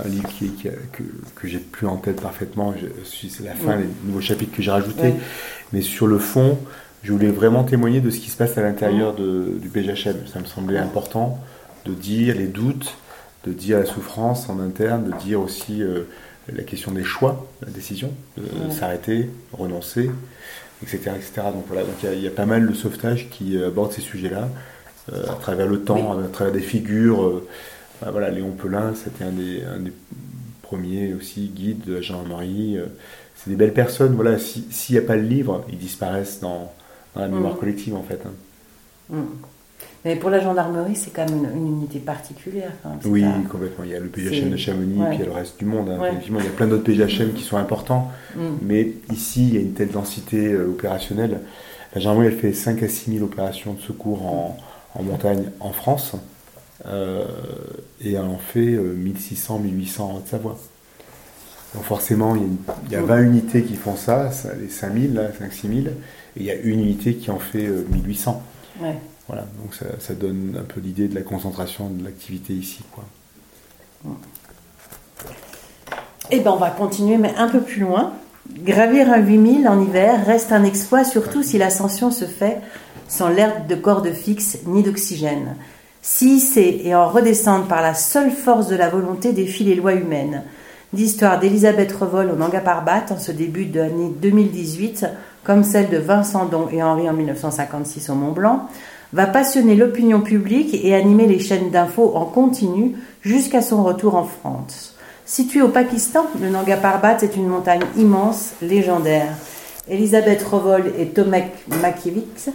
un 0.04 0.08
livre 0.08 0.28
qui, 0.38 0.48
qui 0.50 0.68
a- 0.68 0.72
que, 0.92 1.02
que 1.34 1.48
j'ai 1.48 1.58
plus 1.58 1.86
en 1.86 1.96
tête 1.96 2.20
parfaitement, 2.20 2.74
c'est 3.04 3.44
la 3.44 3.52
fin, 3.54 3.76
Mm. 3.76 3.80
les 3.80 3.86
nouveaux 4.06 4.20
chapitres 4.20 4.54
que 4.56 4.62
j'ai 4.62 4.70
rajoutés, 4.70 5.14
mais 5.72 5.80
sur 5.82 6.06
le 6.06 6.18
fond, 6.18 6.58
je 7.02 7.12
voulais 7.12 7.28
vraiment 7.30 7.62
témoigner 7.64 8.00
de 8.00 8.10
ce 8.10 8.18
qui 8.18 8.30
se 8.30 8.36
passe 8.36 8.58
à 8.58 8.62
l'intérieur 8.62 9.14
du 9.14 9.68
PGHM. 9.68 10.26
Ça 10.32 10.40
me 10.40 10.44
semblait 10.46 10.78
important 10.78 11.38
de 11.86 11.94
dire 11.94 12.34
les 12.36 12.46
doutes, 12.48 12.96
de 13.46 13.52
dire 13.52 13.78
la 13.78 13.86
souffrance 13.86 14.48
en 14.48 14.58
interne, 14.60 15.04
de 15.04 15.16
dire 15.16 15.40
aussi 15.40 15.82
euh, 15.82 16.02
la 16.52 16.64
question 16.64 16.90
des 16.92 17.04
choix, 17.04 17.46
la 17.64 17.70
décision, 17.70 18.10
de 18.36 18.70
s'arrêter, 18.72 19.30
renoncer, 19.52 20.10
etc. 20.82 21.12
etc. 21.16 21.32
Donc 21.52 21.64
voilà, 21.68 21.82
donc 21.82 21.94
il 22.02 22.06
y 22.06 22.12
a- 22.12 22.14
il 22.14 22.22
y, 22.22 22.26
a 22.28 22.30
pas 22.30 22.46
mal 22.46 22.66
de 22.68 22.74
sauvetage 22.74 23.28
qui 23.30 23.56
euh, 23.56 23.68
aborde 23.68 23.92
ces 23.92 24.00
sujets-là, 24.00 24.48
euh, 25.12 25.22
à 25.24 25.34
travers 25.34 25.66
le 25.66 25.80
temps, 25.82 26.18
à 26.18 26.28
travers 26.28 26.52
des 26.52 26.60
figures. 26.60 27.24
euh, 27.24 27.46
bah 28.00 28.10
voilà, 28.12 28.30
Léon 28.30 28.52
Pelin, 28.52 28.94
c'était 28.94 29.24
un 29.24 29.32
des, 29.32 29.62
un 29.64 29.80
des 29.80 29.92
premiers 30.62 31.14
aussi 31.14 31.48
guides 31.54 31.84
de 31.86 31.94
la 31.94 32.00
gendarmerie. 32.00 32.76
euh, 32.78 32.86
c'est 33.36 33.50
des 33.50 33.56
belles 33.56 33.72
personnes. 33.74 34.14
Voilà, 34.14 34.38
si- 34.38 34.66
s'il 34.70 34.94
n'y 34.96 35.04
a 35.04 35.06
pas 35.06 35.16
le 35.16 35.22
livre, 35.22 35.64
ils 35.70 35.78
disparaissent 35.78 36.40
dans, 36.40 36.72
dans 37.14 37.20
la 37.20 37.28
mémoire 37.28 37.54
Mm. 37.54 37.58
collective 37.58 37.94
en 37.94 38.02
fait. 38.02 38.20
hein. 38.26 39.16
Mm. 40.04 40.08
Mais 40.08 40.16
pour 40.16 40.30
la 40.30 40.40
gendarmerie, 40.40 40.96
c'est 40.96 41.10
quand 41.10 41.28
même 41.28 41.44
une, 41.52 41.56
une 41.56 41.66
unité 41.78 41.98
particulière. 41.98 42.72
Oui, 43.04 43.22
pas- 43.22 43.50
complètement. 43.50 43.84
Il 43.84 43.90
y 43.90 43.94
a 43.94 44.00
le 44.00 44.08
PGHM 44.08 44.50
de 44.50 44.56
Chamonix, 44.56 44.98
ouais. 45.00 45.06
puis 45.08 45.16
il 45.16 45.20
y 45.20 45.22
a 45.22 45.26
le 45.26 45.32
reste 45.32 45.58
du 45.58 45.64
monde. 45.64 45.88
hein. 45.90 45.98
Ouais. 46.00 46.08
Effectivement, 46.10 46.38
il 46.40 46.44
y 46.46 46.48
a 46.48 46.52
plein 46.52 46.66
d'autres 46.68 46.84
PGHM 46.84 47.32
qui 47.34 47.42
sont 47.42 47.56
importants. 47.56 48.10
Mm. 48.36 48.40
Mais 48.62 48.92
ici, 49.12 49.48
il 49.48 49.54
y 49.54 49.56
a 49.58 49.60
une 49.60 49.72
telle 49.72 49.90
densité 49.90 50.52
euh, 50.52 50.68
opérationnelle. 50.68 51.40
La 51.94 52.00
gendarmerie, 52.00 52.28
elle 52.28 52.38
fait 52.38 52.52
5 52.52 52.82
à 52.82 52.88
6 52.88 53.12
000 53.12 53.24
opérations 53.24 53.72
de 53.74 53.80
secours 53.80 54.24
en, 54.26 54.56
en 54.94 55.02
montagne 55.02 55.44
en 55.60 55.72
France. 55.72 56.12
Euh, 56.86 57.24
et 58.00 58.12
elle 58.12 58.20
en 58.24 58.38
fait 58.38 58.74
euh, 58.74 58.94
1600, 58.94 59.58
1800 59.58 60.10
en 60.12 60.16
Haute-Savoie. 60.18 60.56
Donc 61.74 61.84
forcément, 61.84 62.34
il 62.36 62.42
y, 62.42 62.44
a 62.44 62.46
une- 62.46 62.56
il 62.86 62.92
y 62.92 62.96
a 62.96 63.02
20 63.02 63.22
unités 63.22 63.62
qui 63.62 63.74
font 63.74 63.96
ça, 63.96 64.30
ça 64.30 64.50
les 64.54 64.68
5000, 64.68 65.12
là, 65.14 65.30
5 65.38 65.52
6 65.52 65.68
000. 65.68 65.78
Et 65.80 65.90
il 66.36 66.42
y 66.44 66.50
a 66.50 66.54
une 66.54 66.80
unité 66.80 67.14
qui 67.14 67.30
en 67.30 67.38
fait 67.40 67.66
euh, 67.66 67.84
1800. 67.90 68.42
Ouais. 68.80 68.94
Voilà, 69.28 69.44
donc 69.62 69.74
ça, 69.74 70.14
donne 70.14 70.58
un 70.58 70.64
peu 70.64 70.80
l'idée 70.80 71.06
de 71.06 71.14
la 71.14 71.20
concentration 71.20 71.90
de 71.90 72.02
l'activité 72.02 72.54
ici. 72.54 72.80
Quoi. 72.90 73.04
Eh 76.30 76.40
ben, 76.40 76.50
on 76.50 76.56
va 76.56 76.70
continuer, 76.70 77.18
mais 77.18 77.34
un 77.36 77.48
peu 77.48 77.60
plus 77.60 77.82
loin. 77.82 78.12
Gravir 78.50 79.12
un 79.12 79.18
8000 79.18 79.68
en 79.68 79.82
hiver 79.82 80.24
reste 80.24 80.52
un 80.52 80.64
exploit, 80.64 81.04
surtout 81.04 81.42
si 81.42 81.58
l'ascension 81.58 82.10
se 82.10 82.24
fait 82.24 82.58
sans 83.06 83.28
l'air 83.28 83.66
de 83.66 83.74
corde 83.74 84.10
fixe 84.12 84.58
ni 84.66 84.82
d'oxygène. 84.82 85.56
Si 86.00 86.36
hisser 86.36 86.82
et 86.84 86.94
en 86.94 87.08
redescendre 87.08 87.66
par 87.66 87.82
la 87.82 87.94
seule 87.94 88.30
force 88.30 88.68
de 88.68 88.76
la 88.76 88.88
volonté 88.88 89.32
défie 89.32 89.64
les 89.64 89.74
lois 89.74 89.94
humaines. 89.94 90.42
L'histoire 90.94 91.38
d'Elisabeth 91.38 91.92
Revol 91.92 92.30
au 92.30 92.36
Nanga 92.36 92.60
Parbat 92.60 93.04
en 93.10 93.18
ce 93.18 93.32
début 93.32 93.66
de 93.66 93.80
l'année 93.80 94.10
2018, 94.22 95.06
comme 95.44 95.64
celle 95.64 95.90
de 95.90 95.98
Vincent 95.98 96.46
Don 96.46 96.68
et 96.70 96.82
Henri 96.82 97.10
en 97.10 97.12
1956 97.12 98.08
au 98.08 98.14
Mont 98.14 98.32
Blanc, 98.32 98.68
va 99.12 99.26
passionner 99.26 99.74
l'opinion 99.74 100.20
publique 100.20 100.74
et 100.74 100.94
animer 100.94 101.26
les 101.26 101.38
chaînes 101.38 101.70
d'infos 101.70 102.12
en 102.14 102.24
continu 102.24 102.96
jusqu'à 103.22 103.62
son 103.62 103.82
retour 103.82 104.14
en 104.16 104.24
France. 104.24 104.94
Situé 105.24 105.60
au 105.62 105.68
Pakistan, 105.68 106.26
le 106.40 106.48
Nanga 106.48 106.76
Parbat 106.76 107.18
est 107.22 107.36
une 107.36 107.48
montagne 107.48 107.84
immense, 107.96 108.52
légendaire. 108.62 109.34
Elisabeth 109.88 110.42
Revol 110.42 110.92
et 110.98 111.06
Tomek 111.08 111.50
Makiewicz 111.82 112.50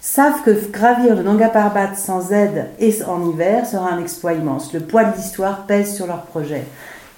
savent 0.00 0.42
que 0.44 0.50
gravir 0.70 1.14
le 1.14 1.22
Nanga 1.22 1.48
Parbat 1.48 1.94
sans 1.94 2.32
aide 2.32 2.66
et 2.78 2.94
en 3.04 3.30
hiver 3.30 3.66
sera 3.66 3.90
un 3.90 4.00
exploit 4.00 4.32
immense. 4.32 4.72
Le 4.72 4.80
poids 4.80 5.04
de 5.04 5.16
l'histoire 5.16 5.66
pèse 5.66 5.94
sur 5.94 6.06
leur 6.06 6.22
projet. 6.22 6.64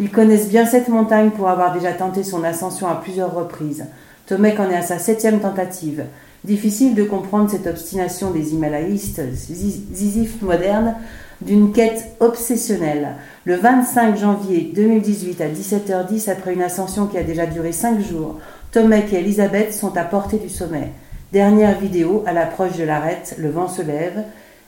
Ils 0.01 0.11
connaissent 0.11 0.49
bien 0.49 0.67
cette 0.67 0.89
montagne 0.89 1.31
pour 1.31 1.49
avoir 1.49 1.73
déjà 1.73 1.93
tenté 1.93 2.25
son 2.25 2.43
ascension 2.43 2.89
à 2.89 2.97
plusieurs 2.97 3.35
reprises. 3.35 3.87
Tomek 4.27 4.59
en 4.59 4.71
est 4.71 4.77
à 4.77 4.83
sa 4.83 4.99
septième 4.99 5.41
tentative. 5.41 6.05
Difficile 6.45 6.97
de 6.97 7.05
comprendre 7.05 7.49
cette 7.49 7.69
obstination 7.69 8.33
des 8.33 8.53
Himalayistes 8.53 9.23
zizifs 9.33 10.43
modernes 10.43 10.97
d'une 11.41 11.73
quête 11.73 12.17
obsessionnelle. 12.19 13.15
Le 13.45 13.55
25 13.55 14.17
janvier 14.17 14.73
2018 14.75 15.41
à 15.41 15.47
17h10, 15.47 16.29
après 16.31 16.55
une 16.55 16.63
ascension 16.63 17.07
qui 17.07 17.17
a 17.17 17.23
déjà 17.23 17.47
duré 17.47 17.71
5 17.71 18.01
jours, 18.01 18.41
Tomek 18.73 19.13
et 19.13 19.21
Elisabeth 19.21 19.73
sont 19.73 19.97
à 19.97 20.03
portée 20.03 20.39
du 20.39 20.49
sommet. 20.49 20.91
Dernière 21.33 21.79
vidéo, 21.79 22.25
à 22.27 22.33
l'approche 22.33 22.77
de 22.77 22.85
l'arête, 22.85 23.37
le 23.39 23.51
vent 23.51 23.69
se 23.69 23.83
lève. 23.83 24.25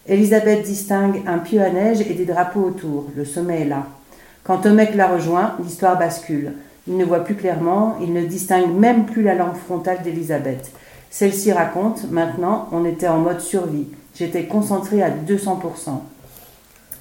Elisabeth 0.06 0.62
distingue 0.62 1.22
un 1.26 1.38
pieu 1.38 1.60
à 1.60 1.70
neige 1.70 2.02
et 2.02 2.14
des 2.14 2.24
drapeaux 2.24 2.62
autour. 2.62 3.06
Le 3.16 3.24
sommet 3.24 3.62
est 3.62 3.68
là. 3.68 3.86
Quand 4.44 4.58
Tomek 4.58 4.94
la 4.94 5.08
rejoint, 5.08 5.56
l'histoire 5.60 5.98
bascule. 5.98 6.52
Il 6.86 6.96
ne 6.96 7.04
voit 7.04 7.24
plus 7.24 7.34
clairement, 7.34 7.96
il 8.00 8.12
ne 8.12 8.24
distingue 8.24 8.72
même 8.78 9.06
plus 9.06 9.22
la 9.22 9.34
langue 9.34 9.56
frontale 9.56 10.02
d'Elisabeth. 10.04 10.70
Celle-ci 11.14 11.52
raconte, 11.52 12.10
maintenant, 12.10 12.66
on 12.72 12.84
était 12.84 13.06
en 13.06 13.18
mode 13.18 13.38
survie. 13.38 13.86
J'étais 14.16 14.46
concentré 14.46 15.00
à 15.00 15.10
200%. 15.10 15.60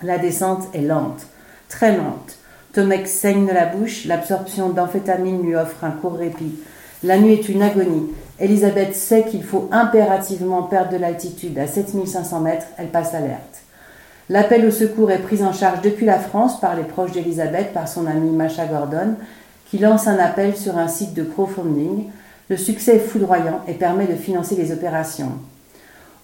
La 0.04 0.20
descente 0.20 0.68
est 0.76 0.84
lente, 0.84 1.26
très 1.68 1.98
lente. 1.98 2.38
Tomek 2.74 3.08
saigne 3.08 3.48
de 3.48 3.52
la 3.52 3.66
bouche, 3.66 4.06
l'absorption 4.06 4.70
d'amphétamine 4.70 5.42
lui 5.42 5.56
offre 5.56 5.84
un 5.84 5.90
court 5.90 6.14
répit. 6.14 6.60
La 7.02 7.18
nuit 7.18 7.34
est 7.34 7.50
une 7.50 7.64
agonie. 7.64 8.12
Elisabeth 8.40 8.94
sait 8.94 9.24
qu'il 9.24 9.44
faut 9.44 9.68
impérativement 9.72 10.62
perdre 10.62 10.92
de 10.92 10.98
l'altitude. 10.98 11.58
À 11.58 11.66
7500 11.66 12.40
mètres, 12.42 12.68
elle 12.78 12.90
passe 12.90 13.16
alerte. 13.16 13.64
L'appel 14.30 14.64
au 14.68 14.72
secours 14.72 15.10
est 15.10 15.24
pris 15.24 15.44
en 15.44 15.54
charge 15.54 15.82
depuis 15.82 16.06
la 16.06 16.20
France 16.20 16.60
par 16.60 16.76
les 16.76 16.84
proches 16.84 17.14
d'Elisabeth, 17.14 17.74
par 17.74 17.88
son 17.88 18.06
amie 18.06 18.30
Masha 18.30 18.68
Gordon, 18.68 19.16
qui 19.72 19.80
lance 19.80 20.06
un 20.06 20.20
appel 20.20 20.56
sur 20.56 20.78
un 20.78 20.88
site 20.88 21.16
de 21.16 21.24
crowdfunding. 21.24 22.12
Le 22.50 22.58
succès 22.58 22.98
est 22.98 23.00
foudroyant 23.00 23.62
et 23.68 23.74
permet 23.74 24.08
de 24.08 24.16
financer 24.16 24.56
les 24.56 24.72
opérations. 24.72 25.32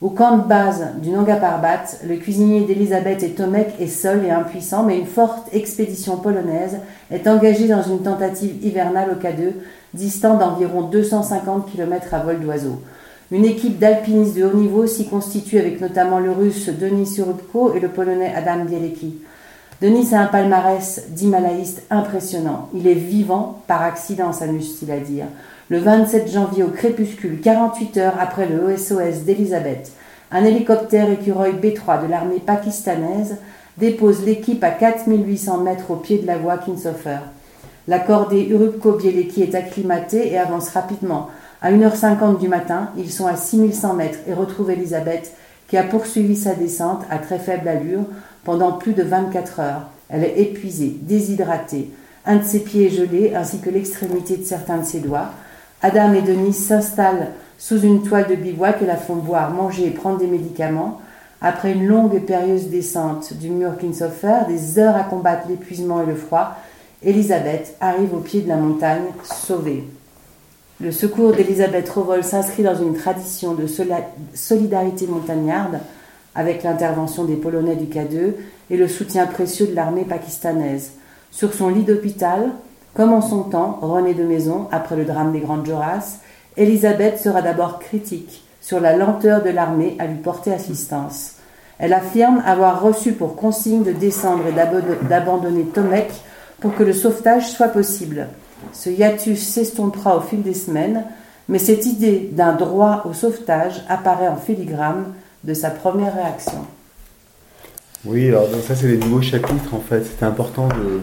Au 0.02 0.10
camp 0.10 0.38
de 0.38 0.48
base 0.48 0.88
du 1.02 1.10
Nanga 1.10 1.36
Parbat, 1.36 1.84
le 2.08 2.16
cuisinier 2.16 2.62
d'Elisabeth 2.62 3.22
et 3.24 3.32
Tomek 3.32 3.74
est 3.80 3.88
seul 3.88 4.26
et 4.26 4.32
impuissant, 4.32 4.84
mais 4.84 4.98
une 4.98 5.06
forte 5.06 5.54
expédition 5.54 6.18
polonaise 6.18 6.78
est 7.12 7.28
engagée 7.28 7.68
dans 7.68 7.84
une 7.84 8.02
tentative 8.02 8.66
hivernale 8.66 9.10
au 9.12 9.22
K2, 9.22 9.54
distant 9.94 10.38
d'environ 10.38 10.84
250 10.84 11.72
km 11.72 12.14
à 12.14 12.20
vol 12.20 12.40
d'oiseau. 12.40 12.82
Une 13.32 13.46
équipe 13.46 13.78
d'alpinistes 13.78 14.36
de 14.36 14.46
haut 14.46 14.56
niveau 14.56 14.88
s'y 14.88 15.08
constitue 15.08 15.60
avec 15.60 15.82
notamment 15.82 16.20
le 16.20 16.32
russe 16.32 16.70
Denis 16.70 17.08
Surubko 17.08 17.74
et 17.74 17.80
le 17.80 17.90
polonais 17.90 18.34
Adam 18.34 18.66
Bielecki. 18.66 19.16
Denis 19.82 20.14
a 20.14 20.22
un 20.22 20.28
palmarès 20.28 21.04
d'himalayiste 21.10 21.84
impressionnant. 21.90 22.70
Il 22.74 22.88
est 22.88 22.94
vivant 22.94 23.62
par 23.68 23.84
accident, 23.84 24.34
s'amuse-t-il 24.34 24.92
à 24.92 25.00
dire. 25.00 25.26
Le 25.72 25.78
27 25.78 26.32
janvier 26.32 26.64
au 26.64 26.70
crépuscule, 26.70 27.42
48 27.42 27.98
heures 27.98 28.16
après 28.20 28.48
le 28.48 28.74
OSOS 28.74 29.24
d'Elisabeth, 29.24 29.92
un 30.32 30.44
hélicoptère 30.44 31.12
écureuil 31.12 31.54
B3 31.54 32.02
de 32.02 32.10
l'armée 32.10 32.40
pakistanaise 32.44 33.38
dépose 33.78 34.26
l'équipe 34.26 34.64
à 34.64 34.72
4800 34.72 35.60
mètres 35.60 35.92
au 35.92 35.98
pied 35.98 36.18
de 36.18 36.26
la 36.26 36.40
voie 36.40 36.58
Kinshofer. 36.58 37.20
La 37.88 38.00
cordée 38.00 38.48
Urubko 38.50 38.94
Bielecki 38.94 39.44
est 39.44 39.54
acclimatée 39.54 40.32
et 40.32 40.40
avance 40.40 40.70
rapidement. 40.70 41.30
À 41.62 41.72
1h50 41.72 42.40
du 42.40 42.48
matin, 42.48 42.90
ils 42.98 43.12
sont 43.12 43.28
à 43.28 43.36
6100 43.36 43.94
mètres 43.94 44.20
et 44.28 44.34
retrouvent 44.34 44.72
Elisabeth 44.72 45.36
qui 45.68 45.78
a 45.78 45.84
poursuivi 45.84 46.36
sa 46.36 46.56
descente 46.56 47.04
à 47.12 47.20
très 47.20 47.38
faible 47.38 47.68
allure 47.68 48.06
pendant 48.44 48.72
plus 48.72 48.94
de 48.94 49.04
24 49.04 49.60
heures. 49.60 49.84
Elle 50.10 50.24
est 50.24 50.40
épuisée, 50.40 50.98
déshydratée. 51.00 51.92
Un 52.26 52.38
de 52.38 52.44
ses 52.44 52.62
pieds 52.62 52.88
est 52.88 52.96
gelé 52.96 53.36
ainsi 53.36 53.60
que 53.60 53.70
l'extrémité 53.70 54.38
de 54.38 54.46
certains 54.46 54.80
de 54.80 54.86
ses 54.86 55.00
doigts. 55.00 55.30
Adam 55.82 56.14
et 56.14 56.22
Denis 56.22 56.54
s'installent 56.54 57.30
sous 57.58 57.82
une 57.82 58.04
toile 58.04 58.28
de 58.28 58.36
bivouac 58.36 58.82
et 58.82 58.86
la 58.86 58.98
font 58.98 59.16
boire, 59.16 59.52
manger 59.52 59.88
et 59.88 59.92
prendre 59.92 60.18
des 60.18 60.28
médicaments. 60.28 61.02
Après 61.42 61.72
une 61.72 61.88
longue 61.88 62.16
et 62.16 62.20
périlleuse 62.20 62.68
descente 62.68 63.34
du 63.34 63.50
mur 63.50 63.78
Kinshofer, 63.78 64.46
des 64.48 64.78
heures 64.78 64.98
à 64.98 65.04
combattre 65.04 65.48
l'épuisement 65.48 66.02
et 66.02 66.06
le 66.06 66.16
froid, 66.16 66.56
Elisabeth 67.02 67.76
arrive 67.80 68.14
au 68.14 68.20
pied 68.20 68.42
de 68.42 68.50
la 68.50 68.58
montagne, 68.58 69.06
sauvée. 69.24 69.86
Le 70.82 70.92
secours 70.92 71.34
d'Elisabeth 71.34 71.90
Rovol 71.90 72.24
s'inscrit 72.24 72.64
dans 72.64 72.76
une 72.76 72.94
tradition 72.94 73.54
de 73.54 73.68
solidarité 74.34 75.08
montagnarde 75.08 75.80
avec 76.36 76.64
l'intervention 76.64 77.24
des 77.24 77.36
Polonais 77.36 77.76
du 77.76 77.86
K2 77.86 78.34
et 78.70 78.78
le 78.78 78.88
soutien 78.88 79.26
précieux 79.28 79.68
de 79.68 79.76
l'armée 79.76 80.04
pakistanaise. 80.04 80.92
Sur 81.32 81.54
son 81.54 81.70
lit 81.70 81.84
d'hôpital, 81.84 82.52
comme 82.94 83.14
en 83.14 83.22
son 83.22 83.44
temps, 83.44 83.80
René 83.82 84.14
de 84.14 84.24
Maison, 84.24 84.68
après 84.72 84.96
le 84.96 85.06
drame 85.06 85.32
des 85.32 85.40
Grandes 85.40 85.66
Joras, 85.66 86.18
Elisabeth 86.58 87.20
sera 87.20 87.42
d'abord 87.42 87.80
critique 87.80 88.44
sur 88.62 88.80
la 88.80 88.96
lenteur 88.96 89.44
de 89.44 89.50
l'armée 89.50 89.96
à 90.00 90.08
lui 90.08 90.18
porter 90.18 90.52
assistance. 90.52 91.36
Elle 91.78 91.94
affirme 91.94 92.44
avoir 92.46 92.82
reçu 92.82 93.14
pour 93.14 93.36
consigne 93.36 93.84
de 93.84 93.94
descendre 93.94 94.44
et 94.48 95.08
d'abandonner 95.08 95.64
Tomek 95.64 96.12
pour 96.60 96.76
que 96.76 96.84
le 96.84 96.94
sauvetage 96.94 97.50
soit 97.50 97.70
possible. 97.70 98.28
Ce 98.74 98.90
hiatus 98.90 99.40
s'estompera 99.40 100.18
au 100.18 100.22
fil 100.22 100.42
des 100.42 100.54
semaines. 100.54 101.06
Mais 101.48 101.58
cette 101.58 101.88
idée 101.88 102.30
d'un 102.32 102.54
droit 102.54 103.04
au 103.10 103.14
sauvetage 103.14 103.84
apparaît 103.90 104.28
en 104.28 104.36
filigrane 104.36 105.14
de 105.44 105.56
sa 105.56 105.72
première 105.72 106.14
réaction. 106.14 106.66
Oui, 108.06 108.28
alors 108.28 108.48
ça 108.68 108.76
c'est 108.76 108.88
les 108.88 108.98
nouveaux 108.98 109.22
chapitres 109.22 109.74
en 109.74 109.80
fait. 109.80 110.04
C'était 110.04 110.26
important 110.26 110.68
de, 110.68 111.02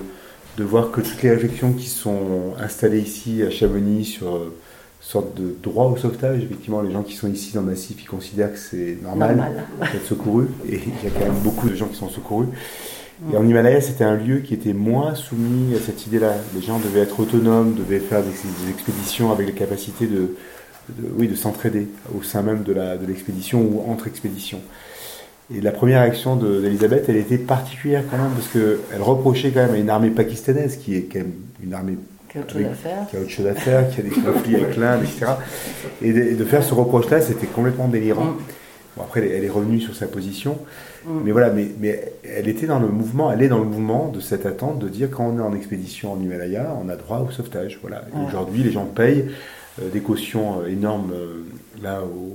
de, 0.56 0.64
voir 0.64 0.90
que 0.90 1.00
toutes 1.00 1.22
les 1.22 1.30
réflexions 1.30 1.72
qui 1.72 1.88
sont 1.88 2.54
installées 2.58 3.00
ici 3.00 3.42
à 3.42 3.50
Chamonix 3.50 4.04
sur 4.04 4.34
euh, 4.34 4.56
sorte 5.00 5.34
de 5.34 5.54
droit 5.62 5.86
au 5.86 5.96
sauvetage, 5.96 6.42
effectivement 6.42 6.82
les 6.82 6.92
gens 6.92 7.02
qui 7.02 7.14
sont 7.14 7.30
ici 7.30 7.52
dans 7.54 7.60
le 7.60 7.68
massif 7.68 7.96
ils 8.00 8.08
considèrent 8.08 8.52
que 8.52 8.58
c'est 8.58 8.98
normal, 9.02 9.66
d'être 9.92 10.06
secouru 10.06 10.46
et 10.68 10.80
il 10.84 11.04
y 11.04 11.06
a 11.06 11.10
quand 11.10 11.26
même 11.26 11.42
beaucoup 11.42 11.68
de 11.68 11.74
gens 11.74 11.86
qui 11.86 11.96
sont 11.96 12.08
secourus. 12.08 12.48
Et 13.32 13.36
en 13.36 13.48
Himalaya, 13.48 13.80
c'était 13.80 14.04
un 14.04 14.16
lieu 14.16 14.40
qui 14.40 14.52
était 14.52 14.74
moins 14.74 15.14
soumis 15.14 15.74
à 15.74 15.80
cette 15.80 16.06
idée-là. 16.06 16.34
Les 16.54 16.60
gens 16.60 16.78
devaient 16.78 17.00
être 17.00 17.18
autonomes, 17.18 17.72
devaient 17.74 17.98
faire 17.98 18.22
des, 18.22 18.70
expéditions 18.70 19.32
avec 19.32 19.46
les 19.46 19.54
capacités 19.54 20.06
de, 20.06 20.34
oui, 21.16 21.26
de 21.26 21.34
s'entraider 21.34 21.88
au 22.14 22.22
sein 22.22 22.42
même 22.42 22.62
de 22.62 22.74
l'expédition 23.06 23.62
de 23.62 23.68
ou 23.68 23.82
entre 23.88 24.06
expéditions. 24.06 24.60
Et 25.54 25.60
la 25.60 25.70
première 25.70 26.00
action 26.00 26.36
d'Elisabeth, 26.36 27.04
elle 27.08 27.16
était 27.16 27.38
particulière 27.38 28.02
quand 28.10 28.18
même, 28.18 28.32
parce 28.32 28.48
qu'elle 28.48 29.02
reprochait 29.02 29.50
quand 29.50 29.62
même 29.62 29.74
à 29.74 29.78
une 29.78 29.90
armée 29.90 30.10
pakistanaise, 30.10 30.76
qui 30.76 30.96
est 30.96 31.02
quand 31.02 31.20
même 31.20 31.34
une 31.62 31.72
armée 31.74 31.98
qui 32.28 32.38
a 32.38 32.40
autre 32.40 32.52
chose 32.52 32.66
à 32.66 32.74
faire, 32.74 33.06
qui 33.08 33.16
a, 33.16 33.20
autre 33.20 33.30
chose 33.30 33.46
à 33.46 33.54
faire, 33.54 33.90
qui 33.90 34.00
a 34.00 34.02
des 34.02 34.10
conflits 34.10 34.56
avec 34.56 34.76
l'Inde, 34.76 35.02
etc. 35.04 35.26
Et 36.02 36.12
de, 36.12 36.44
faire 36.44 36.64
ce 36.64 36.74
reproche-là, 36.74 37.20
c'était 37.20 37.46
complètement 37.46 37.86
délirant. 37.86 38.24
Mm. 38.24 38.36
Bon, 38.96 39.02
après, 39.02 39.28
elle 39.28 39.44
est 39.44 39.50
revenue 39.50 39.80
sur 39.80 39.94
sa 39.94 40.06
position. 40.06 40.58
Mm. 41.04 41.10
Mais 41.24 41.30
voilà, 41.30 41.50
mais, 41.50 41.68
mais 41.78 42.12
elle 42.24 42.48
était 42.48 42.66
dans 42.66 42.80
le 42.80 42.88
mouvement, 42.88 43.30
elle 43.30 43.42
est 43.42 43.48
dans 43.48 43.60
le 43.60 43.66
mouvement 43.66 44.08
de 44.08 44.18
cette 44.18 44.46
attente 44.46 44.80
de 44.80 44.88
dire 44.88 45.10
quand 45.10 45.28
on 45.28 45.38
est 45.38 45.42
en 45.42 45.54
expédition 45.54 46.12
en 46.12 46.20
Himalaya, 46.20 46.76
on 46.84 46.88
a 46.88 46.96
droit 46.96 47.24
au 47.26 47.30
sauvetage. 47.30 47.78
Voilà. 47.82 48.04
Aujourd'hui, 48.26 48.64
les 48.64 48.72
gens 48.72 48.84
payent 48.84 49.26
euh, 49.80 49.90
des 49.90 50.00
cautions 50.00 50.60
euh, 50.60 50.68
énormes 50.68 51.12
euh, 51.12 51.44
là 51.82 52.00
où 52.02 52.32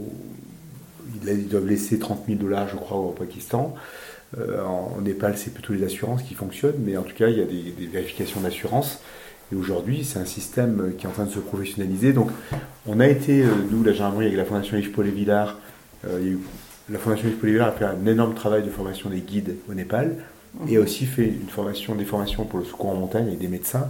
ils 1.25 1.47
doivent 1.47 1.67
laisser 1.67 1.99
30 1.99 2.23
000 2.27 2.39
dollars, 2.39 2.67
je 2.67 2.75
crois, 2.75 2.97
au 2.97 3.11
Pakistan. 3.11 3.75
en 4.37 5.01
Népal, 5.01 5.37
c'est 5.37 5.53
plutôt 5.53 5.73
les 5.73 5.83
assurances 5.83 6.23
qui 6.23 6.33
fonctionnent, 6.33 6.79
mais 6.79 6.97
en 6.97 7.03
tout 7.03 7.15
cas, 7.15 7.27
il 7.27 7.37
y 7.37 7.41
a 7.41 7.45
des, 7.45 7.87
vérifications 7.87 8.41
d'assurance. 8.41 9.01
Et 9.51 9.55
aujourd'hui, 9.55 10.05
c'est 10.05 10.19
un 10.19 10.25
système 10.25 10.93
qui 10.97 11.05
est 11.05 11.09
en 11.09 11.11
train 11.11 11.25
de 11.25 11.31
se 11.31 11.39
professionnaliser. 11.39 12.13
Donc, 12.13 12.29
on 12.87 12.99
a 12.99 13.07
été, 13.07 13.43
nous, 13.69 13.83
la 13.83 13.91
gendarmerie, 13.91 14.27
avec 14.27 14.37
la 14.37 14.45
Fondation 14.45 14.77
Yves 14.77 14.91
Paul 14.91 15.07
et 15.07 15.11
Villard, 15.11 15.59
il 16.05 16.25
y 16.25 16.29
a 16.29 16.31
eu 16.31 16.39
la 16.91 16.99
Fondation 16.99 17.29
Polyvalent 17.39 17.67
a 17.67 17.71
fait 17.71 17.85
un 17.85 18.05
énorme 18.05 18.33
travail 18.33 18.63
de 18.63 18.69
formation 18.69 19.09
des 19.09 19.21
guides 19.21 19.55
au 19.69 19.73
Népal 19.73 20.17
et 20.67 20.77
a 20.77 20.81
aussi 20.81 21.05
fait 21.05 21.25
une 21.25 21.47
formation, 21.47 21.95
des 21.95 22.03
formations 22.03 22.43
pour 22.43 22.59
le 22.59 22.65
secours 22.65 22.89
en 22.89 22.95
montagne 22.95 23.27
avec 23.27 23.39
des 23.39 23.47
médecins. 23.47 23.89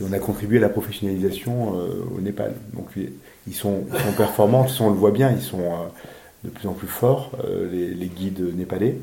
Et 0.00 0.04
on 0.08 0.12
a 0.12 0.18
contribué 0.18 0.58
à 0.58 0.62
la 0.62 0.68
professionnalisation 0.68 1.78
euh, 1.78 2.16
au 2.16 2.20
Népal. 2.20 2.54
Donc 2.74 2.88
ils 3.46 3.54
sont, 3.54 3.84
performants, 4.16 4.66
on 4.80 4.90
le 4.90 4.96
voit 4.96 5.12
bien, 5.12 5.30
ils 5.30 5.42
sont 5.42 5.60
euh, 5.60 5.86
de 6.46 6.50
plus 6.50 6.68
en 6.68 6.72
plus 6.72 6.86
forts, 6.86 7.32
euh, 7.44 7.68
les, 7.70 8.06
guides 8.06 8.56
népalais. 8.56 8.96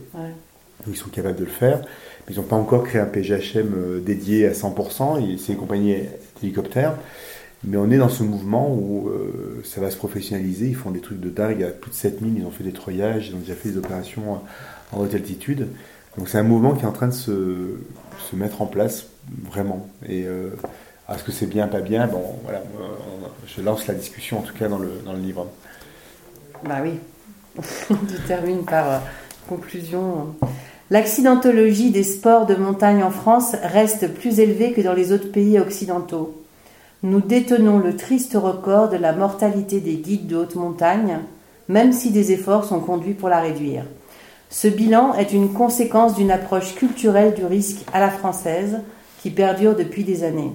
Ils 0.88 0.98
sont 0.98 1.10
capables 1.10 1.38
de 1.38 1.46
le 1.46 1.50
faire. 1.50 1.80
Mais 2.28 2.34
ils 2.34 2.38
n'ont 2.38 2.48
pas 2.48 2.56
encore 2.56 2.84
créé 2.84 3.00
un 3.00 3.06
PGHM 3.06 4.02
dédié 4.04 4.48
à 4.48 4.52
100%. 4.52 5.38
C'est 5.38 5.54
une 5.54 5.60
compagnie 5.60 5.96
d'hélicoptères. 6.42 6.96
Mais 7.66 7.78
on 7.78 7.90
est 7.92 7.98
dans 7.98 8.10
ce 8.10 8.24
mouvement 8.24 8.74
où 8.74 9.08
euh, 9.08 9.62
ça 9.64 9.80
va 9.80 9.90
se 9.90 9.96
professionnaliser. 9.96 10.68
Ils 10.68 10.76
font 10.76 10.92
des 10.92 11.00
trucs 11.00 11.22
de 11.22 11.30
dingue. 11.30 11.58
Il 11.60 11.62
y 11.62 11.66
a 11.66 11.70
plus 11.70 11.92
de 11.92 11.96
7000, 11.96 12.40
ils 12.40 12.46
ont 12.46 12.52
fait 12.52 12.64
des 12.64 12.74
troyages, 12.74 13.30
ils 13.30 13.36
ont 13.36 13.40
déjà 13.40 13.56
fait 13.56 13.70
des 13.70 13.78
opérations 13.78 14.42
en 14.92 15.00
haute 15.00 15.14
altitude. 15.14 15.68
Donc 16.18 16.28
c'est 16.28 16.38
un 16.38 16.44
mouvement 16.44 16.74
qui 16.74 16.84
est 16.84 16.88
en 16.88 16.92
train 16.92 17.08
de 17.08 17.14
se, 17.14 17.78
se 18.20 18.36
mettre 18.36 18.62
en 18.62 18.66
place 18.66 19.08
vraiment. 19.50 19.88
Et 20.08 20.26
euh, 20.26 20.50
est-ce 21.12 21.24
que 21.24 21.32
c'est 21.32 21.48
bien, 21.48 21.68
pas 21.68 21.80
bien 21.80 22.08
Bon, 22.08 22.22
voilà, 22.44 22.62
je 23.48 23.62
lance 23.62 23.88
la 23.88 23.94
discussion 23.94 24.40
en 24.40 24.42
tout 24.42 24.54
cas 24.54 24.68
dans 24.68 24.78
le, 24.78 24.92
dans 25.06 25.14
le 25.14 25.20
livre. 25.20 25.48
Bah 26.66 26.80
oui, 26.82 27.00
on 27.90 28.28
termine 28.28 28.64
par 28.66 28.92
euh, 28.92 28.98
conclusion. 29.48 30.36
L'accidentologie 30.90 31.92
des 31.92 32.04
sports 32.04 32.46
de 32.46 32.56
montagne 32.56 33.04
en 33.04 33.12
France 33.12 33.56
reste 33.64 34.14
plus 34.14 34.40
élevée 34.40 34.74
que 34.74 34.82
dans 34.82 34.94
les 34.94 35.12
autres 35.12 35.32
pays 35.32 35.60
occidentaux 35.60 36.44
nous 37.04 37.20
détenons 37.20 37.80
le 37.80 37.98
triste 37.98 38.34
record 38.36 38.88
de 38.88 38.96
la 38.96 39.12
mortalité 39.12 39.82
des 39.82 39.96
guides 39.96 40.26
de 40.26 40.38
haute 40.38 40.56
montagne, 40.56 41.20
même 41.68 41.92
si 41.92 42.12
des 42.12 42.32
efforts 42.32 42.64
sont 42.64 42.80
conduits 42.80 43.14
pour 43.14 43.28
la 43.28 43.42
réduire. 43.42 43.84
Ce 44.50 44.70
bilan 44.70 45.14
est 45.16 45.34
une 45.34 45.52
conséquence 45.52 46.16
d'une 46.16 46.32
approche 46.32 46.76
culturelle 46.76 47.34
du 47.34 47.46
risque 47.46 47.84
à 47.92 48.00
la 48.00 48.10
française 48.10 48.80
qui 49.22 49.32
perdure 49.32 49.76
depuis 49.76 50.06
des 50.06 50.24
années. 50.24 50.54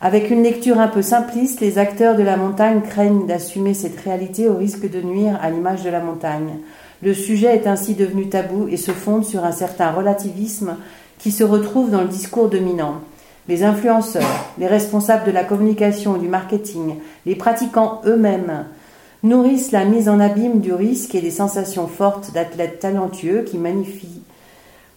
Avec 0.00 0.30
une 0.30 0.44
lecture 0.44 0.78
un 0.78 0.86
peu 0.86 1.02
simpliste, 1.02 1.60
les 1.60 1.78
acteurs 1.78 2.16
de 2.16 2.22
la 2.22 2.36
montagne 2.36 2.82
craignent 2.82 3.26
d'assumer 3.26 3.74
cette 3.74 3.98
réalité 4.00 4.48
au 4.48 4.54
risque 4.54 4.88
de 4.88 5.00
nuire 5.00 5.38
à 5.42 5.50
l'image 5.50 5.82
de 5.82 5.90
la 5.90 6.00
montagne. 6.00 6.58
Le 7.02 7.14
sujet 7.14 7.56
est 7.56 7.66
ainsi 7.66 7.94
devenu 7.94 8.28
tabou 8.28 8.68
et 8.68 8.76
se 8.76 8.92
fonde 8.92 9.24
sur 9.24 9.44
un 9.44 9.52
certain 9.52 9.90
relativisme 9.90 10.76
qui 11.18 11.32
se 11.32 11.42
retrouve 11.42 11.90
dans 11.90 12.02
le 12.02 12.08
discours 12.08 12.48
dominant 12.48 13.00
les 13.48 13.64
influenceurs, 13.64 14.44
les 14.58 14.66
responsables 14.66 15.24
de 15.24 15.32
la 15.32 15.42
communication 15.42 16.16
et 16.16 16.20
du 16.20 16.28
marketing, 16.28 16.96
les 17.24 17.34
pratiquants 17.34 18.02
eux-mêmes 18.04 18.66
nourrissent 19.22 19.72
la 19.72 19.84
mise 19.84 20.08
en 20.08 20.20
abîme 20.20 20.60
du 20.60 20.72
risque 20.72 21.14
et 21.14 21.22
des 21.22 21.30
sensations 21.30 21.88
fortes 21.88 22.32
d'athlètes 22.32 22.78
talentueux 22.80 23.42
qui 23.42 23.58
magnifient 23.58 24.22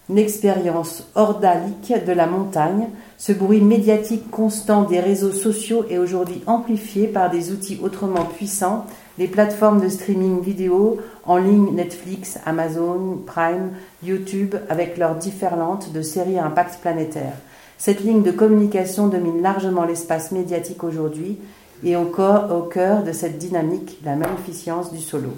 l'expérience 0.09 1.07
ordalique 1.15 1.93
de 2.05 2.11
la 2.11 2.27
montagne. 2.27 2.89
Ce 3.21 3.31
bruit 3.31 3.61
médiatique 3.61 4.31
constant 4.31 4.81
des 4.81 4.99
réseaux 4.99 5.31
sociaux 5.31 5.85
est 5.91 5.99
aujourd'hui 5.99 6.41
amplifié 6.47 7.05
par 7.05 7.29
des 7.29 7.51
outils 7.51 7.79
autrement 7.83 8.25
puissants, 8.25 8.87
les 9.19 9.27
plateformes 9.27 9.79
de 9.79 9.89
streaming 9.89 10.41
vidéo 10.41 10.97
en 11.25 11.37
ligne 11.37 11.75
Netflix, 11.75 12.39
Amazon, 12.47 13.21
Prime, 13.23 13.73
YouTube, 14.01 14.55
avec 14.69 14.97
leurs 14.97 15.13
différentes 15.13 15.93
de 15.93 16.01
séries 16.01 16.39
à 16.39 16.47
impact 16.47 16.81
planétaire. 16.81 17.33
Cette 17.77 17.99
ligne 17.99 18.23
de 18.23 18.31
communication 18.31 19.07
domine 19.07 19.43
largement 19.43 19.85
l'espace 19.85 20.31
médiatique 20.31 20.83
aujourd'hui 20.83 21.37
et 21.83 21.95
au, 21.95 22.07
au 22.07 22.61
cœur 22.63 23.03
de 23.03 23.11
cette 23.11 23.37
dynamique, 23.37 23.99
la 24.03 24.15
magnificence 24.15 24.91
du 24.91 24.99
solo. 24.99 25.29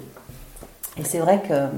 Et 0.96 1.04
c'est 1.04 1.18
vrai 1.18 1.42
que. 1.46 1.68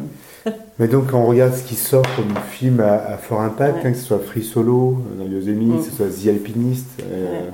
Mais 0.79 0.89
donc, 0.89 1.11
quand 1.11 1.21
on 1.21 1.27
regarde 1.27 1.55
ce 1.55 1.63
qui 1.63 1.75
sort 1.75 2.07
comme 2.17 2.35
film 2.51 2.81
à, 2.81 3.17
fort 3.19 3.41
impact, 3.41 3.85
hein, 3.85 3.93
que 3.93 3.99
ce 3.99 4.05
soit 4.05 4.19
Free 4.19 4.43
Solo 4.43 4.99
euh, 4.99 5.25
dans 5.25 5.31
Yosemite, 5.31 5.75
mm. 5.75 5.79
que 5.79 5.85
ce 5.85 5.91
soit 5.91 6.07
The 6.07 6.29
Alpinist, 6.29 6.87
euh, 7.03 7.49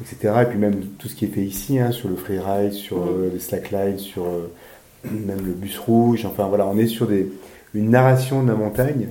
etc. 0.00 0.34
Et 0.42 0.44
puis 0.46 0.58
même 0.58 0.80
tout 0.98 1.08
ce 1.08 1.14
qui 1.14 1.26
est 1.26 1.28
fait 1.28 1.42
ici, 1.42 1.78
hein, 1.78 1.92
sur 1.92 2.08
le 2.08 2.16
freeride, 2.16 2.72
sur 2.72 2.98
mm. 2.98 3.08
euh, 3.08 3.30
les 3.32 3.40
slacklines, 3.40 3.98
sur 3.98 4.24
même 5.04 5.44
le 5.44 5.52
bus 5.52 5.78
rouge. 5.78 6.24
Enfin 6.24 6.46
voilà, 6.46 6.66
on 6.66 6.78
est 6.78 6.86
sur 6.86 7.06
des, 7.06 7.28
une 7.74 7.90
narration 7.90 8.42
de 8.42 8.48
la 8.48 8.54
montagne 8.54 9.08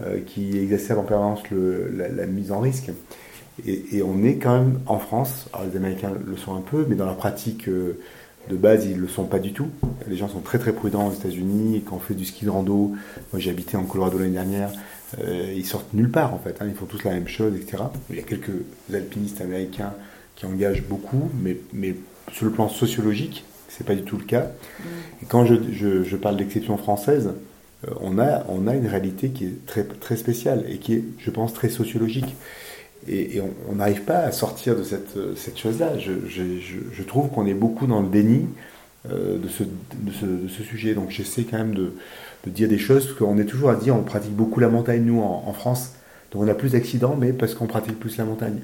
euh, 0.00 0.20
qui 0.24 0.58
exacerbe 0.58 1.00
en 1.00 1.04
permanence 1.04 1.50
le, 1.50 1.92
la, 1.94 2.26
mise 2.26 2.50
en 2.50 2.60
risque. 2.60 2.90
Et, 3.66 4.02
on 4.02 4.24
est 4.24 4.36
quand 4.36 4.54
même 4.54 4.80
en 4.86 4.98
France, 4.98 5.50
alors 5.52 5.66
les 5.70 5.76
Américains 5.76 6.12
le 6.26 6.36
sont 6.38 6.56
un 6.56 6.62
peu, 6.62 6.86
mais 6.88 6.96
dans 6.96 7.04
la 7.04 7.12
pratique 7.12 7.68
euh, 7.68 7.98
de 8.48 8.56
base, 8.56 8.86
ils 8.86 8.96
ne 8.96 9.02
le 9.02 9.08
sont 9.08 9.24
pas 9.24 9.38
du 9.38 9.52
tout. 9.52 9.68
Les 10.08 10.16
gens 10.16 10.28
sont 10.28 10.40
très 10.40 10.58
très 10.58 10.72
prudents 10.72 11.08
aux 11.08 11.12
États-Unis. 11.12 11.82
Quand 11.86 11.96
on 11.96 12.00
fait 12.00 12.14
du 12.14 12.24
ski 12.24 12.44
de 12.44 12.50
rando, 12.50 12.92
moi 13.32 13.40
j'ai 13.40 13.50
habité 13.50 13.76
en 13.76 13.84
Colorado 13.84 14.18
l'année 14.18 14.32
dernière, 14.32 14.72
euh, 15.20 15.52
ils 15.54 15.66
sortent 15.66 15.92
nulle 15.94 16.10
part 16.10 16.34
en 16.34 16.38
fait. 16.38 16.56
Hein. 16.60 16.66
ils 16.68 16.74
font 16.74 16.86
tous 16.86 17.04
la 17.04 17.12
même 17.12 17.28
chose, 17.28 17.54
etc. 17.54 17.84
Il 18.10 18.16
y 18.16 18.18
a 18.18 18.22
quelques 18.22 18.50
alpinistes 18.92 19.40
américains 19.40 19.94
qui 20.34 20.46
engagent 20.46 20.82
beaucoup, 20.82 21.30
mais, 21.40 21.56
mais 21.72 21.96
sur 22.32 22.46
le 22.46 22.52
plan 22.52 22.68
sociologique, 22.68 23.44
c'est 23.68 23.86
pas 23.86 23.94
du 23.94 24.02
tout 24.02 24.16
le 24.16 24.24
cas. 24.24 24.42
Mm. 24.42 24.84
Et 25.22 25.26
quand 25.26 25.44
je, 25.44 25.54
je, 25.72 26.02
je 26.02 26.16
parle 26.16 26.36
d'exception 26.36 26.76
française, 26.76 27.32
euh, 27.86 27.90
on, 28.00 28.18
a, 28.18 28.44
on 28.48 28.66
a 28.66 28.74
une 28.74 28.86
réalité 28.86 29.30
qui 29.30 29.44
est 29.46 29.66
très, 29.66 29.84
très 29.84 30.16
spéciale 30.16 30.64
et 30.68 30.78
qui 30.78 30.94
est, 30.94 31.04
je 31.18 31.30
pense, 31.30 31.54
très 31.54 31.68
sociologique. 31.68 32.34
Et, 33.08 33.40
on 33.68 33.74
n'arrive 33.74 34.02
pas 34.02 34.18
à 34.18 34.32
sortir 34.32 34.76
de 34.76 34.82
cette, 34.82 35.16
cette 35.36 35.58
chose-là. 35.58 35.98
Je, 35.98 37.02
trouve 37.02 37.30
qu'on 37.30 37.46
est 37.46 37.54
beaucoup 37.54 37.86
dans 37.86 38.00
le 38.00 38.08
déni 38.08 38.46
euh, 39.10 39.38
de, 39.38 39.48
ce, 39.48 39.64
de, 39.64 40.12
ce, 40.12 40.24
de, 40.24 40.48
ce, 40.48 40.62
sujet. 40.62 40.94
Donc 40.94 41.10
j'essaie 41.10 41.44
quand 41.44 41.58
même 41.58 41.74
de, 41.74 41.92
de, 42.46 42.50
dire 42.50 42.68
des 42.68 42.78
choses, 42.78 43.06
parce 43.06 43.18
qu'on 43.18 43.38
est 43.38 43.44
toujours 43.44 43.70
à 43.70 43.76
dire, 43.76 43.96
on 43.96 44.02
pratique 44.02 44.34
beaucoup 44.34 44.60
la 44.60 44.68
montagne, 44.68 45.02
nous, 45.04 45.20
en, 45.20 45.44
en 45.46 45.52
France. 45.52 45.92
Donc 46.30 46.42
on 46.42 46.48
a 46.48 46.54
plus 46.54 46.72
d'accidents, 46.72 47.16
mais 47.18 47.32
parce 47.32 47.54
qu'on 47.54 47.66
pratique 47.66 47.98
plus 47.98 48.16
la 48.16 48.24
montagne 48.24 48.60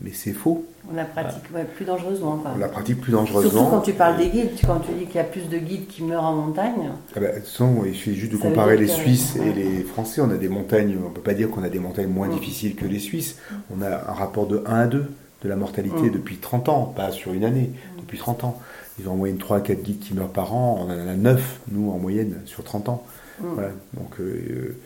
mais 0.00 0.10
c'est 0.12 0.32
faux. 0.32 0.64
On 0.90 0.96
la 0.96 1.04
pratique 1.04 1.42
plus 1.74 1.84
dangereusement. 1.84 2.42
On 2.54 2.58
la 2.58 2.68
pratique 2.68 3.00
plus 3.00 3.12
dangereusement. 3.12 3.50
Surtout 3.50 3.70
quand 3.70 3.80
tu 3.82 3.92
parles 3.92 4.16
des 4.16 4.28
guides, 4.28 4.50
quand 4.64 4.80
tu 4.80 4.92
dis 4.92 5.06
qu'il 5.06 5.16
y 5.16 5.18
a 5.18 5.24
plus 5.24 5.48
de 5.48 5.58
guides 5.58 5.86
qui 5.86 6.02
meurent 6.02 6.24
en 6.24 6.34
montagne. 6.34 6.90
Ah 7.14 7.20
bah, 7.20 7.28
il 7.36 7.94
suffit 7.94 8.14
juste 8.14 8.32
de 8.32 8.38
comparer 8.38 8.76
les 8.76 8.88
Suisses 8.88 9.36
et 9.36 9.52
les 9.52 9.82
Français. 9.82 10.20
On 10.20 10.30
a 10.30 10.36
des 10.36 10.48
montagnes, 10.48 10.96
on 10.98 11.10
ne 11.10 11.14
peut 11.14 11.20
pas 11.20 11.34
dire 11.34 11.50
qu'on 11.50 11.62
a 11.62 11.68
des 11.68 11.78
montagnes 11.78 12.08
moins 12.08 12.28
mm. 12.28 12.34
difficiles 12.34 12.74
que 12.74 12.86
les 12.86 12.98
Suisses. 12.98 13.36
On 13.74 13.82
a 13.82 13.88
un 13.88 14.14
rapport 14.14 14.46
de 14.46 14.62
1 14.66 14.80
à 14.80 14.86
2 14.86 15.10
de 15.42 15.48
la 15.48 15.56
mortalité 15.56 16.02
mm. 16.02 16.10
depuis 16.10 16.36
30 16.36 16.68
ans, 16.68 16.84
pas 16.96 17.10
sur 17.10 17.32
une 17.32 17.44
année, 17.44 17.70
mm. 17.70 18.00
depuis 18.00 18.18
30 18.18 18.44
ans. 18.44 18.60
Ils 18.98 19.08
ont 19.08 19.12
en 19.12 19.16
moyenne 19.16 19.38
3 19.38 19.58
à 19.58 19.60
4 19.60 19.82
guides 19.82 20.00
qui 20.00 20.14
meurent 20.14 20.28
par 20.28 20.54
an, 20.54 20.78
on 20.80 20.84
en 20.84 21.08
a 21.08 21.14
9, 21.14 21.60
nous, 21.70 21.90
en 21.90 21.98
moyenne, 21.98 22.40
sur 22.46 22.64
30 22.64 22.88
ans. 22.88 23.04
Voilà. 23.40 23.70
Donc, 23.94 24.20
euh, 24.20 24.76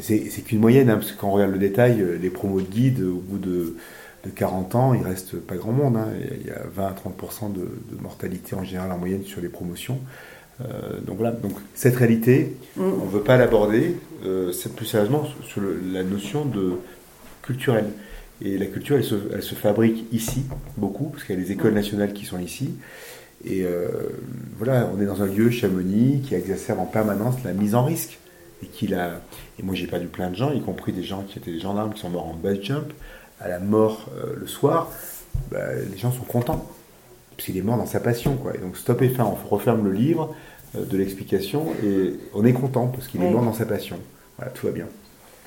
c'est 0.00 0.44
qu'une 0.44 0.60
moyenne, 0.60 0.90
hein, 0.90 0.96
parce 0.96 1.12
que 1.12 1.20
quand 1.20 1.28
on 1.28 1.32
regarde 1.32 1.52
le 1.52 1.58
détail, 1.58 2.00
euh, 2.00 2.18
les 2.20 2.30
promos 2.30 2.60
de 2.60 2.66
guides, 2.66 3.02
au 3.02 3.16
bout 3.16 3.38
de 3.38 3.76
de 4.24 4.30
40 4.30 4.74
ans, 4.76 4.94
il 4.94 5.02
reste 5.02 5.36
pas 5.36 5.56
grand 5.56 5.72
monde. 5.72 5.96
hein. 5.96 6.08
Il 6.40 6.46
y 6.46 6.50
a 6.50 6.62
20 6.72 6.86
à 6.86 6.92
30% 6.92 7.52
de, 7.52 7.60
de 7.60 8.00
mortalité 8.02 8.54
en 8.54 8.62
général 8.64 8.92
en 8.92 8.98
moyenne 8.98 9.24
sur 9.24 9.40
les 9.40 9.48
promotions. 9.48 9.98
Euh, 10.60 11.00
donc 11.00 11.16
voilà, 11.16 11.32
donc 11.32 11.52
cette 11.74 11.96
réalité, 11.96 12.54
Mm. 12.76 12.82
on 13.02 13.06
ne 13.06 13.10
veut 13.10 13.22
pas 13.22 13.36
l'aborder, 13.36 13.96
euh, 14.24 14.52
c'est 14.52 14.74
plus 14.74 14.86
sérieusement 14.86 15.24
sur 15.48 15.60
le- 15.60 15.80
la 15.92 16.02
notion 16.04 16.44
de 16.44 16.74
culturelle. 17.42 17.86
Et 18.44 18.58
la 18.58 18.66
culture, 18.66 18.96
elle 18.96 19.04
se, 19.04 19.14
elle 19.32 19.42
se 19.42 19.54
fabrique 19.54 20.04
ici, 20.12 20.42
beaucoup, 20.76 21.06
parce 21.06 21.24
qu'il 21.24 21.34
y 21.36 21.38
a 21.38 21.40
les 21.40 21.52
écoles 21.52 21.74
nationales 21.74 22.12
qui 22.12 22.24
sont 22.24 22.38
ici. 22.38 22.74
Et 23.44 23.62
euh, 23.64 23.88
voilà, 24.58 24.88
on 24.96 25.00
est 25.00 25.06
dans 25.06 25.22
un 25.22 25.26
lieu, 25.26 25.50
Chamonix, 25.50 26.20
qui 26.20 26.34
exacerbe 26.34 26.78
en 26.80 26.86
permanence 26.86 27.36
la 27.44 27.52
mise 27.52 27.74
en 27.74 27.84
risque. 27.84 28.18
Et, 28.62 28.66
qu'il 28.66 28.94
a, 28.94 29.20
et 29.58 29.62
moi, 29.64 29.74
j'ai 29.74 29.88
perdu 29.88 30.06
plein 30.06 30.30
de 30.30 30.36
gens, 30.36 30.52
y 30.52 30.60
compris 30.60 30.92
des 30.92 31.02
gens 31.02 31.22
qui 31.24 31.38
étaient 31.40 31.50
des 31.50 31.58
gendarmes 31.58 31.92
qui 31.94 32.00
sont 32.00 32.10
morts 32.10 32.28
en 32.28 32.34
base 32.34 32.60
jump. 32.62 32.92
À 33.44 33.48
la 33.48 33.58
mort 33.58 34.06
euh, 34.16 34.34
le 34.40 34.46
soir, 34.46 34.90
bah, 35.50 35.58
les 35.90 35.98
gens 35.98 36.12
sont 36.12 36.24
contents. 36.24 36.64
Parce 37.36 37.46
qu'il 37.46 37.56
est 37.56 37.62
mort 37.62 37.76
dans 37.78 37.86
sa 37.86 37.98
passion. 38.00 38.36
Quoi. 38.36 38.54
Et 38.54 38.58
donc, 38.58 38.76
stop 38.76 39.02
et 39.02 39.08
fin, 39.08 39.24
on 39.24 39.36
referme 39.54 39.84
le 39.84 39.92
livre 39.92 40.34
euh, 40.76 40.84
de 40.84 40.96
l'explication 40.96 41.66
et 41.84 42.14
on 42.34 42.44
est 42.44 42.52
content 42.52 42.86
parce 42.86 43.08
qu'il 43.08 43.22
est 43.22 43.30
mort 43.30 43.42
dans 43.42 43.52
sa 43.54 43.64
passion. 43.66 43.96
Voilà, 44.38 44.52
tout 44.52 44.66
va 44.66 44.72
bien. 44.72 44.84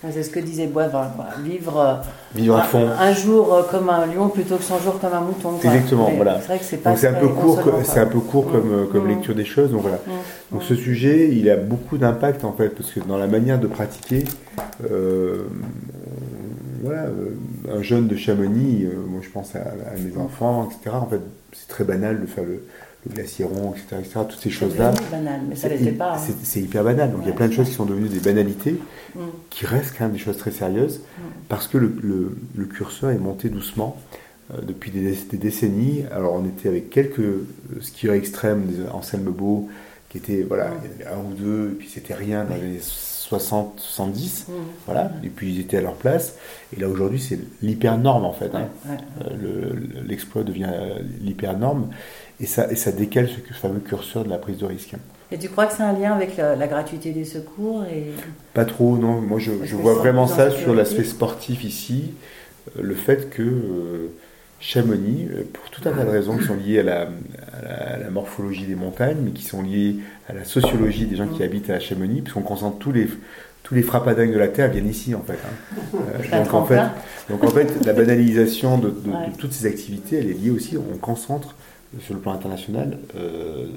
Ouais, 0.03 0.09
C'est 0.11 0.23
ce 0.23 0.29
que 0.29 0.39
disait 0.41 0.67
Boivin, 0.67 1.09
quoi. 1.15 1.27
vivre, 1.41 1.79
euh, 1.79 1.93
Vivre 2.35 2.57
à 2.57 2.61
un- 2.61 2.63
fond. 2.65 2.87
Un, 2.99 3.13
jour 3.13 3.65
comme 3.71 3.89
un 3.89 4.05
lion 4.07 4.27
plutôt 4.29 4.57
que 4.57 4.63
100 4.63 4.79
jours 4.79 4.99
comme 4.99 5.13
un 5.13 5.21
mouton. 5.21 5.51
quoi. 5.57 5.73
Exactement, 5.73 6.09
Mais 6.09 6.17
voilà. 6.17 6.41
C'est 6.41 6.47
vrai 6.47 6.59
que 6.59 6.65
c'est 6.65 6.77
pas 6.77 6.95
c'est 6.97 7.07
un 7.07 7.13
peu 7.13 7.29
court, 7.29 7.59
c'est 7.83 7.99
un 7.99 8.05
peu 8.07 8.19
court 8.19 8.51
comme, 8.51 8.89
comme 8.91 9.05
Mm. 9.05 9.09
lecture 9.09 9.35
des 9.35 9.45
choses. 9.45 9.71
Donc 9.71 9.81
voilà. 9.83 9.97
Mm. 10.05 10.11
Donc 10.51 10.63
ce 10.63 10.75
sujet, 10.75 11.29
il 11.31 11.49
a 11.49 11.55
beaucoup 11.55 11.97
d'impact 11.97 12.43
en 12.43 12.51
fait, 12.51 12.69
parce 12.69 12.91
que 12.91 12.99
dans 12.99 13.17
la 13.17 13.27
manière 13.27 13.57
de 13.59 13.67
pratiquer, 13.67 14.25
euh, 14.91 15.43
voilà, 16.85 17.03
euh, 17.05 17.35
un 17.77 17.81
jeune 17.81 18.07
de 18.07 18.15
Chamonix, 18.15 18.85
euh, 18.85 18.91
moi 19.07 19.21
je 19.23 19.29
pense 19.29 19.55
à, 19.55 19.59
à 19.59 19.97
mes 19.99 20.17
enfants, 20.17 20.69
etc. 20.69 20.95
En 20.95 21.07
fait, 21.07 21.19
c'est 21.53 21.67
très 21.67 21.83
banal 21.83 22.21
de 22.21 22.25
faire 22.25 22.43
le, 22.43 22.63
le 23.07 23.13
glacier 23.13 23.45
rond, 23.45 23.71
etc., 23.73 23.97
etc. 23.99 24.19
Toutes 24.29 24.31
ces 24.39 24.43
C'est 24.43 24.49
choses-là. 24.51 24.91
devenu 24.91 25.07
banal, 25.11 25.41
mais 25.49 25.55
ça 25.55 25.67
C'est- 25.69 25.77
l'était 25.77 25.91
pas. 25.91 26.13
hein. 26.15 26.17
c'est- 26.17 26.35
C'est 26.43 26.61
hyper 26.61 26.83
banal. 26.83 27.11
Donc 27.11 27.21
il 27.23 27.27
y 27.27 27.31
a 27.31 27.35
plein 27.35 27.47
de 27.47 27.53
choses 27.53 27.67
qui 27.69 27.73
sont 27.75 27.85
devenues 27.85 28.09
des 28.09 28.19
banalités, 28.19 28.79
Mm. 29.15 29.19
qui 29.49 29.65
restent 29.65 29.95
quand 29.97 30.05
même 30.05 30.13
des 30.13 30.19
choses 30.19 30.37
très 30.37 30.51
sérieuses, 30.51 31.01
parce 31.49 31.67
que 31.67 31.77
le, 31.77 31.93
le- 32.01 32.35
le 32.55 32.65
curseur 32.65 33.11
est 33.11 33.17
monté 33.17 33.49
doucement 33.49 33.97
euh, 34.53 34.61
depuis 34.61 34.91
des, 34.91 35.13
des 35.31 35.37
décennies. 35.37 36.03
Alors 36.11 36.33
on 36.33 36.45
était 36.45 36.69
avec 36.69 36.89
quelques 36.89 37.21
skieurs 37.81 38.13
extrêmes, 38.15 38.65
des 38.67 38.87
Anselme 38.91 39.31
Beau, 39.31 39.69
qui 40.09 40.17
étaient, 40.19 40.43
voilà, 40.43 40.69
il 40.83 41.01
y 41.01 41.03
en 41.07 41.09
avait 41.09 41.15
un 41.19 41.23
ou 41.23 41.33
deux, 41.33 41.69
et 41.71 41.75
puis 41.75 41.89
c'était 41.93 42.13
rien 42.13 42.43
dans 42.45 42.55
les 42.55 42.61
années 42.61 42.79
60, 43.29 43.79
70, 43.79 44.45
Mm. 44.47 44.51
voilà, 44.85 45.11
et 45.23 45.29
puis 45.29 45.53
ils 45.53 45.59
étaient 45.59 45.77
à 45.77 45.81
leur 45.81 45.95
place. 45.95 46.35
Et 46.75 46.79
là 46.79 46.87
aujourd'hui 46.87 47.19
c'est 47.19 47.39
l'hyper 47.61 47.97
norme 47.97 48.25
en 48.25 48.33
fait. 48.33 48.51
hein. 48.53 48.67
Ouais, 48.85 48.91
ouais. 48.91 48.97
Euh, 49.25 49.35
le- 49.41 50.01
L'exploit 50.07 50.43
devient 50.43 50.69
euh, 50.71 50.99
l'hyper 51.21 51.57
norme, 51.57 51.89
et 52.39 52.45
ça, 52.45 52.71
et 52.71 52.75
ça 52.75 52.91
décale 52.91 53.27
ce 53.29 53.53
fameux 53.53 53.79
curseur 53.79 54.23
de 54.25 54.29
la 54.29 54.37
prise 54.37 54.57
de 54.57 54.65
risque. 54.65 54.93
Et 55.31 55.39
tu 55.39 55.49
crois 55.49 55.65
que 55.65 55.73
c'est 55.73 55.83
un 55.83 55.93
lien 55.93 56.13
avec 56.13 56.37
la, 56.37 56.55
la 56.55 56.67
gratuité 56.67 57.11
des 57.11 57.25
secours 57.25 57.83
et... 57.85 58.11
Pas 58.53 58.63
trop, 58.65 58.95
non. 58.97 59.21
Moi, 59.21 59.39
je, 59.39 59.51
vois 59.75 59.95
vraiment 59.95 60.27
ça 60.27 60.51
sur 60.51 60.75
l'aspect 60.75 61.03
sportif 61.03 61.63
ici. 61.63 62.13
Euh, 62.77 62.81
Le 62.83 62.93
fait 62.93 63.31
que 63.31 63.41
euh, 63.41 64.11
Chamonix, 64.59 65.27
euh, 65.31 65.43
pour 65.51 65.69
tout 65.69 65.87
un 65.87 65.91
tas 65.91 66.03
de 66.03 66.09
raisons 66.09 66.37
qui 66.37 66.45
sont 66.45 66.55
liées 66.55 66.79
à 66.79 66.83
la, 66.83 67.01
à 67.01 67.61
la- 67.63 67.93
à 67.95 67.97
la 67.97 68.09
morphologie 68.09 68.65
des 68.65 68.75
montagnes, 68.75 69.17
mais 69.23 69.31
qui 69.31 69.43
sont 69.43 69.61
liées 69.61 69.97
à 70.29 70.33
la 70.33 70.43
sociologie 70.43 71.05
des 71.05 71.15
gens 71.15 71.27
qui 71.27 71.43
habitent 71.43 71.69
à 71.69 71.79
Chamonix, 71.79 72.21
puisqu'on 72.21 72.41
concentre 72.41 72.77
tous 72.79 72.91
les, 72.91 73.07
tous 73.63 73.75
les 73.75 73.81
frappadingues 73.83 74.33
de 74.33 74.39
la 74.39 74.47
Terre 74.47 74.71
viennent 74.71 74.89
ici, 74.89 75.13
en 75.13 75.21
fait. 75.21 75.33
hein. 75.33 75.77
Euh, 75.95 76.37
donc, 76.43 76.53
en 76.53 76.65
fait, 76.65 76.75
tremplin. 76.77 76.91
donc, 77.29 77.43
en 77.43 77.49
fait, 77.49 77.85
la 77.85 77.93
banalisation 77.93 78.77
de, 78.77 78.89
de- 78.89 78.93
de 79.01 79.09
Ouais. 79.11 79.17
toutes 79.37 79.53
ces 79.53 79.65
activités, 79.67 80.17
elle 80.17 80.29
est 80.29 80.33
liée 80.33 80.51
aussi, 80.51 80.77
on 80.77 80.97
concentre 80.97 81.55
sur 82.01 82.13
le 82.13 82.19
plan 82.19 82.33
international 82.33 82.97
euh, 83.15 83.67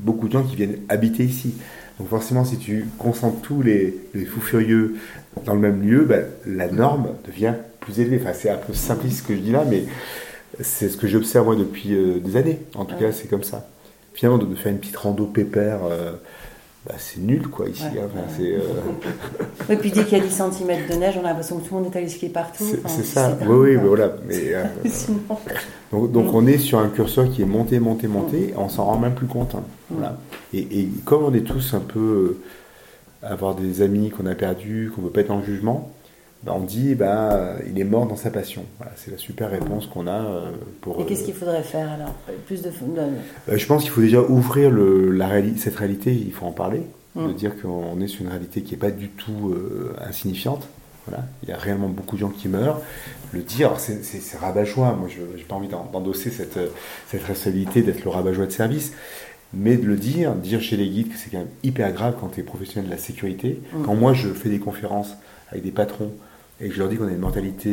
beaucoup 0.00 0.28
de 0.28 0.32
gens 0.32 0.44
qui 0.44 0.54
viennent 0.56 0.78
habiter 0.88 1.24
ici. 1.24 1.54
Donc 1.98 2.08
forcément, 2.08 2.44
si 2.44 2.56
tu 2.58 2.86
concentres 2.98 3.40
tous 3.40 3.60
les, 3.62 3.96
les 4.14 4.24
fous 4.24 4.40
furieux 4.40 4.94
dans 5.44 5.54
le 5.54 5.60
même 5.60 5.82
lieu, 5.82 6.04
ben, 6.04 6.24
la 6.46 6.68
norme 6.68 7.08
devient 7.26 7.54
plus 7.80 8.00
élevée. 8.00 8.18
Enfin, 8.22 8.32
c'est 8.34 8.50
un 8.50 8.56
peu 8.56 8.72
simpliste 8.74 9.18
ce 9.18 9.22
que 9.28 9.34
je 9.34 9.40
dis 9.40 9.52
là, 9.52 9.64
mais 9.68 9.84
c'est 10.60 10.88
ce 10.88 10.96
que 10.96 11.06
j'observe 11.06 11.46
moi 11.46 11.56
depuis 11.56 11.94
euh, 11.94 12.18
des 12.20 12.36
années. 12.36 12.58
En 12.74 12.84
tout 12.84 12.94
Ouais. 12.94 13.06
cas, 13.06 13.12
c'est 13.12 13.28
comme 13.28 13.44
ça. 13.44 13.66
Finalement, 14.14 14.38
de, 14.38 14.46
de 14.46 14.54
faire 14.54 14.72
une 14.72 14.78
petite 14.78 14.96
rando 14.96 15.26
pépère, 15.26 15.80
euh, 15.88 16.12
bah, 16.86 16.94
c'est 16.98 17.20
nul 17.20 17.48
quoi 17.48 17.68
ici. 17.68 17.82
Ouais. 17.84 18.00
hein. 18.00 18.06
Enfin, 18.12 18.24
c'est, 18.36 18.52
euh, 18.54 18.60
Et 19.72 19.76
puis 19.76 19.90
dès 19.92 20.04
qu'il 20.04 20.18
y 20.18 20.20
a 20.20 20.24
10 20.24 20.30
cm 20.32 20.86
de 20.90 20.94
neige, 20.96 21.14
on 21.20 21.24
a 21.24 21.28
l'impression 21.28 21.58
que 21.58 21.68
tout 21.68 21.74
le 21.76 21.82
monde 21.82 21.92
est 21.94 21.98
allé 21.98 22.08
skier 22.08 22.28
partout. 22.30 22.64
c'est, 22.68 22.78
Enfin, 22.84 22.88
c'est 22.88 23.04
ça. 23.04 23.38
Oui, 23.46 23.56
oui, 23.70 23.76
ben 23.76 23.84
voilà. 23.86 24.12
Mais, 24.26 24.54
Donc, 25.92 26.12
donc 26.12 26.34
on 26.34 26.46
est 26.46 26.58
sur 26.58 26.78
un 26.78 26.88
curseur 26.88 27.30
qui 27.30 27.42
est 27.42 27.46
monté, 27.46 27.78
monté, 27.80 28.08
monté, 28.08 28.52
on 28.56 28.68
s'en 28.68 28.84
rend 28.84 28.98
même 28.98 29.14
plus 29.14 29.26
compte. 29.26 29.54
hein. 29.54 29.62
Voilà. 29.90 30.18
Et, 30.52 30.58
et 30.80 30.88
comme 31.04 31.24
on 31.24 31.32
est 31.32 31.40
tous 31.46 31.74
un 31.74 31.80
peu 31.80 32.36
avoir 33.22 33.54
des 33.54 33.82
amis 33.82 34.10
qu'on 34.10 34.26
a 34.26 34.34
perdus, 34.34 34.90
qu'on 34.94 35.02
ne 35.02 35.06
veut 35.06 35.12
pas 35.12 35.20
être 35.22 35.30
en 35.30 35.42
jugement, 35.42 35.90
bah, 36.44 36.52
on 36.54 36.60
dit 36.60 36.94
bah 36.94 37.56
il 37.68 37.78
est 37.80 37.84
mort 37.84 38.06
dans 38.06 38.14
sa 38.16 38.30
passion. 38.30 38.64
Voilà, 38.78 38.92
c'est 38.96 39.10
la 39.10 39.18
super 39.18 39.50
réponse 39.50 39.86
qu'on 39.86 40.06
a 40.06 40.12
euh, 40.22 40.50
pour. 40.80 41.00
Et 41.00 41.04
qu'est-ce 41.06 41.22
euh, 41.22 41.24
qu'il 41.26 41.34
faudrait 41.34 41.62
faire 41.64 41.90
alors? 41.90 42.14
Plus 42.46 42.62
de. 42.62 42.68
de- 42.68 42.72
euh, 43.50 43.56
je 43.58 43.66
pense 43.66 43.82
qu'il 43.82 43.90
faut 43.90 44.00
déjà 44.02 44.20
ouvrir 44.22 44.70
le, 44.70 45.10
la 45.10 45.26
réali- 45.28 45.56
cette 45.58 45.74
réalité, 45.76 46.12
il 46.14 46.32
faut 46.32 46.46
en 46.46 46.52
parler, 46.52 46.82
de 47.16 47.22
Mm. 47.22 47.34
dire 47.34 47.52
qu'on 47.60 48.00
est 48.00 48.06
sur 48.06 48.22
une 48.22 48.28
réalité 48.30 48.62
qui 48.62 48.72
n'est 48.74 48.78
pas 48.78 48.92
du 48.92 49.08
tout 49.08 49.50
euh, 49.52 49.92
insignifiante. 50.08 50.68
Voilà. 51.08 51.24
Il 51.42 51.48
y 51.48 51.52
a 51.52 51.56
réellement 51.56 51.88
beaucoup 51.88 52.16
de 52.16 52.20
gens 52.20 52.28
qui 52.28 52.48
meurent. 52.48 52.80
Le 53.32 53.40
dire, 53.40 53.72
c'est 53.78 54.38
rabat-joie. 54.38 54.92
Moi, 54.92 55.08
je 55.08 55.22
n'ai 55.36 55.42
pas 55.42 55.54
envie 55.56 55.66
d'en- 55.68 55.88
d'endosser 55.92 56.30
cette, 56.30 56.58
cette 57.08 57.22
responsabilité 57.22 57.80
d'être 57.82 58.04
le 58.04 58.10
rabat-joie 58.10 58.44
de 58.46 58.52
service. 58.52 58.92
Mais 59.54 59.76
de 59.76 59.86
le 59.86 59.96
dire, 59.96 60.32
dire 60.34 60.60
chez 60.60 60.76
les 60.76 60.88
guides 60.88 61.08
que 61.10 61.16
c'est 61.18 61.30
quand 61.30 61.38
même 61.38 61.48
hyper 61.62 61.92
grave 61.92 62.16
quand 62.20 62.28
tu 62.28 62.40
es 62.40 62.42
professionnel 62.42 62.90
de 62.90 62.94
la 62.94 63.00
sécurité. 63.00 63.60
Mm. 63.72 63.82
Quand 63.84 63.94
moi, 63.94 64.12
je 64.12 64.28
fais 64.28 64.50
des 64.50 64.58
conférences 64.58 65.16
avec 65.50 65.64
des 65.64 65.70
patrons 65.70 66.10
et 66.60 66.68
que 66.68 66.74
je 66.74 66.78
leur 66.78 66.88
dis 66.88 66.96
qu'on 66.96 67.06
a 67.08 67.10
une 67.10 67.18
mortalité 67.18 67.70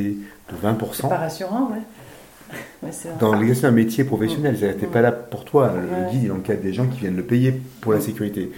de 0.52 0.56
20%, 0.68 0.88
C'est 0.94 1.10
pas 1.10 1.18
rassurant, 1.18 1.70
ouais. 1.72 2.90
dans 3.20 3.34
l'exercice 3.34 3.64
d'un 3.64 3.72
métier 3.72 4.04
professionnel, 4.06 4.56
c'est-à-dire 4.58 4.76
que 4.78 4.82
t'es 4.82 4.88
Mm. 4.88 4.92
pas 4.92 5.02
là 5.02 5.12
pour 5.12 5.44
toi. 5.44 5.74
Le 5.76 5.82
Ouais. 6.06 6.12
guide, 6.12 6.24
il 6.24 6.32
encadre 6.32 6.62
des 6.62 6.74
gens 6.74 6.88
qui 6.88 7.00
viennent 7.00 7.18
le 7.18 7.24
payer 7.24 7.54
pour 7.82 7.92
la 7.94 8.00
sécurité. 8.00 8.52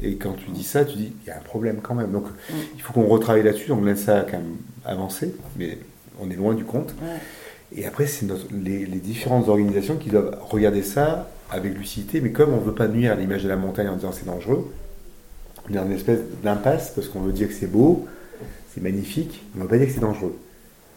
Et 0.00 0.16
quand 0.16 0.32
tu 0.34 0.50
dis 0.50 0.62
ça, 0.64 0.84
tu 0.84 0.96
dis, 0.96 1.12
il 1.24 1.28
y 1.28 1.30
a 1.30 1.36
un 1.36 1.40
problème 1.42 1.78
quand 1.82 1.94
même. 1.94 2.10
Donc, 2.12 2.26
Mm. 2.26 2.54
il 2.76 2.82
faut 2.82 2.92
qu'on 2.92 3.06
retravaille 3.06 3.44
là-dessus. 3.44 3.68
Donc, 3.68 3.84
laisse 3.84 4.02
ça 4.04 4.26
quand 4.30 4.36
même 4.38 4.56
avancer, 4.84 5.34
mais 5.56 5.78
on 6.20 6.30
est 6.30 6.36
loin 6.36 6.54
du 6.54 6.64
compte. 6.64 6.94
Et 7.74 7.86
après, 7.86 8.06
c'est 8.06 8.26
les 8.52 8.84
différentes 8.86 9.48
organisations 9.48 9.96
qui 9.96 10.10
doivent 10.10 10.36
regarder 10.50 10.82
ça 10.82 11.30
avec 11.50 11.76
lucidité. 11.76 12.20
Mais 12.20 12.32
comme 12.32 12.52
on 12.52 12.58
veut 12.58 12.74
pas 12.74 12.88
nuire 12.88 13.12
à 13.12 13.14
l'image 13.14 13.42
de 13.42 13.48
la 13.48 13.56
montagne 13.56 13.88
en 13.88 13.96
disant 13.96 14.12
c'est 14.12 14.26
dangereux, 14.26 14.70
on 15.68 15.72
est 15.72 15.76
dans 15.76 15.86
une 15.86 15.92
espèce 15.92 16.20
d'impasse 16.42 16.92
parce 16.94 17.08
qu'on 17.08 17.20
veut 17.20 17.32
dire 17.32 17.48
que 17.48 17.54
c'est 17.54 17.66
beau, 17.66 18.06
c'est 18.74 18.82
magnifique, 18.82 19.42
mais 19.54 19.62
on 19.62 19.64
ne 19.64 19.68
veut 19.68 19.68
pas 19.68 19.78
dire 19.78 19.86
que 19.86 19.92
c'est 19.92 20.00
dangereux. 20.00 20.36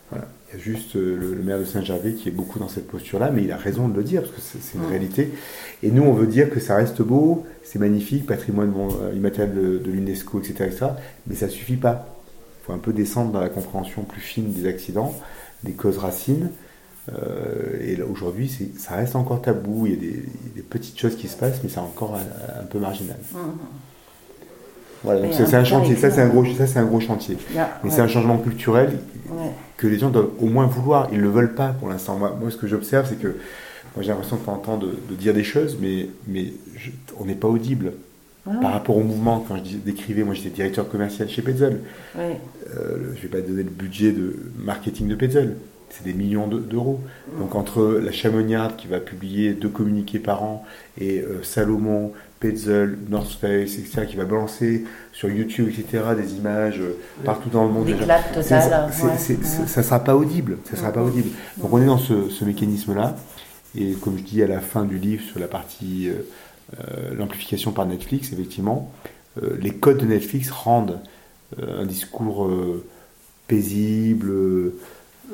Voilà. 0.10 0.28
Il 0.54 0.58
y 0.58 0.62
a 0.62 0.64
juste 0.64 0.98
euh, 0.98 1.18
le, 1.18 1.34
le 1.34 1.44
maire 1.44 1.60
de 1.60 1.64
Saint-Gervais 1.64 2.14
qui 2.14 2.28
est 2.28 2.34
beaucoup 2.34 2.60
dans 2.60 2.68
cette 2.68 2.88
posture-là, 2.88 3.32
mais 3.32 3.44
il 3.44 3.52
a 3.54 3.58
raison 3.58 3.88
de 3.88 3.96
le 3.96 4.04
dire 4.04 4.22
parce 4.22 4.34
que 4.34 4.58
c'est 4.62 4.78
une 4.78 4.86
réalité. 4.86 5.30
Et 5.82 5.92
nous, 5.92 6.04
on 6.04 6.14
veut 6.14 6.28
dire 6.28 6.50
que 6.50 6.60
ça 6.60 6.76
reste 6.76 7.02
beau, 7.02 7.46
c'est 7.64 7.80
magnifique, 7.80 8.26
patrimoine 8.26 8.74
euh, 9.02 9.14
immatériel 9.16 9.56
de, 9.56 9.78
de 9.78 9.92
l'UNESCO, 9.92 10.40
etc., 10.40 10.66
etc. 10.66 10.86
Mais 11.28 11.36
ça 11.36 11.48
suffit 11.48 11.78
pas. 11.78 12.18
Il 12.62 12.66
faut 12.66 12.74
un 12.74 12.80
peu 12.80 12.92
descendre 12.92 13.32
dans 13.32 13.40
la 13.40 13.50
compréhension 13.50 14.04
plus 14.04 14.20
fine 14.20 14.52
des 14.52 14.68
accidents, 14.68 15.16
des 15.64 15.72
causes 15.72 15.98
racines. 15.98 16.50
Euh, 17.12 17.80
et 17.82 18.02
aujourd'hui, 18.02 18.52
ça 18.78 18.96
reste 18.96 19.16
encore 19.16 19.42
tabou. 19.42 19.88
Il 19.88 19.94
y, 19.94 19.96
a 19.96 20.00
des, 20.56 20.62
petites 20.62 20.98
choses 21.00 21.16
qui 21.18 21.28
se 21.28 21.36
passent, 21.36 21.60
mais 21.64 21.70
c'est 21.70 21.80
encore 21.80 22.16
un, 22.16 22.62
un 22.62 22.66
peu 22.66 22.80
marginal. 22.80 23.18
Mhm. 23.34 23.40
Voilà, 25.04 25.22
donc 25.22 25.34
c'est 25.34 25.54
un 25.56 25.64
chantier. 25.64 25.96
Ça, 25.96 26.12
c'est 26.12 26.22
un 26.22 26.28
gros, 26.30 26.46
ça, 26.46 26.68
c'est 26.68 26.78
un 26.80 26.86
gros 26.86 27.00
chantier. 27.00 27.38
Mais 27.54 27.60
ouais. 27.60 27.90
c'est 27.90 28.02
un 28.02 28.08
changement 28.08 28.38
culturel 28.38 29.00
Ouais. 29.30 29.52
que 29.78 29.88
les 29.88 29.98
gens 29.98 30.10
doivent 30.10 30.32
au 30.40 30.46
moins 30.48 30.66
vouloir. 30.68 31.08
Ils 31.12 31.18
ne 31.18 31.24
le 31.24 31.30
veulent 31.30 31.56
pas 31.56 31.70
pour 31.70 31.90
l'instant. 31.90 32.18
Moi, 32.18 32.38
moi, 32.40 32.52
ce 32.52 32.58
que 32.58 32.68
j'observe, 32.68 33.08
c'est 33.10 33.16
que 33.20 33.28
moi, 33.96 34.04
j'ai 34.04 34.10
l'impression 34.10 34.36
de 34.36 34.42
temps 34.42 34.54
en 34.54 34.58
temps 34.58 34.78
de, 34.78 34.90
de 35.10 35.16
dire 35.16 35.34
des 35.34 35.44
choses, 35.44 35.78
mais, 35.82 36.08
mais 36.28 36.54
je- 36.76 36.92
on 37.20 37.26
n'est 37.26 37.36
pas 37.36 37.48
audible. 37.48 37.94
Par 38.44 38.74
rapport 38.74 38.98
au 38.98 39.04
mouvement, 39.04 39.46
quand 39.48 39.56
je 39.64 39.78
décrivais, 39.78 40.24
moi 40.24 40.34
j'étais 40.34 40.50
directeur 40.50 40.90
commercial 40.90 41.30
chez 41.30 41.44
Petzl. 41.44 41.78
ouais. 42.18 42.40
Euh, 42.76 42.98
je 43.14 43.18
ne 43.18 43.22
vais 43.22 43.28
pas 43.28 43.42
donner 43.48 43.62
le 43.64 43.70
budget 43.70 44.12
de 44.14 44.36
marketing 44.58 45.08
de 45.08 45.14
Petzl. 45.16 45.56
C'est 45.94 46.04
des 46.06 46.14
millions 46.14 46.48
de- 46.48 46.60
d'euros. 46.60 47.02
Donc 47.40 47.54
entre 47.56 48.00
la 48.04 48.12
Chamoniarde 48.12 48.76
qui 48.78 48.88
va 48.88 49.00
publier 49.00 49.54
deux 49.54 49.70
communiqués 49.70 50.20
par 50.20 50.42
an 50.44 50.66
et 51.00 51.20
euh, 51.20 51.44
Salomon, 51.44 52.14
Petzl, 52.40 52.98
North 53.10 53.32
Face, 53.40 53.78
etc., 53.78 54.06
qui 54.10 54.16
va 54.16 54.24
balancer 54.26 54.86
sur 55.12 55.30
YouTube, 55.30 55.68
etc., 55.70 56.04
des 56.18 56.34
images 56.36 56.80
euh, 56.80 56.98
partout 57.26 57.50
dans 57.50 57.66
le 57.66 57.72
monde. 57.72 57.86
Totales. 58.56 58.90
c'est- 58.94 59.34
ouais. 59.38 59.68
Ça 59.68 59.82
ne 59.82 59.86
sera 59.86 60.00
pas 60.00 60.16
audible. 60.16 60.58
Ça 60.70 60.76
sera 60.78 60.92
pas 60.92 61.04
audible. 61.04 61.30
Donc 61.58 61.72
on 61.74 61.82
est 61.82 61.86
dans 61.86 62.00
ce, 62.00 62.30
ce 62.30 62.46
mécanisme-là. 62.46 63.16
Et 63.78 63.92
comme 63.94 64.18
je 64.18 64.24
dis 64.24 64.42
à 64.42 64.48
la 64.48 64.60
fin 64.60 64.86
du 64.86 64.98
livre 64.98 65.24
sur 65.24 65.40
la 65.40 65.48
partie 65.48 66.10
euh, 66.10 66.14
euh, 66.80 67.14
l'amplification 67.16 67.72
par 67.74 67.86
Netflix, 67.86 68.32
effectivement, 68.34 68.92
euh, 69.44 69.58
les 69.62 69.72
codes 69.72 69.98
de 70.00 70.06
Netflix 70.06 70.50
rendent 70.52 71.00
euh, 71.60 71.82
un 71.82 71.86
discours 71.86 72.46
euh, 72.46 72.84
paisible, 73.48 74.30
euh, 74.30 74.76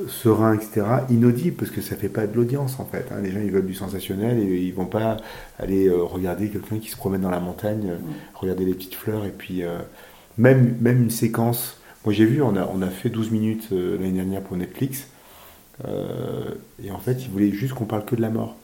serein, 0.07 0.53
etc., 0.53 0.85
inaudible, 1.09 1.55
parce 1.57 1.71
que 1.71 1.81
ça 1.81 1.95
fait 1.95 2.09
pas 2.09 2.27
de 2.27 2.35
l'audience 2.35 2.79
en 2.79 2.85
fait. 2.85 3.05
hein. 3.11 3.19
Les 3.21 3.31
gens 3.31 3.39
ils 3.43 3.51
veulent 3.51 3.65
du 3.65 3.73
sensationnel 3.73 4.39
et 4.39 4.57
ils 4.61 4.73
vont 4.73 4.85
pas 4.85 5.17
aller 5.59 5.87
euh, 5.87 6.03
regarder 6.03 6.49
quelqu'un 6.49 6.77
qui 6.79 6.89
se 6.89 6.97
promène 6.97 7.21
dans 7.21 7.29
la 7.31 7.39
montagne, 7.39 7.89
euh, 7.89 7.97
regarder 8.35 8.65
les 8.65 8.73
petites 8.73 8.95
fleurs 8.95 9.25
et 9.25 9.31
puis 9.31 9.63
euh, 9.63 9.79
même, 10.37 10.75
même 10.81 11.01
une 11.03 11.09
séquence. 11.09 11.79
Moi 12.05 12.13
j'ai 12.13 12.25
vu, 12.25 12.41
on 12.41 12.55
a, 12.55 12.69
on 12.73 12.81
a 12.81 12.87
fait 12.87 13.09
12 13.09 13.31
minutes 13.31 13.69
euh, 13.71 13.97
l'année 13.97 14.11
dernière 14.11 14.41
pour 14.41 14.55
Netflix 14.57 15.07
et 16.83 16.89
en 16.91 16.97
fait 16.99 17.23
ils 17.23 17.29
voulaient 17.29 17.51
juste 17.51 17.73
qu'on 17.73 17.85
parle 17.85 18.03
que 18.05 18.15
de 18.15 18.21
la 18.21 18.29
mort. 18.29 18.55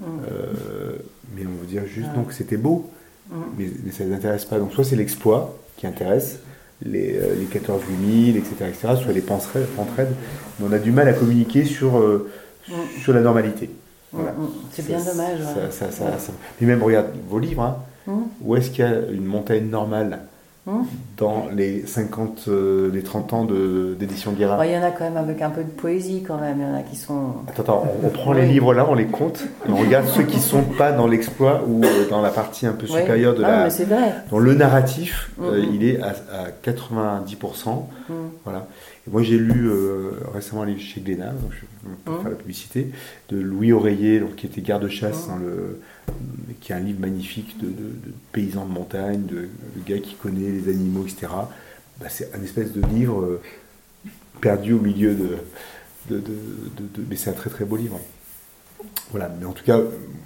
Euh, 0.00 0.96
mais 1.36 1.42
on 1.46 1.60
veut 1.60 1.66
dire 1.66 1.86
juste 1.86 2.08
Ah. 2.12 2.16
donc 2.16 2.32
c'était 2.32 2.56
beau, 2.56 2.90
Mm. 3.30 3.34
mais, 3.58 3.66
mais 3.84 3.92
ça 3.92 4.04
les 4.04 4.12
intéresse 4.12 4.44
pas. 4.44 4.58
Donc 4.58 4.72
soit 4.72 4.84
c'est 4.84 4.96
l'exploit 4.96 5.56
qui 5.76 5.86
intéresse, 5.86 6.40
les, 6.84 7.16
euh, 7.16 7.34
les 7.38 7.46
14 7.46 7.80
8000, 7.88 8.36
etc., 8.36 8.54
etc., 8.68 8.88
soit 9.02 9.12
les 9.12 9.20
penseraides, 9.20 9.66
pentraides, 9.76 10.14
mais 10.58 10.66
on 10.68 10.72
a 10.72 10.78
du 10.78 10.90
mal 10.92 11.08
à 11.08 11.12
communiquer 11.12 11.64
sur, 11.64 11.98
euh, 11.98 12.30
Mm. 12.68 12.72
sur 13.02 13.12
la 13.12 13.20
normalité. 13.20 13.70
Voilà. 14.12 14.32
Mm, 14.32 14.42
mm. 14.42 14.48
C'est 14.72 14.86
bien 14.86 14.98
dommage. 14.98 15.40
ouais. 15.40 15.70
ça- 15.70 15.90
ça- 15.90 16.18
ça- 16.18 16.32
Mais 16.60 16.66
même, 16.66 16.82
regarde 16.82 17.08
vos 17.28 17.38
livres, 17.38 17.62
hein. 17.62 17.76
Mm. 18.06 18.12
où 18.42 18.56
est-ce 18.56 18.70
qu'il 18.70 18.84
y 18.84 18.88
a 18.88 18.94
une 19.12 19.24
montagne 19.24 19.68
normale 19.68 20.20
Mm. 20.64 20.82
dans 21.18 21.48
les 21.52 21.84
50, 21.86 22.44
euh, 22.46 22.88
les 22.92 23.02
30 23.02 23.32
ans 23.32 23.44
d'édition 23.44 24.30
Guérin 24.30 24.64
Il 24.64 24.70
y 24.70 24.76
en 24.78 24.82
a 24.84 24.92
quand 24.92 25.02
même 25.02 25.16
avec 25.16 25.42
un 25.42 25.50
peu 25.50 25.64
de 25.64 25.68
poésie 25.70 26.22
quand 26.24 26.38
même. 26.38 26.58
Il 26.60 26.62
y 26.62 26.70
en 26.70 26.74
a 26.76 26.82
qui 26.82 26.94
sont. 26.94 27.32
Attends, 27.48 27.62
attends, 27.62 27.84
on, 28.00 28.06
on 28.06 28.10
prend 28.10 28.32
les 28.32 28.46
livres 28.46 28.72
là, 28.72 28.86
on 28.88 28.94
les 28.94 29.06
compte, 29.06 29.44
et 29.66 29.70
on 29.72 29.76
regarde 29.76 30.06
ceux 30.06 30.22
qui 30.22 30.38
sont 30.38 30.62
pas 30.62 30.92
dans 30.92 31.08
l'exploit 31.08 31.64
ou 31.66 31.82
euh, 31.84 32.08
dans 32.08 32.22
la 32.22 32.30
partie 32.30 32.66
un 32.66 32.74
peu 32.74 32.86
supérieure 32.86 33.34
de 33.34 33.42
Ah, 33.42 33.50
la, 33.50 33.64
mais 33.64 33.70
c'est 33.70 33.86
vrai. 33.86 34.14
Dans 34.30 34.38
le 34.38 34.54
narratif, 34.54 35.32
euh, 35.42 35.62
Mhm. 35.66 35.74
il 35.74 35.84
est 35.84 36.00
à, 36.00 36.10
à 36.10 36.50
90%. 36.62 37.88
Mm. 38.08 38.12
Voilà. 38.44 38.66
Et 39.06 39.10
moi, 39.10 39.22
j'ai 39.24 39.38
lu 39.38 39.68
euh, 39.68 40.12
récemment 40.32 40.62
un 40.62 40.66
livre 40.66 40.80
chez 40.80 41.00
Glénat, 41.00 41.30
donc 41.32 41.50
je 41.50 41.60
vais 41.62 41.96
pas 42.04 42.10
Mhm. 42.12 42.20
faire 42.20 42.30
la 42.30 42.36
publicité, 42.36 42.88
de 43.30 43.36
Louis 43.40 43.72
Oreiller, 43.72 44.20
donc, 44.20 44.36
qui 44.36 44.46
était 44.46 44.60
garde-chasse, 44.60 45.26
Mhm. 45.26 45.32
dans 45.34 45.38
le, 45.44 45.80
qui 46.60 46.72
est 46.72 46.74
un 46.74 46.80
livre 46.80 47.00
magnifique 47.00 47.58
de, 47.58 47.66
de- 47.66 47.72
de 47.72 48.12
paysans 48.32 48.66
de 48.66 48.72
montagne, 48.72 49.24
de, 49.26 49.48
gars 49.86 49.98
qui 49.98 50.14
connaît 50.14 50.50
les 50.50 50.68
animaux, 50.68 51.04
etc. 51.04 51.28
Bah, 52.00 52.06
c'est 52.08 52.34
un 52.34 52.42
espèce 52.42 52.72
de 52.72 52.80
livre 52.86 53.20
euh, 53.22 53.40
perdu 54.40 54.72
au 54.72 54.80
milieu 54.80 55.14
de- 55.14 55.36
mais 57.08 57.16
c'est 57.16 57.30
un 57.30 57.34
très 57.34 57.50
très 57.50 57.64
beau 57.64 57.76
livre. 57.76 58.00
Voilà, 59.10 59.30
mais 59.38 59.46
en 59.46 59.52
tout 59.52 59.64
cas, 59.64 59.78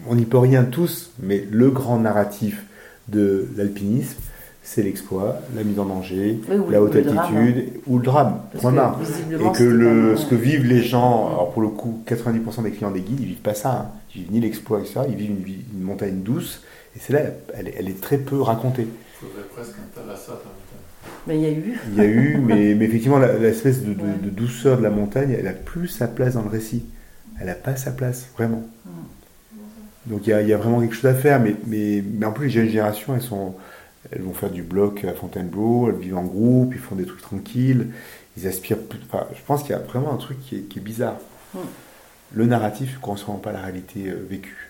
on 0.07 0.15
n'y 0.15 0.25
peut 0.25 0.39
rien 0.39 0.65
tous, 0.65 1.11
mais 1.21 1.47
le 1.51 1.71
grand 1.71 1.99
narratif 1.99 2.65
de 3.09 3.49
l'alpinisme, 3.57 4.17
c'est 4.69 4.83
l'exploit, 4.83 5.37
la 5.55 5.63
mise 5.63 5.79
en 5.79 5.85
danger, 5.85 6.41
Oui, 6.51 6.57
la 6.73 6.83
haute 6.83 6.97
drame, 6.97 7.19
altitude 7.19 7.73
ou 7.87 7.99
le 7.99 8.05
drame. 8.05 8.41
Point 8.61 8.97
visiblement, 9.01 9.53
Et 9.53 9.57
que 9.57 9.63
le, 9.63 10.17
ce 10.17 10.27
que 10.27 10.35
vivent 10.35 10.67
les 10.67 10.83
gens, 10.83 11.29
alors 11.29 11.53
pour 11.53 11.63
le 11.63 11.69
coup, 11.69 12.03
90% 12.07 12.65
des 12.65 12.73
clients 12.73 12.91
des 12.91 13.01
guides, 13.01 13.21
ils 13.21 13.27
vivent 13.27 13.37
pas 13.37 13.55
ça. 13.55 13.71
Hein. 13.71 13.87
Ils 14.15 14.23
vivent 14.23 14.33
ni 14.33 14.41
l'exploit, 14.41 14.81
etc. 14.81 15.01
Ils 15.09 15.15
vivent 15.15 15.31
une, 15.31 15.45
vie- 15.45 15.65
une 15.73 15.83
montagne 15.83 16.21
douce. 16.23 16.63
Et 16.97 16.99
c'est 17.01 17.13
là, 17.13 17.21
elle, 17.55 17.69
est- 17.69 17.75
elle 17.79 17.89
est 17.89 18.01
très 18.01 18.19
peu 18.19 18.41
racontée. 18.41 18.89
Il 18.89 19.27
faudrait 19.29 19.45
presque 19.55 19.77
un 19.79 20.01
temps. 20.01 20.07
Mais 21.29 21.37
il 21.37 21.43
y 21.43 21.47
a 21.47 21.51
eu. 21.51 21.79
Il 21.93 21.99
y 21.99 22.01
a 22.01 22.05
eu, 22.05 22.37
mais, 22.45 22.75
mais 22.75 22.85
effectivement, 22.87 23.19
l'espèce 23.19 23.83
de, 23.85 23.95
de- 23.95 24.01
Ouais. 24.03 24.09
de 24.23 24.31
douceur 24.31 24.79
de 24.79 24.83
la 24.83 24.91
montagne, 24.91 25.35
elle 25.39 25.47
a 25.47 25.53
plus 25.53 25.87
sa 25.89 26.09
place 26.09 26.35
dans 26.35 26.43
le 26.43 26.51
récit. 26.51 26.85
Elle 27.41 27.47
n'a 27.47 27.55
pas 27.55 27.77
sa 27.77 27.93
place, 27.93 28.27
vraiment. 28.37 28.65
Donc 30.07 30.27
il 30.27 30.31
y, 30.31 30.33
a, 30.33 30.41
il 30.41 30.49
y 30.49 30.53
a 30.53 30.57
vraiment 30.57 30.81
quelque 30.81 30.95
chose 30.95 31.07
à 31.11 31.15
faire, 31.15 31.41
mais, 31.41 31.55
mais, 31.67 32.03
mais 32.19 32.27
en 32.27 32.33
plus, 32.33 32.47
les 32.47 32.51
jeunes 32.53 32.69
générations, 32.69 33.15
elles, 33.15 33.23
sont, 33.23 33.55
elles 34.13 34.23
vont 34.23 34.33
faire 34.35 34.51
du 34.51 34.63
bloc 34.63 35.05
à 35.05 35.13
Fontainebleau, 35.15 35.89
elles 35.89 35.97
vivent 35.97 36.17
en 36.19 36.25
groupe, 36.25 36.73
ils 36.75 36.81
font 36.81 36.95
des 36.95 37.05
trucs 37.07 37.23
tranquilles, 37.23 37.89
ils 38.37 38.47
aspirent. 38.47 38.79
plus- 38.83 38.99
Enfin, 39.11 39.27
je 39.35 39.41
pense 39.47 39.63
qu'il 39.63 39.71
y 39.71 39.75
a 39.75 39.79
vraiment 39.79 40.13
un 40.13 40.17
truc 40.19 40.41
qui 40.41 40.57
est, 40.57 40.61
qui 40.63 40.79
est 40.79 40.83
bizarre. 40.83 41.17
Mm. 41.55 41.59
Le 42.33 42.47
narratif 42.47 42.97
ne 42.97 43.01
correspond 43.01 43.35
pas 43.35 43.51
à 43.51 43.53
la 43.55 43.61
réalité 43.61 44.09
euh, 44.09 44.17
vécue. 44.29 44.66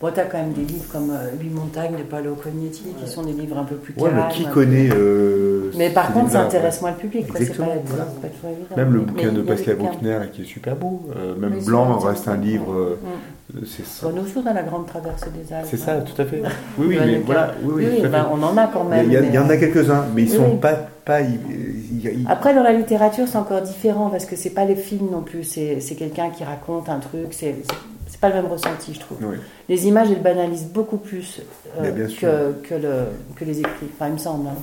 Bon, 0.00 0.10
t'as 0.12 0.24
quand 0.24 0.38
même 0.38 0.52
des 0.52 0.62
livres 0.64 0.84
comme 0.92 1.10
euh, 1.10 1.30
Huit 1.40 1.48
montagnes 1.50 1.96
de 1.96 2.02
Paolo 2.02 2.34
Cognetti 2.34 2.82
qui 3.02 3.10
sont 3.10 3.22
des 3.22 3.32
livres 3.32 3.56
un 3.56 3.64
peu 3.64 3.76
plus 3.76 3.94
Ouais, 3.96 4.10
calmes. 4.10 4.24
mais 4.28 4.34
qui 4.34 4.44
connaît. 4.46 4.88
euh, 4.92 5.70
Mais 5.78 5.88
par 5.90 6.12
contre, 6.12 6.32
ça 6.32 6.42
intéresse 6.42 6.82
moins 6.82 6.90
le 6.90 6.96
public. 6.96 7.26
quoi, 7.28 7.38
pas, 7.40 7.44
voilà. 7.86 8.04
pas 8.04 8.28
toujours 8.28 8.50
évident. 8.50 8.76
Même 8.76 8.92
le 8.92 9.00
bouquin 9.00 9.32
de 9.32 9.40
Pascal. 9.40 9.76
Bruckner, 9.76 10.18
qui 10.32 10.42
est 10.42 10.46
super 10.46 10.76
beau. 10.76 11.00
euh, 11.16 11.34
même 11.36 11.58
Blanc 11.64 11.96
reste 11.98 12.28
un 12.28 12.36
livre. 12.36 12.72
euh, 12.74 12.98
c'est 13.66 13.86
ça. 13.86 14.08
Bon, 14.08 14.24
sommes 14.26 14.42
dans 14.44 14.52
la 14.52 14.62
grande 14.64 14.86
traversée 14.86 15.26
des 15.30 15.50
Alpes. 15.54 15.66
C'est 15.70 15.76
ça, 15.78 15.94
hein. 15.94 16.00
tout 16.04 16.20
à 16.20 16.24
fait. 16.26 16.42
Oui, 16.78 16.86
oui, 16.88 16.98
mais 17.00 17.18
voilà. 17.24 17.54
Oui, 17.62 17.84
oui, 17.88 18.02
ben, 18.10 18.26
on 18.32 18.42
en 18.42 18.56
a 18.58 18.66
quand 18.66 18.84
Il 18.84 18.90
même. 18.90 19.10
y, 19.12 19.16
a- 19.16 19.20
mais- 19.22 19.28
il 19.28 19.34
y 19.34 19.38
en 19.38 19.48
a 19.48 19.56
quelques-uns, 19.56 20.04
mais 20.14 20.22
ils 20.22 20.30
Oui, 20.32 20.36
sont 20.36 20.56
pas. 20.56 20.72
pas 21.04 21.20
ils- 21.20 21.38
ils- 21.92 22.20
ils- 22.20 22.26
Après, 22.28 22.52
dans 22.54 22.62
la 22.64 22.72
littérature, 22.72 23.26
c'est 23.28 23.38
encore 23.38 23.62
différent 23.62 24.10
parce 24.10 24.26
que 24.26 24.34
c'est 24.36 24.50
pas 24.50 24.64
les 24.64 24.76
films 24.76 25.08
non 25.12 25.22
plus. 25.22 25.44
C'est 25.44 25.80
c'est 25.80 25.94
quelqu'un 25.94 26.30
qui 26.30 26.42
raconte 26.44 26.88
un 26.88 26.98
truc. 26.98 27.28
C'est 27.30 27.54
c'est- 28.14 28.20
pas 28.20 28.28
le 28.28 28.34
même 28.36 28.46
ressenti, 28.46 28.94
je 28.94 29.00
trouve. 29.00 29.18
oui. 29.22 29.36
Les 29.68 29.86
images, 29.86 30.10
elles 30.10 30.22
banalisent 30.22 30.66
beaucoup 30.68 30.96
plus 30.98 31.40
euh, 31.78 32.08
que, 32.20 32.52
que, 32.68 32.74
le, 32.74 33.04
que 33.36 33.44
les 33.44 33.60
écrits. 33.60 33.86
Enfin, 33.94 34.08
il 34.08 34.14
me 34.14 34.18
semble. 34.18 34.48
hein. 34.48 34.56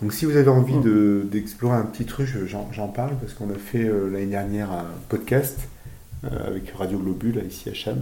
Donc 0.00 0.12
si 0.12 0.24
vous 0.26 0.36
avez 0.36 0.48
envie 0.48 0.74
Mm. 0.76 0.82
de- 0.82 1.22
d'explorer 1.30 1.76
un 1.76 1.82
petit 1.82 2.04
truc, 2.04 2.26
je- 2.26 2.46
j'en 2.46 2.88
parle 2.88 3.16
parce 3.20 3.32
qu'on 3.34 3.50
a 3.50 3.54
fait 3.58 3.82
euh, 3.84 4.08
l'année 4.10 4.26
dernière 4.26 4.70
un 4.70 4.84
podcast 5.08 5.58
euh, 6.24 6.28
avec 6.48 6.70
Radio 6.70 6.98
Globule 6.98 7.42
ici 7.48 7.68
à 7.68 7.74
Cham. 7.74 7.98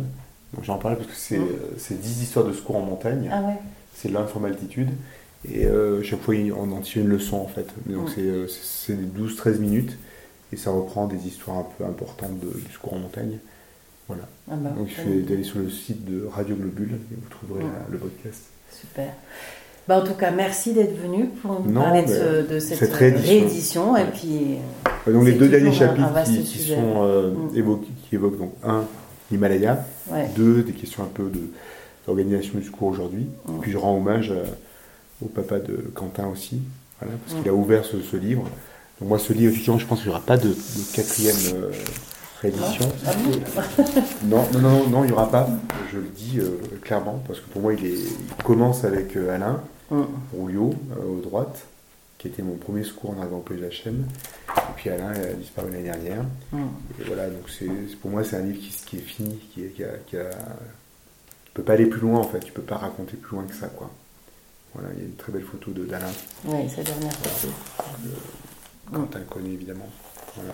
Donc 0.55 0.65
j'en 0.65 0.79
parle 0.79 0.97
parce 0.97 1.09
que 1.09 1.17
c'est 1.17 1.39
Mm. 1.39 1.43
euh, 1.43 1.75
c'est 1.79 2.01
10 2.01 2.23
histoires 2.23 2.45
de 2.47 2.53
secours 2.53 2.77
en 2.77 2.81
montagne. 2.83 3.31
Ah 3.33 3.41
ouais. 3.43 3.57
C'est 3.95 4.11
l'informe 4.11 4.45
altitude. 4.47 4.91
Et 5.49 5.65
euh, 5.67 6.03
chaque 6.03 6.21
fois, 6.23 6.35
on 6.59 6.73
en 6.73 6.81
tire 6.81 7.03
une 7.03 7.09
leçon 7.09 7.37
en 7.37 7.47
fait. 7.49 7.67
Mais 7.87 7.95
Donc 7.95 8.09
Mm. 8.09 8.13
c'est, 8.15 8.21
euh, 8.23 8.47
c'est 8.49 8.93
c'est 8.93 8.95
des 8.95 9.07
12-13 9.07 9.59
minutes 9.59 9.97
et 10.53 10.57
ça 10.57 10.71
reprend 10.71 11.07
des 11.07 11.27
histoires 11.27 11.59
un 11.59 11.67
peu 11.79 11.85
importantes 11.85 12.39
de- 12.41 12.59
du 12.61 12.73
secours 12.73 12.95
en 12.95 12.99
montagne. 12.99 13.39
Voilà. 14.09 14.23
Ah 14.51 14.55
bah, 14.57 14.71
Donc 14.77 14.89
il 14.91 14.95
suffit 14.95 15.23
d'aller 15.23 15.43
sur 15.45 15.59
le 15.59 15.69
site 15.71 16.05
de 16.05 16.27
Radio 16.27 16.55
Globule 16.55 16.93
et 16.95 17.15
vous 17.21 17.29
trouverez 17.29 17.65
Mm. 17.65 17.69
la- 17.73 17.93
le 17.93 17.99
podcast. 17.99 18.43
Super. 18.73 19.09
Bah, 19.89 20.01
en 20.01 20.05
tout 20.05 20.15
cas, 20.15 20.31
merci 20.33 20.73
d'être 20.75 20.97
venu 21.01 21.27
pour 21.43 21.61
nous 21.61 21.71
Non, 21.73 21.81
parler 21.83 22.03
de, 22.03 22.09
mais 22.09 22.13
ce- 22.15 22.53
de 22.55 22.59
cette, 22.59 22.79
cette 22.79 22.93
réédition. 22.95 23.29
réédition. 23.29 23.97
Et 23.97 24.05
puis, 24.07 24.57
Euh, 25.09 25.13
Donc 25.13 25.25
les 25.25 25.33
deux 25.35 25.49
derniers 25.49 25.71
toujours 25.71 25.83
un- 25.89 26.03
un 26.05 26.25
chapitres 26.25 26.43
qui, 26.51 26.59
sont 26.59 26.75
euh, 26.97 27.31
Mm. 27.33 27.57
évoqués, 27.57 27.93
qui 28.09 28.15
évoquent 28.17 28.39
donc 28.39 28.53
un 28.65 28.85
l'Himalaya, 29.31 29.85
ouais. 30.11 30.29
deux 30.37 30.63
des 30.65 30.73
questions 30.73 31.03
un 31.05 31.09
peu 31.13 31.31
d'organisation 32.07 32.59
du 32.59 32.65
secours 32.65 32.89
aujourd'hui. 32.89 33.27
Mm. 33.49 33.59
Puis 33.61 33.71
je 33.73 33.77
rends 33.79 33.97
hommage 33.97 34.33
à- 34.33 35.25
au 35.25 35.29
papa 35.29 35.59
de 35.61 35.77
Quentin 35.95 36.27
aussi, 36.27 36.61
voilà, 37.01 37.15
parce 37.25 37.39
Mm. 37.39 37.43
qu'il 37.43 37.51
a 37.51 37.55
ouvert 37.55 37.85
ce, 37.85 38.01
ce 38.03 38.17
livre. 38.17 38.43
Donc 39.01 39.09
moi 39.11 39.19
ce 39.19 39.33
livre 39.33 39.51
effectivement 39.53 39.79
je 39.79 39.87
pense 39.87 40.01
qu'il 40.01 40.09
n'y 40.09 40.15
aura 40.17 40.25
pas 40.25 40.37
de, 40.39 40.49
de 40.49 40.95
quatrième 40.95 41.37
euh, 41.55 41.71
réédition. 42.41 42.89
Ah 43.07 43.13
Non, 44.25 44.45
non, 44.53 44.61
non, 44.61 44.61
non, 44.61 44.89
non, 44.89 45.05
il 45.05 45.09
n'y 45.09 45.13
aura 45.13 45.31
pas. 45.31 45.49
Je 45.93 45.99
le 45.99 46.09
dis 46.09 46.39
euh, 46.41 46.59
clairement 46.83 47.23
parce 47.27 47.41
que 47.41 47.47
pour 47.49 47.63
moi 47.63 47.75
il, 47.75 47.85
est, 47.85 47.95
il 47.95 48.45
commence 48.45 48.85
avec 48.85 49.17
euh, 49.17 49.35
Alain 49.35 49.61
Mm. 49.89 50.03
Rouliot 50.33 50.75
euh, 50.99 51.05
aux 51.17 51.21
droite, 51.21 51.61
qui 52.19 52.27
était 52.27 52.43
mon 52.43 52.57
premier 52.57 52.83
secours 52.83 53.15
en 53.17 53.39
Pays 53.39 53.57
de 53.57 53.63
la 53.63 53.71
Chaîne. 53.71 54.05
Et 54.49 54.61
puis 54.75 54.91
Alain 54.91 55.11
a 55.13 55.33
disparu 55.35 55.71
l'année 55.71 55.85
dernière. 55.85 56.25
Mm. 56.51 56.65
Et 57.01 57.05
voilà, 57.05 57.29
donc 57.31 57.49
c'est 57.49 57.69
pour 58.03 58.11
moi 58.11 58.25
c'est 58.25 58.35
un 58.35 58.41
livre 58.43 58.59
qui, 58.59 58.71
qui 58.85 58.97
est 58.97 59.01
fini, 59.01 59.39
qui, 59.55 59.63
qui 59.69 59.85
a, 59.85 59.89
qui 60.09 60.17
a- 60.17 60.31
tu 61.45 61.53
peux 61.55 61.63
pas 61.63 61.75
aller 61.75 61.87
plus 61.87 62.01
loin 62.01 62.19
en 62.19 62.25
fait, 62.25 62.41
tu 62.41 62.51
peux 62.53 62.63
pas 62.63 62.79
raconter 62.79 63.17
plus 63.17 63.37
loin 63.37 63.45
que 63.47 63.55
ça 63.55 63.69
quoi. 63.69 63.89
Voilà, 64.75 64.89
il 64.95 64.99
y 64.99 65.03
a 65.03 65.07
une 65.07 65.15
très 65.15 65.31
belle 65.31 65.45
photo 65.45 65.71
de 65.71 65.85
d'Alain, 65.85 66.11
Ouais, 66.45 66.69
sa 66.69 66.83
dernière 66.83 67.13
photo. 67.13 67.53
Quentin 68.93 69.21
le 69.21 69.25
connaît 69.27 69.51
évidemment. 69.53 69.89
Voilà. 70.35 70.53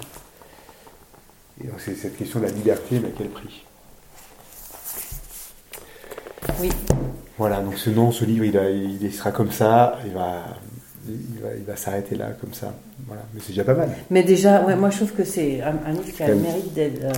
Et 1.60 1.66
donc 1.66 1.76
c'est 1.78 1.94
cette 1.94 2.16
question 2.16 2.40
de 2.40 2.46
la 2.46 2.50
liberté, 2.52 2.98
mais 3.00 3.08
à 3.08 3.12
quel 3.16 3.28
prix 3.28 3.64
Oui, 6.60 6.70
Voilà, 7.38 7.60
donc 7.60 7.76
ce 7.78 7.90
nom, 7.90 8.10
ce 8.12 8.24
livre, 8.24 8.44
il, 8.44 8.56
a- 8.58 8.70
il, 8.70 9.02
il 9.02 9.12
sera 9.12 9.32
comme 9.32 9.50
ça, 9.52 9.98
il 10.06 10.12
va, 10.12 10.44
il 11.08 11.40
va, 11.42 11.48
il 11.56 11.64
va 11.64 11.76
s'arrêter 11.76 12.16
là 12.16 12.30
comme 12.40 12.54
ça. 12.54 12.72
Voilà, 13.06 13.22
mais 13.34 13.40
c'est 13.40 13.50
déjà 13.50 13.64
pas 13.64 13.74
mal. 13.74 13.90
mais 14.10 14.22
déjà, 14.22 14.62
ouais, 14.64 14.76
moi 14.76 14.90
je 14.90 14.96
trouve 14.96 15.12
que 15.12 15.24
c'est 15.24 15.60
un, 15.62 15.74
un 15.86 15.92
livre 15.92 16.12
qui 16.14 16.22
a 16.22 16.28
le 16.28 16.36
mérite 16.36 16.72
d'être 16.72 17.02
euh, 17.04 17.12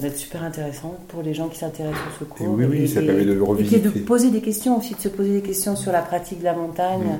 d'être 0.00 0.16
super 0.16 0.44
intéressant 0.44 0.94
pour 1.08 1.22
les 1.22 1.34
gens 1.34 1.48
qui 1.48 1.58
s'intéressent 1.58 1.98
au 2.16 2.24
secours. 2.24 2.46
Et 2.46 2.48
oui, 2.48 2.64
oui, 2.64 2.88
ça 2.88 3.00
permet 3.02 3.24
de 3.24 3.32
le 3.32 3.32
Et 3.32 3.36
puis 3.36 3.38
de 3.38 3.42
revisiter. 3.88 4.00
poser 4.00 4.30
des 4.30 4.40
questions 4.40 4.78
aussi, 4.78 4.94
de 4.94 5.00
se 5.00 5.08
poser 5.08 5.32
des 5.32 5.42
questions 5.42 5.74
sur 5.74 5.90
la 5.90 6.00
pratique 6.02 6.38
de 6.38 6.44
la 6.44 6.52
montagne. 6.54 7.18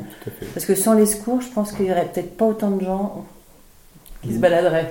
Parce 0.53 0.65
que 0.65 0.77
sans 0.77 0.93
les 0.95 1.07
secours, 1.07 1.41
je 1.41 1.49
pense 1.49 1.73
qu'il 1.73 1.87
y 1.87 1.91
aurait 1.91 2.07
peut-être 2.13 2.37
pas 2.37 2.45
autant 2.45 2.71
de 2.71 2.85
gens 2.85 3.25
qui 4.27 4.35
se 4.35 4.39
baladeraient 4.39 4.91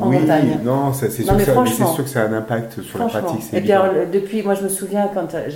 en 0.00 0.08
oui, 0.08 0.18
montagne. 0.18 0.58
non, 0.64 0.92
c'est 0.92 1.10
sûr, 1.10 1.24
sûr 1.26 2.04
que 2.04 2.10
ça 2.10 2.22
a 2.22 2.26
un 2.28 2.32
impact 2.34 2.80
sur 2.82 2.98
la 2.98 3.06
pratique. 3.06 3.52
Et 3.52 3.60
puis 3.60 3.72
alors, 3.72 3.92
depuis, 4.12 4.42
moi 4.42 4.54
je 4.54 4.62
me 4.64 4.68
souviens 4.68 5.08
quand, 5.12 5.34
euh, 5.34 5.48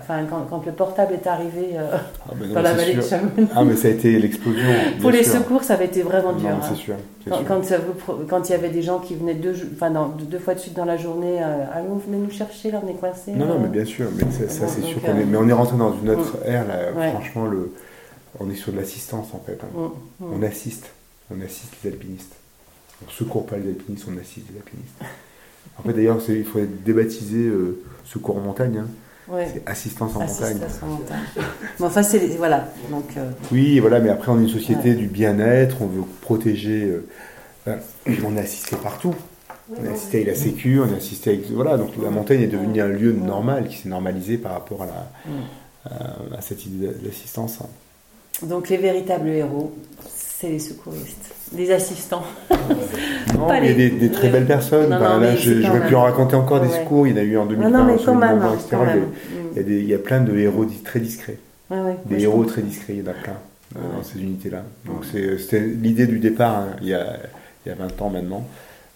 enfin, 0.00 0.20
quand, 0.28 0.46
quand 0.48 0.64
le 0.66 0.72
portable 0.72 1.14
est 1.14 1.26
arrivé 1.26 1.70
euh, 1.74 1.86
Ah, 1.94 2.32
ben 2.34 2.48
non, 2.48 2.54
dans 2.54 2.62
la 2.62 2.74
vallée 2.74 2.94
de 2.94 3.00
sûr. 3.00 3.18
Chamonix, 3.18 3.48
Ah, 3.54 3.64
mais 3.64 3.76
ça 3.76 3.88
a 3.88 3.90
été 3.90 4.18
l'explosion. 4.18 4.68
pour 5.00 5.10
les 5.10 5.22
sûr. 5.24 5.34
secours, 5.34 5.62
ça 5.64 5.74
avait 5.74 5.86
été 5.86 6.02
vraiment 6.02 6.32
dur. 6.32 6.48
Hein. 6.48 6.60
c'est 6.68 6.76
sûr. 6.76 6.94
Quand, 7.28 7.60
quand, 8.28 8.48
il 8.48 8.52
y 8.52 8.54
avait 8.54 8.70
des 8.70 8.82
gens 8.82 8.98
qui 8.98 9.14
venaient 9.14 9.34
deux, 9.34 9.54
enfin, 9.74 9.90
dans- 9.90 10.08
deux 10.08 10.38
fois 10.38 10.54
de 10.54 10.58
suite 10.58 10.74
dans 10.74 10.86
la 10.86 10.96
journée, 10.96 11.38
euh, 11.42 11.64
allô, 11.74 11.88
vous 11.90 12.02
venez 12.06 12.16
nous 12.16 12.30
chercher, 12.30 12.70
là 12.70 12.80
on 12.84 12.88
est 12.88 12.94
coincés. 12.94 13.32
Non, 13.32 13.44
non, 13.46 13.58
mais 13.60 13.68
bien 13.68 13.84
sûr, 13.84 14.06
mais 14.16 14.24
ça, 14.32 14.48
ça, 14.48 14.66
c'est 14.66 14.82
sûr 14.82 15.02
qu'on 15.02 15.18
est. 15.18 15.24
Mais 15.24 15.36
on 15.36 15.46
est 15.48 15.52
rentré 15.52 15.76
dans 15.76 15.92
une 16.02 16.10
autre 16.10 16.38
ère, 16.46 16.66
là. 16.66 16.98
Ouais. 16.98 17.10
Franchement, 17.10 17.44
le... 17.46 17.72
on 18.40 18.48
est 18.50 18.54
sur 18.54 18.72
de 18.72 18.78
l'assistance, 18.78 19.28
en 19.34 19.40
fait. 19.44 19.58
hein. 19.62 19.66
Mm, 20.20 20.24
mm. 20.24 20.32
On 20.38 20.42
assiste. 20.42 20.86
On 21.30 21.40
assiste 21.44 21.74
les 21.84 21.90
alpinistes. 21.90 22.34
On 23.06 23.10
secourt 23.10 23.46
pas 23.46 23.56
les 23.56 23.68
alpinistes, 23.70 24.06
on 24.08 24.18
assiste 24.20 24.46
les 24.52 24.58
alpinistes. 24.58 24.94
En 25.78 25.82
fait, 25.82 25.92
d'ailleurs, 25.94 26.18
il 26.28 26.44
faudrait 26.44 26.68
débaptiser 26.84 27.46
euh, 27.46 27.82
secours 28.04 28.36
en 28.36 28.40
montagne. 28.40 28.78
hein. 28.78 28.88
Ouais. 29.28 29.46
C'est 29.54 29.62
assistance 29.68 30.16
en 30.16 30.20
montagne. 30.20 30.56
Assistance 30.62 30.82
en 30.82 30.86
montagne. 30.86 31.18
Mais 31.78 31.86
enfin, 31.86 32.02
c'est 32.02 32.18
les- 32.18 32.36
voilà. 32.36 32.68
Donc, 32.90 33.04
euh, 33.16 33.30
Oui, 33.52 33.78
voilà, 33.78 34.00
mais 34.00 34.10
après, 34.10 34.30
on 34.32 34.38
est 34.38 34.42
une 34.42 34.48
société 34.48 34.94
du 34.94 35.06
bien-être, 35.06 35.80
on 35.82 35.86
veut 35.86 36.02
protéger. 36.20 36.92
euh, 37.66 37.76
on 38.24 38.36
est 38.36 38.40
assisté 38.40 38.76
partout. 38.76 39.14
On 39.70 39.84
est 39.84 39.88
assisté 39.92 40.16
avec 40.22 40.28
la 40.28 40.34
Sécu, 40.34 40.80
on 40.80 40.92
est 40.92 40.96
assisté 40.96 41.30
avec. 41.30 41.48
Voilà, 41.52 41.76
donc 41.76 41.90
la 42.02 42.10
montagne 42.10 42.40
est 42.42 42.48
devenue 42.48 42.80
un 42.80 42.88
lieu 42.88 43.12
normal 43.12 43.68
qui 43.68 43.76
s'est 43.76 43.88
normalisé 43.88 44.36
par 44.36 44.52
rapport 44.52 44.82
à, 44.82 44.86
la, 44.86 45.10
à, 45.84 46.36
à 46.38 46.40
cette 46.42 46.66
idée 46.66 46.88
d'assistance. 46.88 47.58
donc 48.42 48.68
les 48.68 48.78
véritables 48.78 49.28
héros, 49.28 49.72
c'est 50.12 50.48
les 50.48 50.58
secouristes, 50.58 51.30
les 51.56 51.70
assistants. 51.72 52.24
Non, 53.34 53.46
Pas 53.46 53.60
mais 53.60 53.68
il 53.68 53.70
y 53.70 53.74
a 53.74 53.76
les- 53.76 53.90
des, 53.90 53.96
des 54.08 54.10
très 54.10 54.28
belles 54.28 54.46
personnes. 54.46 54.90
Non, 54.90 54.96
Enfin, 54.96 55.14
non, 55.14 55.20
là, 55.20 55.36
je- 55.36 55.62
j'aurais 55.62 55.78
pu 55.80 55.84
même- 55.86 55.94
en 55.94 56.02
raconter 56.02 56.34
encore 56.36 56.60
des 56.60 56.68
Ouais. 56.68 56.80
secours. 56.80 57.06
Il 57.06 57.10
y 57.10 57.14
en 57.14 57.16
a 57.18 57.22
eu 57.22 57.38
en 57.38 57.46
2015, 57.46 57.72
Non, 57.72 57.78
non, 57.78 57.84
mais 57.84 57.96
quand 58.04 58.14
même, 58.16 58.42
hein, 58.42 58.52
etc. 58.54 58.68
quand 58.70 58.82
Il 58.82 58.86
y 58.86 58.90
a- 58.90 58.94
même. 58.96 59.04
Il 59.52 59.56
y, 59.56 59.60
a 59.60 59.62
des- 59.62 59.78
il 59.80 59.88
y 59.88 59.94
a 59.94 59.98
plein 59.98 60.20
de 60.20 60.36
héros 60.36 60.66
très 60.84 61.00
discrets. 61.00 61.38
Ouais, 61.70 61.80
ouais. 61.80 61.96
Des 62.06 62.18
je 62.18 62.24
héros 62.24 62.44
très 62.44 62.60
discrets, 62.62 62.94
il 62.94 63.04
y 63.04 63.08
en 63.08 63.10
a 63.10 63.14
plein 63.14 63.36
euh, 63.76 63.96
dans 63.96 64.02
ces 64.02 64.20
unités-là. 64.20 64.64
Donc 64.84 65.04
c'est- 65.10 65.38
c'était 65.38 65.60
l'idée 65.60 66.06
du 66.06 66.18
départ, 66.18 66.56
hein, 66.58 66.66
il, 66.82 66.88
y 66.88 66.94
a, 66.94 67.16
il 67.64 67.68
y 67.68 67.72
a 67.72 67.76
20 67.76 68.02
ans 68.02 68.10
maintenant, 68.10 68.44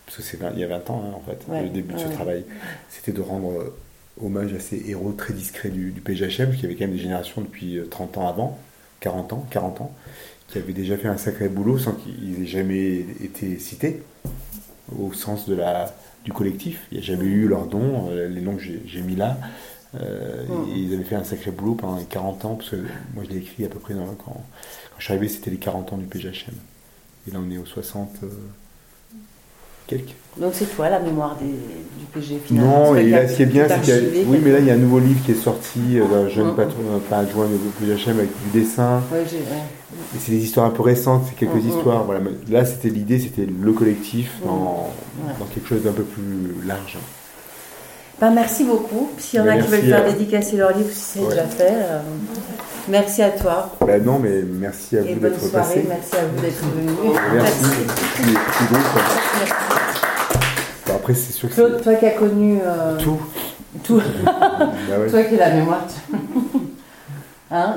parce 0.04 0.18
que 0.18 0.22
c'est 0.24 0.38
il 0.54 0.58
y 0.60 0.64
a 0.64 0.66
20 0.68 0.90
ans 0.90 1.02
hein, 1.06 1.14
en 1.16 1.30
fait, 1.30 1.38
Ouais, 1.48 1.62
le 1.62 1.68
début 1.68 1.94
de 1.94 1.98
ce 2.00 2.06
travail, 2.08 2.44
c'était 2.90 3.12
de 3.12 3.20
rendre 3.22 3.52
euh, 3.52 3.74
hommage 4.22 4.52
à 4.52 4.60
ces 4.60 4.82
héros 4.88 5.12
très 5.16 5.32
discrets 5.32 5.68
du, 5.70 5.92
du 5.92 6.00
PGHM, 6.00 6.46
parce 6.46 6.56
qu'il 6.56 6.64
y 6.64 6.66
avait 6.66 6.74
quand 6.74 6.86
même 6.86 6.96
des 6.96 7.02
générations 7.02 7.40
depuis 7.40 7.78
euh, 7.78 7.86
30 7.88 8.18
ans 8.18 8.28
avant, 8.28 8.58
40 9.00 9.32
ans, 9.32 9.46
40 9.50 9.80
ans, 9.80 9.92
qui 10.48 10.58
avaient 10.58 10.72
déjà 10.72 10.96
fait 10.96 11.08
un 11.08 11.16
sacré 11.16 11.48
boulot 11.48 11.78
sans 11.78 11.92
qu'ils 11.92 12.42
aient 12.42 12.46
jamais 12.46 12.98
été 13.22 13.58
cités, 13.58 14.02
au 14.98 15.12
sens 15.12 15.48
de 15.48 15.54
la, 15.54 15.94
du 16.24 16.32
collectif. 16.32 16.82
Il 16.92 16.98
n'y 16.98 17.02
a 17.04 17.06
jamais 17.06 17.24
eu 17.24 17.48
leur 17.48 17.66
nom, 17.66 18.08
euh, 18.10 18.28
les 18.28 18.40
noms 18.40 18.56
que 18.56 18.62
j'ai 18.62 19.00
mis 19.00 19.16
là. 19.16 19.36
Euh, 20.00 20.42
et 20.74 20.78
ils 20.78 20.92
avaient 20.94 21.04
fait 21.04 21.14
un 21.16 21.24
sacré 21.24 21.50
boulot 21.52 21.74
pendant 21.74 21.96
les 21.96 22.04
40 22.04 22.44
ans, 22.44 22.54
parce 22.56 22.70
que 22.70 22.76
moi 23.14 23.22
je 23.24 23.30
l'ai 23.30 23.38
écrit 23.38 23.64
à 23.64 23.68
peu 23.68 23.78
près 23.78 23.94
dans, 23.94 24.04
quand, 24.06 24.32
quand 24.32 24.42
je 24.98 25.04
suis 25.04 25.12
arrivé, 25.12 25.28
c'était 25.28 25.50
les 25.50 25.56
40 25.56 25.92
ans 25.92 25.96
du 25.96 26.06
PGHM. 26.06 26.54
Et 27.28 27.30
là 27.30 27.38
on 27.40 27.50
est 27.50 27.58
aux 27.58 27.64
60 27.64 28.10
euh, 28.24 28.26
quelques. 29.86 30.14
Donc 30.36 30.52
c'est 30.54 30.66
toi 30.74 30.88
la 30.90 30.98
mémoire 30.98 31.36
des, 31.36 31.46
du 31.46 32.06
PG 32.12 32.40
finalement. 32.44 32.86
Non, 32.92 32.96
et 32.96 33.08
là 33.08 33.28
ce 33.28 33.36
qui 33.36 33.42
est 33.44 33.46
bien, 33.46 33.68
c'est 33.68 33.80
qu'il 33.82 33.94
y 33.94 34.20
a, 34.22 34.24
oui, 34.26 34.38
mais 34.42 34.50
là 34.50 34.58
il 34.58 34.66
y 34.66 34.70
a 34.70 34.74
un 34.74 34.78
nouveau 34.78 34.98
livre 34.98 35.24
qui 35.24 35.30
est 35.30 35.36
sorti 35.36 35.78
euh, 36.00 36.08
d'un 36.08 36.28
jeune 36.28 36.52
Mm. 36.52 36.56
patron, 36.56 36.82
euh, 36.90 36.98
pas 37.08 37.18
adjoint 37.18 37.46
du 37.46 37.54
PGHM 37.78 38.18
avec 38.18 38.30
du 38.30 38.58
dessin. 38.60 39.00
Ouais, 39.12 39.22
j'ai- 39.30 39.36
ouais. 39.38 39.62
C'est 40.20 40.32
des 40.32 40.38
histoires 40.44 40.66
un 40.66 40.70
peu 40.70 40.82
récentes, 40.82 41.24
c'est 41.28 41.34
quelques 41.36 41.54
Mm, 41.62 41.66
mm. 41.66 41.76
histoires. 41.76 42.04
Voilà. 42.04 42.20
Là 42.50 42.64
c'était 42.64 42.88
l'idée, 42.88 43.18
c'était 43.18 43.46
le 43.46 43.72
collectif 43.72 44.32
dans, 44.44 44.90
Ouais. 45.26 45.32
dans 45.38 45.44
quelque 45.46 45.68
chose 45.68 45.82
d'un 45.82 45.92
peu 45.92 46.02
plus 46.04 46.54
large. 46.66 46.98
Ben, 48.20 48.30
merci 48.30 48.62
beaucoup. 48.64 49.10
S'il 49.18 49.38
y 49.38 49.42
en 49.42 49.44
Ben, 49.44 49.58
a 49.58 49.62
qui 49.62 49.68
veulent 49.68 49.80
faire 49.82 50.06
à- 50.06 50.10
dédicacer 50.12 50.56
leur 50.56 50.76
livre, 50.76 50.88
si 50.92 51.00
c'est 51.00 51.20
Ouais. 51.20 51.30
déjà 51.30 51.44
fait. 51.46 51.68
euh, 51.72 52.00
merci 52.88 53.22
à 53.22 53.30
toi 53.30 53.72
Bah 53.80 53.98
non, 53.98 54.20
mais 54.20 54.42
merci 54.42 54.96
à 54.96 55.00
et 55.00 55.14
vous 55.14 55.20
bonne 55.20 55.30
d'être 55.32 55.40
soirée. 55.40 55.66
passé. 55.82 55.84
Merci 55.88 56.16
à 56.16 56.26
vous 56.26 56.40
d'être 56.40 56.64
venus. 56.64 57.18
Merci. 57.34 57.64
Après, 60.94 61.14
c'est 61.14 61.32
sûr 61.32 61.48
que 61.48 61.54
Claude, 61.54 61.82
toi 61.82 61.94
qui 61.94 62.06
as 62.06 62.10
connu 62.12 62.58
euh, 62.64 62.96
tout. 62.98 63.18
tout. 63.82 64.00
Bah 64.24 64.98
ouais. 65.00 65.10
toi 65.10 65.22
qui 65.24 65.34
as 65.34 65.48
la 65.48 65.54
mémoire. 65.56 65.84
hein? 67.50 67.74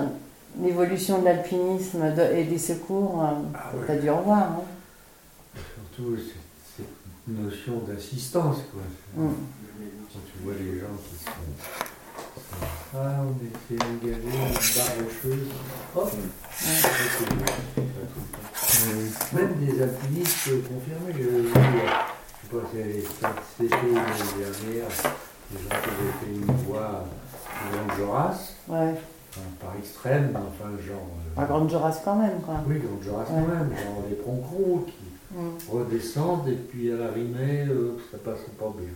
L'évolution 0.62 1.20
de 1.20 1.26
l'alpinisme 1.26 2.04
et 2.34 2.44
des 2.44 2.58
secours, 2.58 3.24
euh, 3.24 3.78
ouais. 3.78 3.84
t'as 3.86 3.96
dû 3.98 4.10
en 4.10 4.22
voir. 4.22 4.40
Hein 4.40 4.62
Surtout 5.56 6.18
cette, 6.18 6.86
cette 6.86 7.28
notion 7.28 7.80
d'assistance, 7.88 8.58
quoi. 8.72 8.82
Mm. 9.16 9.34
Quand 10.14 10.20
tu 10.26 10.44
vois 10.44 10.54
les 10.54 10.80
gens 10.80 10.88
qui 11.04 11.24
sont. 11.24 11.32
Ah, 12.96 13.20
on 13.22 13.36
était 13.46 13.84
engagés, 13.84 14.22
une 14.24 14.54
barre 14.54 14.96
rocheuse. 15.06 15.48
Hop 15.96 16.12
c'est 16.60 17.36
bien. 17.36 17.84
Même 19.34 19.54
des 19.60 19.82
alpinistes 19.82 20.50
confirmés, 20.64 21.14
je 21.18 21.24
veux 21.24 21.42
dire. 21.44 21.54
Je 22.44 22.58
sais 22.58 22.64
pas 23.22 23.34
si 23.58 23.64
c'était 23.64 23.76
l'année 23.76 24.34
dernière, 24.38 24.88
des 25.52 25.58
gens 25.58 25.70
qui 25.70 25.90
avaient 25.90 26.16
fait 26.20 26.34
une 26.34 26.56
voie 26.66 27.06
dans 27.72 27.94
le 27.94 28.00
Joras, 28.00 28.54
Ouais. 28.68 28.96
Enfin, 29.40 29.68
par 29.68 29.76
extrême, 29.78 30.30
mais 30.34 30.40
enfin 30.40 30.70
genre. 30.88 31.08
euh, 31.38 31.42
À 31.42 31.46
Grande 31.46 31.70
Joras 31.70 32.02
quand 32.04 32.16
même, 32.16 32.40
quoi. 32.46 32.56
Oui, 32.68 32.80
dans 32.80 32.98
le 32.98 33.04
Joras 33.04 33.26
quand 33.28 33.36
même, 33.42 33.70
genre 33.78 34.04
les 34.10 34.16
proncros 34.16 34.86
qui 34.88 34.94
Mm. 35.30 35.58
redescendent 35.70 36.48
et 36.48 36.54
puis 36.56 36.90
à 36.92 36.96
l'arrivée, 36.96 37.66
euh, 37.68 37.98
ça 38.12 38.18
passe 38.18 38.40
pas 38.58 38.74
bien. 38.80 38.88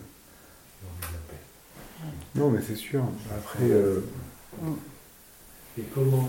Non, 2.35 2.49
mais 2.49 2.61
c'est 2.65 2.75
sûr. 2.75 3.03
Après, 3.35 3.63
euh, 3.69 3.99
Et 5.77 5.83
comment, 5.93 6.27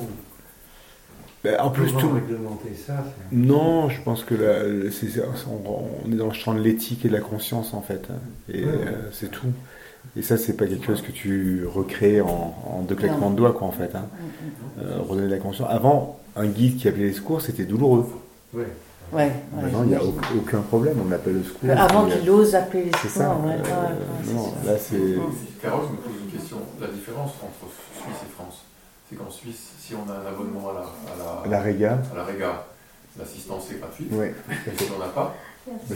bah, 1.45 1.65
en 1.65 1.71
plus, 1.71 1.87
comment 1.89 2.01
tout. 2.01 2.13
réglementer 2.15 2.75
ça 2.75 3.05
Non, 3.33 3.89
je 3.89 4.01
pense 4.03 4.23
que 4.25 4.35
là, 4.35 4.91
c'est- 4.93 5.09
c'est- 5.09 5.23
on, 5.49 5.89
on 6.05 6.13
est 6.13 6.17
dans 6.17 6.27
le 6.29 6.33
champ 6.33 6.55
de 6.55 6.61
l'éthique 6.61 7.05
et 7.05 7.09
de 7.09 7.15
la 7.15 7.21
conscience, 7.21 7.75
en 7.75 7.81
fait. 7.83 8.07
hein. 8.11 8.19
Et 8.49 8.65
Ouais. 8.65 8.71
euh, 8.73 9.11
c'est 9.13 9.31
tout. 9.31 9.53
Et 10.17 10.23
ça, 10.23 10.37
c'est 10.37 10.53
pas 10.55 10.67
quelque 10.67 10.85
chose 10.87 11.01
que 11.03 11.11
tu 11.13 11.65
recrées 11.67 12.21
en, 12.21 12.55
en 12.67 12.83
deux 12.83 12.95
claquements 12.95 13.31
de 13.31 13.37
doigts, 13.37 13.53
quoi, 13.53 13.67
en 13.69 13.73
fait. 13.73 13.95
hein. 13.95 14.07
Mm, 14.11 14.81
Euh, 14.83 14.99
redonner 15.09 15.29
de 15.29 15.33
la 15.35 15.39
conscience. 15.41 15.69
Avant, 15.71 16.19
un 16.37 16.47
guide 16.47 16.77
qui 16.79 16.89
appelait 16.89 17.05
les 17.07 17.13
secours, 17.13 17.41
c'était 17.41 17.65
douloureux. 17.65 18.07
Ouais. 18.55 18.63
mm. 18.65 18.67
Ouais, 19.17 19.25
ouais, 19.25 19.63
Maintenant, 19.63 19.83
il 19.85 19.89
n'y 19.91 19.95
a 19.95 20.01
aucun, 20.03 20.61
problème. 20.61 20.97
On 21.07 21.13
appelle 21.13 21.35
le 21.35 21.43
secours. 21.45 21.71
Avant 21.77 22.07
et, 22.09 22.13
euh, 22.13 22.19
qu'il 22.19 22.31
ose 22.31 22.55
appeler 22.55 22.85
les 22.85 22.91
C'est 23.03 23.09
secours. 23.09 23.23
ça. 23.23 23.37
ouais, 23.37 23.53
euh, 23.53 23.57
ouais, 23.57 24.29
ouais, 24.29 24.35
non, 24.35 24.53
c'est 24.63 24.67
là, 24.71 24.79
c'est. 24.79 24.97
Mm. 24.97 25.23
Carole, 25.63 25.81
je 25.89 25.93
me 25.93 25.97
pose 25.99 26.23
une 26.25 26.31
question. 26.39 26.57
La 26.81 26.87
différence 26.89 27.31
entre 27.43 27.73
Suisse 27.95 28.21
et 28.29 28.33
France, 28.33 28.63
c'est 29.09 29.17
qu'en 29.17 29.31
Suisse, 29.31 29.73
si 29.79 29.95
on 29.95 30.11
a 30.11 30.15
un 30.15 30.27
abonnement 30.33 30.71
à 30.71 30.75
la, 30.75 30.81
à 30.81 31.45
la, 31.45 31.51
La 31.59 31.63
réga, 31.63 31.99
à 32.13 32.17
la 32.17 32.25
l'assistance 33.19 33.71
est 33.71 33.79
gratuite. 33.79 34.11
ouais. 34.13 34.35
Et 34.51 34.77
si 34.79 34.91
on 34.95 34.99
n'a 34.99 35.09
pas, 35.09 35.35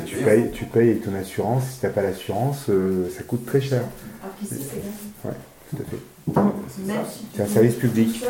Tu, 0.07 0.17
payes, 0.17 0.51
tu 0.53 0.65
payes 0.65 0.91
avec 0.91 1.05
ton 1.05 1.15
assurance. 1.15 1.65
Si 1.65 1.81
tu 1.81 1.87
n'as 1.87 1.93
pas 1.93 2.03
l'assurance, 2.03 2.67
euh, 2.69 3.09
ça 3.11 3.23
coûte 3.25 3.45
très 3.47 3.61
cher. 3.61 3.83
Tout 5.71 5.77
à 5.83 5.85
fait. 5.85 5.99
c'est. 6.69 7.37
C'est 7.37 7.43
un 7.43 7.47
service 7.47 7.75
public. 7.75 8.25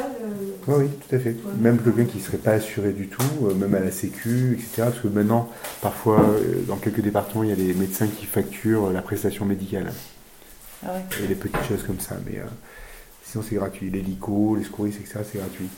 Oui, 0.66 0.74
oui, 0.78 0.88
tout 0.88 1.14
à 1.14 1.18
fait. 1.18 1.36
Même 1.60 1.78
quelqu'un 1.78 2.04
qui 2.04 2.18
ne 2.18 2.22
serait 2.22 2.38
pas 2.38 2.52
assuré 2.52 2.92
du 2.92 3.08
tout, 3.08 3.22
euh, 3.44 3.54
même 3.54 3.74
à 3.74 3.80
la 3.80 3.90
Sécu, 3.90 4.54
etc. 4.54 4.68
Parce 4.78 4.98
que 4.98 5.08
maintenant, 5.08 5.48
parfois, 5.80 6.20
euh, 6.20 6.62
dans 6.66 6.76
quelques 6.76 7.00
départements, 7.00 7.44
il 7.44 7.50
y 7.50 7.52
a 7.52 7.56
des 7.56 7.74
médecins 7.74 8.08
qui 8.08 8.26
facturent 8.26 8.90
la 8.90 9.02
prestation 9.02 9.44
médicale. 9.44 9.92
Ah 10.82 10.92
ouais. 10.92 11.24
Et 11.24 11.28
des 11.28 11.34
petites 11.34 11.64
choses 11.68 11.82
comme 11.84 12.00
ça. 12.00 12.16
Mais 12.26 12.38
euh, 12.38 12.44
sinon, 13.22 13.44
c'est 13.48 13.56
gratuit. 13.56 13.90
L'hélico, 13.90 14.56
les 14.56 14.64
secouristes, 14.64 15.00
etc., 15.00 15.20
c'est 15.30 15.38
gratuit. 15.38 15.68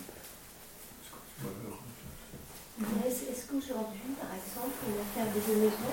Mais 2.80 3.08
Est-ce 3.10 3.46
qu'aujourd'hui, 3.50 4.14
par 4.20 4.30
exemple, 4.32 4.76
une 4.86 5.00
affaire 5.02 5.32
de 5.34 5.60
maison, 5.60 5.90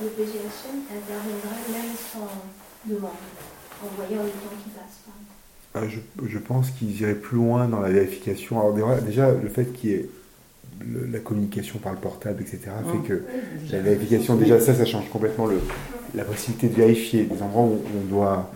le 0.00 0.06
PGHM 0.08 0.76
interviendrait 0.90 1.68
même 1.72 1.94
sans 2.12 2.28
demande, 2.86 3.10
en 3.82 3.86
voyant 3.96 4.22
le 4.22 4.30
temps 4.30 4.56
qui 4.62 4.70
passe 4.70 4.98
Euh, 5.76 5.88
je, 5.88 6.26
je 6.28 6.38
pense 6.38 6.70
qu'ils 6.70 7.00
iraient 7.00 7.14
plus 7.14 7.36
loin 7.36 7.68
dans 7.68 7.80
la 7.80 7.90
vérification. 7.90 8.60
Alors 8.60 8.74
déjà, 8.74 9.00
déjà, 9.00 9.30
le 9.32 9.48
fait 9.48 9.72
qu'il 9.72 9.90
y 9.90 9.92
ait 9.94 10.08
le- 10.80 11.06
la 11.06 11.18
communication 11.20 11.78
par 11.78 11.92
le 11.92 11.98
portable, 11.98 12.42
etc., 12.42 12.70
Mm. 12.84 12.90
fait 13.02 13.08
que 13.08 13.22
la 13.72 13.80
vérification, 13.80 14.36
déjà 14.36 14.60
ça, 14.60 14.74
ça 14.74 14.84
change 14.84 15.08
complètement 15.10 15.46
le, 15.46 15.60
la 16.14 16.24
possibilité 16.24 16.68
de 16.68 16.74
vérifier 16.74 17.24
des 17.24 17.42
endroits 17.42 17.64
où 17.64 17.80
on 17.96 18.04
doit... 18.08 18.50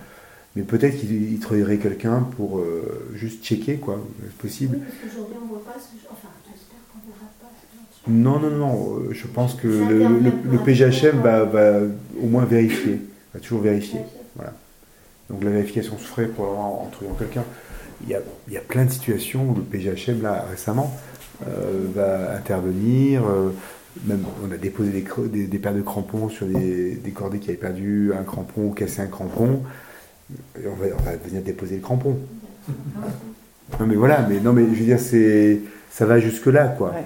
Mais 0.55 0.62
peut-être 0.64 0.99
qu'il 1.01 1.33
il 1.33 1.41
trouverait 1.41 1.78
quelqu'un 1.78 2.20
pour 2.37 2.59
euh, 2.59 3.11
juste 3.14 3.43
checker, 3.43 3.76
quoi, 3.78 3.99
c'est 4.22 4.37
possible. 4.37 4.76
Oui, 4.76 4.83
parce 4.87 5.11
qu'aujourd'hui, 5.12 5.37
on 5.41 5.45
ne 5.47 5.49
voit 5.51 5.64
pas 5.64 5.78
ce 5.80 5.97
genre. 6.03 6.12
Enfin, 6.12 6.28
j'espère 6.47 6.76
qu'on 6.93 6.99
ne 6.99 7.12
verra 7.12 7.26
pas 7.41 7.49
ce 7.57 7.64
genre 7.74 7.85
de 7.89 7.89
choses. 7.89 7.92
Non, 8.09 8.41
non, 8.41 8.51
non, 8.51 8.97
euh, 8.99 9.13
je 9.13 9.27
pense 9.29 9.55
que 9.55 9.69
le, 9.69 10.59
PGHM 10.59 11.21
va, 11.23 11.81
au 12.21 12.27
moins 12.27 12.45
vérifier, 12.45 13.01
va 13.33 13.41
toujours 13.41 13.61
vérifier. 13.61 14.01
Ouais, 14.39 14.47
Donc 15.31 15.45
la 15.45 15.51
vérification 15.51 15.97
se 15.99 16.05
ferait 16.05 16.27
probablement 16.27 16.83
en 16.83 16.87
trouvant 16.91 17.15
quelqu'un. 17.15 17.45
Il 18.05 18.11
y, 18.11 18.15
a, 18.15 18.21
il 18.49 18.55
y 18.55 18.57
a 18.57 18.61
plein 18.61 18.85
de 18.85 18.91
situations 18.91 19.49
où 19.51 19.55
le 19.55 19.63
PGHM, 19.63 20.21
là, 20.23 20.45
récemment, 20.51 20.93
euh, 21.47 21.87
va 21.95 22.35
intervenir. 22.37 23.23
euh, 23.25 23.51
même, 24.07 24.25
on 24.43 24.51
a 24.53 24.57
déposé 24.57 24.91
des, 24.91 25.03
cre- 25.03 25.31
des, 25.31 25.47
des 25.47 25.59
paires 25.59 25.75
de 25.75 25.83
crampons 25.83 26.29
sur 26.29 26.47
des, 26.47 26.95
des 26.97 27.11
cordées 27.13 27.39
qui 27.39 27.51
avaient 27.51 27.59
perdu 27.59 28.13
un 28.19 28.23
crampon 28.25 28.63
ou 28.69 28.71
cassé 28.71 29.03
un 29.03 29.07
crampon. 29.07 29.63
Et 30.59 30.67
on, 30.67 30.75
va, 30.75 30.87
on 30.99 31.03
va 31.03 31.13
venir 31.25 31.43
déposer 31.43 31.77
le 31.77 31.83
crampon. 31.83 32.19
Non 33.79 33.87
mais 33.87 33.95
voilà, 33.95 34.27
mais 34.29 34.41
non 34.41 34.53
mais 34.53 34.65
je 34.65 34.79
veux 34.81 34.85
dire, 34.87 34.99
c'est, 35.01 35.61
ça 35.91 36.07
va 36.07 36.19
jusque 36.21 36.47
là 36.47 36.69
quoi. 36.69 36.91
Ouais. 36.91 37.05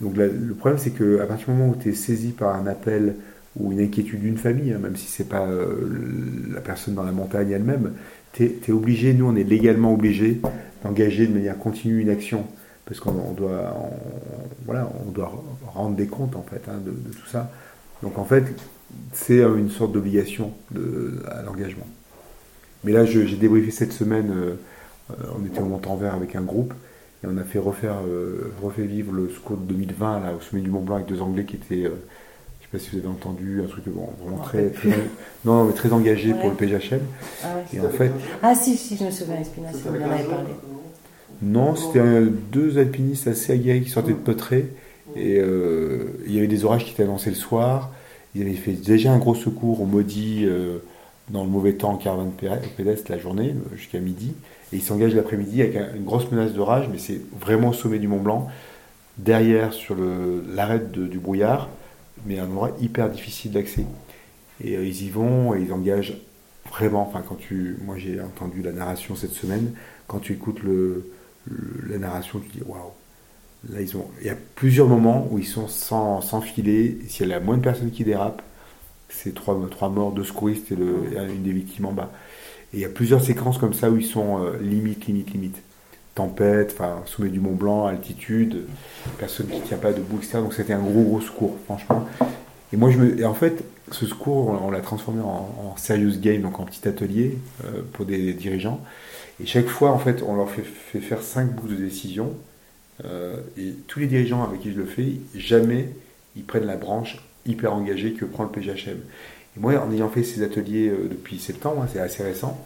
Donc 0.00 0.16
le 0.16 0.54
problème 0.54 0.78
c'est 0.78 0.90
que 0.90 1.20
à 1.20 1.26
partir 1.26 1.48
du 1.48 1.52
moment 1.52 1.72
où 1.72 1.76
tu 1.76 1.90
es 1.90 1.94
saisi 1.94 2.30
par 2.30 2.54
un 2.54 2.66
appel 2.66 3.16
ou 3.56 3.72
une 3.72 3.80
inquiétude 3.80 4.20
d'une 4.20 4.36
famille, 4.36 4.72
hein, 4.72 4.78
même 4.78 4.96
si 4.96 5.06
c'est 5.06 5.28
pas 5.28 5.46
euh, 5.46 6.48
la 6.54 6.60
personne 6.60 6.94
dans 6.94 7.02
la 7.02 7.12
montagne 7.12 7.50
elle-même, 7.50 7.92
tu 8.32 8.44
es, 8.44 8.70
obligé, 8.70 9.12
nous 9.12 9.26
on 9.26 9.36
est 9.36 9.44
légalement 9.44 9.92
obligé 9.92 10.40
d'engager 10.84 11.26
de 11.26 11.34
manière 11.34 11.58
continue 11.58 12.00
une 12.00 12.10
action 12.10 12.46
parce 12.86 13.00
qu'on 13.00 13.10
on 13.10 13.32
doit, 13.32 13.74
voilà, 14.64 14.90
on 15.06 15.10
doit 15.10 15.32
rendre 15.66 15.96
des 15.96 16.06
comptes 16.06 16.36
en 16.36 16.42
fait 16.42 16.62
hein, 16.68 16.80
de, 16.84 16.90
tout 16.90 17.26
ça. 17.26 17.50
Donc 18.02 18.18
en 18.18 18.24
fait, 18.24 18.44
c'est 19.12 19.42
une 19.42 19.70
sorte 19.70 19.92
d'obligation 19.92 20.52
à 21.28 21.42
l'engagement. 21.42 21.86
Mais 22.82 22.92
là, 22.92 23.04
j'ai 23.04 23.36
débriefé 23.36 23.70
cette 23.70 23.92
semaine, 23.92 24.32
on 25.08 25.44
était 25.44 25.60
au 25.60 25.66
Montanvert 25.66 26.14
avec 26.14 26.34
un 26.34 26.40
groupe, 26.40 26.74
et 27.22 27.26
on 27.26 27.36
a 27.36 27.44
fait 27.44 27.58
refaire, 27.58 27.96
refait 28.62 28.84
vivre 28.84 29.12
le 29.12 29.28
SCO 29.28 29.56
de 29.56 29.72
2020 29.74 30.20
là, 30.20 30.32
au 30.36 30.40
sommet 30.40 30.62
du 30.62 30.70
Mont 30.70 30.80
Blanc 30.80 30.96
avec 30.96 31.06
deux 31.06 31.20
Anglais 31.20 31.44
qui 31.44 31.56
étaient 31.56 31.84
je 31.84 32.66
sais 32.66 32.70
pas 32.72 32.78
si 32.78 32.90
vous 32.90 32.98
avez 32.98 33.08
entendu 33.08 33.62
un 33.64 33.66
truc 33.66 33.84
vraiment 33.86 34.42
très, 34.42 34.72
non, 35.44 35.64
mais 35.64 35.72
très 35.72 35.92
engagé 35.92 36.32
pour 36.34 36.50
le 36.50 36.54
PGHM. 36.54 37.00
Ah, 37.42 37.48
et 37.72 37.80
en 37.80 37.88
fait, 37.88 38.12
ah 38.42 38.54
si, 38.54 38.76
si, 38.76 38.96
je 38.96 39.04
me 39.04 39.10
souviens, 39.10 39.40
Espina, 39.40 39.72
si 39.72 39.82
vous 39.82 39.88
en 39.88 40.10
avez 40.10 40.24
parlé. 40.24 40.50
Non, 41.42 41.74
c'était 41.74 42.02
deux 42.52 42.78
alpinistes 42.78 43.26
assez 43.26 43.52
aguerris 43.52 43.82
qui 43.82 43.90
sortaient 43.90 44.12
de 44.12 44.16
Potré. 44.16 44.66
Et 45.16 45.38
euh, 45.38 46.22
il 46.26 46.34
y 46.34 46.38
avait 46.38 46.46
des 46.46 46.64
orages 46.64 46.84
qui 46.84 46.92
étaient 46.92 47.02
annoncés 47.02 47.30
le 47.30 47.36
soir. 47.36 47.90
Ils 48.34 48.42
avaient 48.42 48.52
fait 48.52 48.72
déjà 48.72 49.12
un 49.12 49.18
gros 49.18 49.34
secours 49.34 49.80
au 49.80 49.86
maudit 49.86 50.44
euh, 50.44 50.78
dans 51.30 51.42
le 51.42 51.50
mauvais 51.50 51.72
temps 51.72 51.92
en 51.92 51.96
caravane 51.96 52.30
pédestre 52.76 53.10
la 53.10 53.18
journée, 53.18 53.54
jusqu'à 53.76 53.98
midi. 53.98 54.34
Et 54.72 54.76
ils 54.76 54.82
s'engagent 54.82 55.14
l'après-midi 55.14 55.62
avec 55.62 55.76
une 55.96 56.04
grosse 56.04 56.30
menace 56.30 56.52
d'orage, 56.52 56.88
mais 56.90 56.98
c'est 56.98 57.20
vraiment 57.40 57.70
au 57.70 57.72
sommet 57.72 57.98
du 57.98 58.08
Mont 58.08 58.20
Blanc, 58.20 58.48
derrière 59.18 59.72
sur 59.72 59.96
l'arête 60.54 60.92
du 60.92 61.18
brouillard 61.18 61.68
mais 62.26 62.38
un 62.38 62.46
endroit 62.46 62.70
hyper 62.80 63.08
difficile 63.08 63.52
d'accès. 63.52 63.84
Et 64.62 64.76
euh, 64.76 64.84
ils 64.84 65.04
y 65.04 65.10
vont 65.10 65.54
et 65.54 65.60
ils 65.60 65.72
engagent 65.72 66.16
vraiment. 66.70 67.02
Enfin, 67.02 67.22
quand 67.26 67.36
tu, 67.36 67.78
moi 67.84 67.96
j'ai 67.98 68.20
entendu 68.20 68.62
la 68.62 68.72
narration 68.72 69.16
cette 69.16 69.32
semaine. 69.32 69.72
Quand 70.06 70.18
tu 70.18 70.32
écoutes 70.32 70.62
le, 70.62 71.10
la 71.88 71.98
narration, 71.98 72.40
tu 72.40 72.58
dis 72.58 72.64
waouh. 72.66 72.92
Là, 73.68 73.82
ils 73.82 73.94
ont, 73.96 74.06
il 74.20 74.26
y 74.26 74.30
a 74.30 74.36
plusieurs 74.54 74.88
moments 74.88 75.28
où 75.30 75.38
ils 75.38 75.46
sont 75.46 75.68
sans, 75.68 76.22
sans 76.22 76.40
filet. 76.40 76.96
S'il 77.08 77.28
y 77.28 77.32
a 77.32 77.38
la 77.38 77.44
moindre 77.44 77.62
personne 77.62 77.90
qui 77.90 78.04
dérape, 78.04 78.42
c'est 79.10 79.34
trois, 79.34 79.58
trois 79.70 79.90
morts, 79.90 80.12
deux 80.12 80.24
secouristes 80.24 80.72
et, 80.72 80.74
une 80.74 81.42
des 81.42 81.52
victimes 81.52 81.86
en 81.86 81.92
bas. 81.92 82.10
Et 82.72 82.78
il 82.78 82.80
y 82.80 82.84
a 82.84 82.88
plusieurs 82.88 83.22
séquences 83.22 83.58
comme 83.58 83.74
ça 83.74 83.90
où 83.90 83.96
ils 83.96 84.06
sont 84.06 84.44
euh, 84.44 84.58
limite, 84.60 85.06
limite, 85.06 85.32
limite. 85.32 85.62
Tempête, 86.14 86.76
sommet 87.06 87.30
du 87.30 87.38
Mont 87.38 87.54
Blanc, 87.54 87.86
altitude, 87.86 88.64
personne 89.18 89.46
qui 89.46 89.58
ne 89.58 89.64
tient 89.64 89.78
pas 89.78 89.92
debout, 89.92 90.18
etc. 90.18 90.38
Donc 90.38 90.54
c'était 90.54 90.72
un 90.72 90.80
gros, 90.80 91.02
gros 91.02 91.20
secours, 91.20 91.56
franchement. 91.66 92.06
Et 92.72 92.76
moi, 92.76 92.90
je 92.90 92.98
me, 92.98 93.24
en 93.24 93.34
fait, 93.34 93.64
ce 93.90 94.06
secours, 94.06 94.60
on, 94.62 94.70
l'a 94.70 94.80
transformé 94.80 95.20
en, 95.22 95.74
serious 95.76 96.18
game, 96.20 96.42
donc 96.42 96.60
en 96.60 96.64
petit 96.64 96.86
atelier 96.86 97.38
euh, 97.64 97.82
pour 97.92 98.06
des 98.06 98.32
dirigeants. 98.32 98.80
Et 99.42 99.46
chaque 99.46 99.68
fois, 99.68 99.90
en 99.90 99.98
fait, 99.98 100.22
on 100.22 100.36
leur 100.36 100.50
fait, 100.50 100.62
faire 101.00 101.22
cinq 101.22 101.52
bouts 101.52 101.68
de 101.68 101.76
décision. 101.76 102.34
Euh, 103.04 103.36
et 103.56 103.74
tous 103.86 103.98
les 104.00 104.06
dirigeants 104.06 104.44
avec 104.44 104.60
qui 104.60 104.72
je 104.72 104.78
le 104.78 104.84
fais, 104.84 105.12
jamais 105.34 105.88
ils 106.36 106.44
prennent 106.44 106.66
la 106.66 106.76
branche 106.76 107.16
hyper 107.46 107.72
engagée 107.72 108.12
que 108.12 108.24
prend 108.24 108.44
le 108.44 108.50
PGHM. 108.50 108.98
Et 109.56 109.60
moi, 109.60 109.74
en 109.78 109.92
ayant 109.92 110.08
fait 110.08 110.22
ces 110.22 110.42
ateliers 110.42 110.88
euh, 110.88 111.08
depuis 111.10 111.38
septembre, 111.38 111.82
hein, 111.82 111.88
c'est 111.92 112.00
assez 112.00 112.22
récent, 112.22 112.58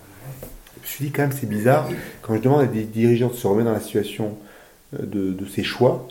je 0.76 0.80
me 0.80 0.86
suis 0.86 1.04
dit 1.06 1.10
quand 1.12 1.22
même 1.22 1.32
c'est 1.32 1.48
bizarre, 1.48 1.88
quand 2.22 2.34
je 2.36 2.40
demande 2.40 2.60
à 2.60 2.66
des 2.66 2.82
dirigeants 2.82 3.28
de 3.28 3.34
se 3.34 3.46
remettre 3.46 3.66
dans 3.66 3.74
la 3.74 3.80
situation 3.80 4.36
euh, 4.94 5.06
de, 5.06 5.46
ces 5.46 5.62
choix, 5.62 6.08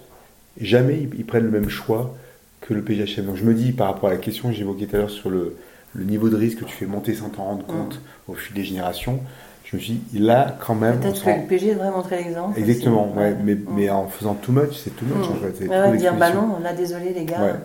jamais 0.59 1.07
ils, 1.17 1.25
prennent 1.25 1.45
le 1.45 1.51
même 1.51 1.69
choix 1.69 2.15
que 2.61 2.73
le 2.73 2.81
PGHM. 2.81 3.25
Donc 3.25 3.35
je 3.35 3.43
me 3.43 3.53
dis 3.53 3.71
par 3.71 3.87
rapport 3.87 4.09
à 4.09 4.13
la 4.13 4.19
question 4.19 4.49
que 4.49 4.55
j'évoquais 4.55 4.87
tout 4.87 4.95
à 4.95 4.99
l'heure 4.99 5.09
sur 5.09 5.29
le, 5.29 5.55
niveau 5.95 6.29
de 6.29 6.35
risque 6.35 6.59
que 6.59 6.65
tu 6.65 6.73
fais 6.73 6.87
monter 6.87 7.13
sans 7.13 7.29
t'en 7.29 7.43
rendre 7.43 7.65
compte 7.67 8.01
au 8.27 8.33
fil 8.33 8.55
des 8.55 8.63
générations, 8.63 9.19
je 9.65 9.77
me 9.77 9.81
suis 9.81 9.93
dit, 9.93 10.19
là, 10.19 10.55
quand 10.59 10.75
même. 10.75 10.99
Peut-être 10.99 11.23
que 11.23 11.29
le 11.29 11.47
PG 11.47 11.73
devrait 11.73 11.91
montrer 11.91 12.17
l'exemple. 12.17 12.59
Exactement, 12.59 13.11
ouais. 13.15 13.35
mais, 13.43 13.57
mais, 13.75 13.89
en 13.89 14.07
faisant 14.07 14.35
too 14.35 14.51
much, 14.51 14.75
c'est 14.83 14.95
too 14.95 15.05
much 15.05 15.27
en 15.27 15.35
fait. 15.35 15.67
Ouais, 15.67 15.97
dire, 15.97 16.15
bah 16.15 16.31
non, 16.31 16.59
là, 16.61 16.73
désolé 16.73 17.13
les 17.13 17.25
gars. 17.25 17.59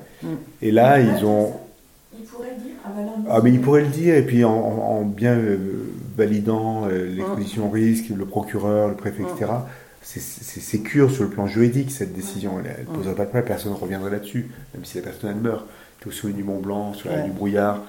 Et 0.62 0.70
là, 0.70 1.00
ils 1.00 1.24
ont. 1.24 1.52
Ils 2.18 2.24
pourraient 2.24 2.50
le 2.50 2.62
dire, 2.62 2.74
ah, 3.30 3.40
mais 3.42 3.52
ils 3.52 3.60
pourraient 3.60 3.82
le 3.82 3.88
dire, 3.88 4.14
et 4.16 4.22
puis 4.22 4.44
en, 4.44 5.02
bien 5.02 5.34
euh, 5.36 5.56
validant 6.16 6.86
euh, 6.86 7.06
l'exposition 7.06 7.68
au 7.68 7.70
risque, 7.70 8.08
le 8.08 8.24
procureur, 8.24 8.88
le 8.88 8.94
préfet, 8.94 9.22
etc. 9.22 9.52
C'est 10.02 10.20
sécure 10.20 11.10
sur 11.10 11.24
le 11.24 11.30
plan 11.30 11.46
juridique, 11.46 11.90
cette 11.90 12.14
décision. 12.14 12.54
Elle 12.64 12.86
ne 12.88 12.94
poserait 12.96 13.14
pas 13.14 13.24
de 13.24 13.28
problème, 13.28 13.44
personne 13.44 13.72
ne 13.72 13.76
reviendrait 13.76 14.10
là-dessus, 14.10 14.50
même 14.74 14.84
si 14.84 14.96
la 14.96 15.04
personne 15.04 15.30
elle 15.30 15.42
meurt. 15.42 15.66
Tu 16.00 16.08
es 16.08 16.08
au 16.08 16.14
sommet 16.14 16.32
du 16.32 16.44
Mont 16.44 16.60
Blanc, 16.60 16.94
sur 16.94 17.10
la 17.10 17.22
du 17.22 17.30
brouillard, 17.30 17.82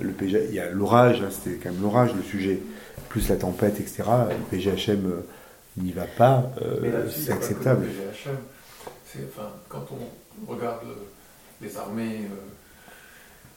le 0.00 0.10
PG, 0.10 0.46
il 0.50 0.54
y 0.54 0.60
a 0.60 0.70
l'orage, 0.70 1.22
hein, 1.22 1.28
c'était 1.30 1.56
quand 1.56 1.72
même 1.72 1.82
l'orage 1.82 2.14
le 2.14 2.22
sujet 2.22 2.60
plus 3.08 3.28
la 3.28 3.36
tempête, 3.36 3.80
etc. 3.80 4.04
Le 4.30 4.56
PGHM 4.56 5.06
euh, 5.06 5.26
n'y 5.78 5.92
va 5.92 6.04
pas, 6.04 6.50
euh, 6.62 7.08
c'est 7.10 7.32
acceptable. 7.32 7.86
Le 7.86 8.32
enfin, 9.24 9.50
quand 9.68 9.86
on 9.90 10.52
regarde 10.52 10.82
les 11.62 11.76
armées, 11.76 12.20
euh, 12.24 12.36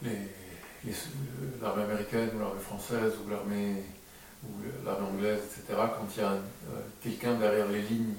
l'armée 0.03 1.83
américaine 1.83 2.29
ou 2.35 2.39
l'armée 2.39 2.61
française 2.61 3.13
ou 3.25 3.29
l'armée 3.29 3.83
ou 4.43 4.85
l'armée 4.85 5.07
anglaise, 5.07 5.39
etc., 5.39 5.77
quand 5.77 6.07
il 6.15 6.21
y 6.21 6.25
a 6.25 6.37
quelqu'un 7.03 7.39
derrière 7.39 7.67
les 7.67 7.81
lignes 7.81 8.15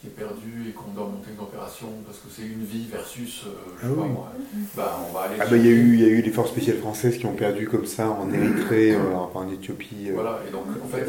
qui 0.00 0.08
est 0.08 0.10
perdu 0.10 0.68
et 0.68 0.72
qu'on 0.72 0.90
doit 0.90 1.06
monter 1.06 1.30
une 1.34 1.40
opération 1.40 1.88
parce 2.04 2.18
que 2.18 2.28
c'est 2.30 2.42
une 2.42 2.64
vie 2.64 2.86
versus, 2.90 3.44
euh, 3.46 3.50
je 3.80 3.86
ah 3.86 3.88
sais 3.88 3.94
pas 3.94 4.06
moi, 4.06 4.32
bah, 4.76 5.00
on 5.08 5.12
va 5.12 5.20
aller. 5.22 5.36
Ah 5.40 5.46
bah, 5.46 5.56
il 5.56 5.64
y, 5.64 5.68
a 5.68 5.72
eu, 5.72 5.96
y 5.96 6.04
a 6.04 6.08
eu 6.08 6.20
les 6.20 6.30
forces 6.30 6.50
spéciales 6.50 6.78
françaises 6.78 7.16
qui 7.16 7.24
ont 7.24 7.34
perdu 7.34 7.66
comme 7.66 7.86
ça 7.86 8.10
en 8.10 8.30
Érythrée, 8.30 8.94
euh, 8.94 9.14
en 9.34 9.50
Éthiopie. 9.50 10.08
Euh, 10.08 10.14
voilà, 10.14 10.40
et 10.46 10.52
donc 10.52 10.64
en 10.82 10.88
fait, 10.88 11.06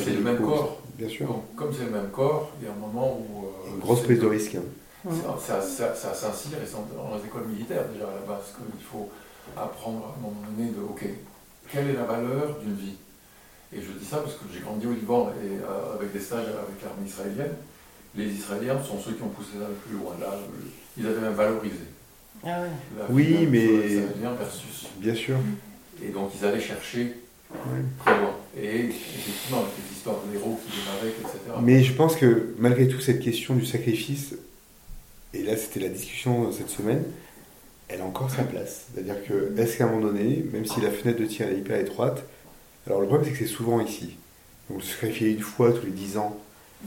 c'est 0.00 0.14
le 0.14 0.20
même 0.20 0.38
corps. 0.38 0.82
Bien 0.98 1.08
sûr. 1.08 1.26
Donc, 1.26 1.54
comme 1.54 1.72
c'est 1.72 1.84
le 1.84 1.90
même 1.90 2.10
corps, 2.10 2.52
il 2.60 2.66
y 2.66 2.68
a 2.68 2.72
un 2.72 2.76
moment 2.76 3.18
où. 3.18 3.46
une 3.72 3.80
grosse 3.80 4.02
prise 4.02 4.18
de 4.18 4.26
risque. 4.26 4.56
Hein. 4.56 4.62
Ça, 5.04 5.60
ça, 5.60 5.94
ça, 5.94 6.14
s'insire, 6.14 6.58
et 6.58 6.70
dans 6.70 7.16
les 7.16 7.24
écoles 7.24 7.48
militaires 7.48 7.84
déjà 7.92 8.04
à 8.06 8.14
la 8.14 8.34
base, 8.34 8.54
qu'il 8.54 8.84
faut 8.84 9.10
apprendre 9.56 10.06
à 10.06 10.18
un 10.18 10.22
moment 10.22 10.42
donné 10.56 10.70
de, 10.70 10.80
ok, 10.80 11.04
quelle 11.70 11.90
est 11.90 11.94
la 11.94 12.04
valeur 12.04 12.58
d'une 12.62 12.76
vie? 12.76 12.94
Et 13.72 13.80
je 13.80 13.90
dis 13.98 14.04
ça 14.04 14.18
parce 14.18 14.34
que 14.34 14.44
j'ai 14.52 14.60
grandi 14.60 14.86
au 14.86 14.92
Liban 14.92 15.32
et 15.42 15.58
avec 15.98 16.12
des 16.12 16.20
stages 16.20 16.46
avec 16.46 16.82
l'armée 16.84 17.06
israélienne 17.06 17.56
les 18.14 18.26
Israéliens 18.26 18.82
sont 18.82 18.98
ceux 18.98 19.12
qui 19.12 19.22
ont 19.22 19.28
poussé 19.28 19.52
ça 19.58 19.68
le 19.68 19.74
plus 19.74 19.96
loin. 19.96 20.14
Là, 20.20 20.38
ils 20.96 21.06
avaient 21.06 21.20
même 21.20 21.34
valorisé. 21.34 21.76
Ah 22.44 22.64
oui, 23.08 23.46
mais. 23.50 23.66
versus. 24.38 24.88
Bien 24.98 25.14
sûr. 25.14 25.36
Et 26.04 26.08
donc, 26.08 26.32
ils 26.38 26.44
allaient 26.44 26.60
chercher 26.60 27.14
très 28.04 28.18
loin. 28.18 28.34
Et 28.60 28.86
effectivement, 28.86 29.58
avec 29.58 29.72
les 29.78 29.96
histoires 29.96 30.16
de 30.26 30.36
héros 30.36 30.60
qui 30.64 30.72
viennent 30.72 30.94
avec, 31.00 31.14
etc. 31.20 31.38
Mais 31.62 31.82
je 31.82 31.92
pense 31.94 32.16
que 32.16 32.54
malgré 32.58 32.88
tout, 32.88 33.00
cette 33.00 33.20
question 33.20 33.54
du 33.54 33.64
sacrifice, 33.64 34.34
et 35.34 35.42
là, 35.42 35.56
c'était 35.56 35.80
la 35.80 35.88
discussion 35.88 36.50
cette 36.52 36.68
semaine, 36.68 37.04
elle 37.88 38.00
a 38.00 38.04
encore 38.04 38.30
sa 38.30 38.42
place. 38.42 38.86
C'est-à-dire 38.92 39.16
que, 39.26 39.58
est-ce 39.58 39.78
qu'à 39.78 39.84
un 39.84 39.88
moment 39.88 40.06
donné, 40.06 40.44
même 40.52 40.66
si 40.66 40.80
la 40.80 40.90
fenêtre 40.90 41.20
de 41.20 41.26
tir 41.26 41.48
est 41.48 41.56
hyper 41.56 41.78
étroite, 41.78 42.24
alors 42.86 43.00
le 43.00 43.06
problème, 43.06 43.26
c'est 43.26 43.38
que 43.38 43.46
c'est 43.46 43.52
souvent 43.52 43.80
ici. 43.80 44.16
Donc, 44.70 44.82
se 44.82 44.92
sacrifier 44.92 45.30
une 45.30 45.40
fois 45.40 45.72
tous 45.72 45.86
les 45.86 45.92
dix 45.92 46.16
ans, 46.16 46.36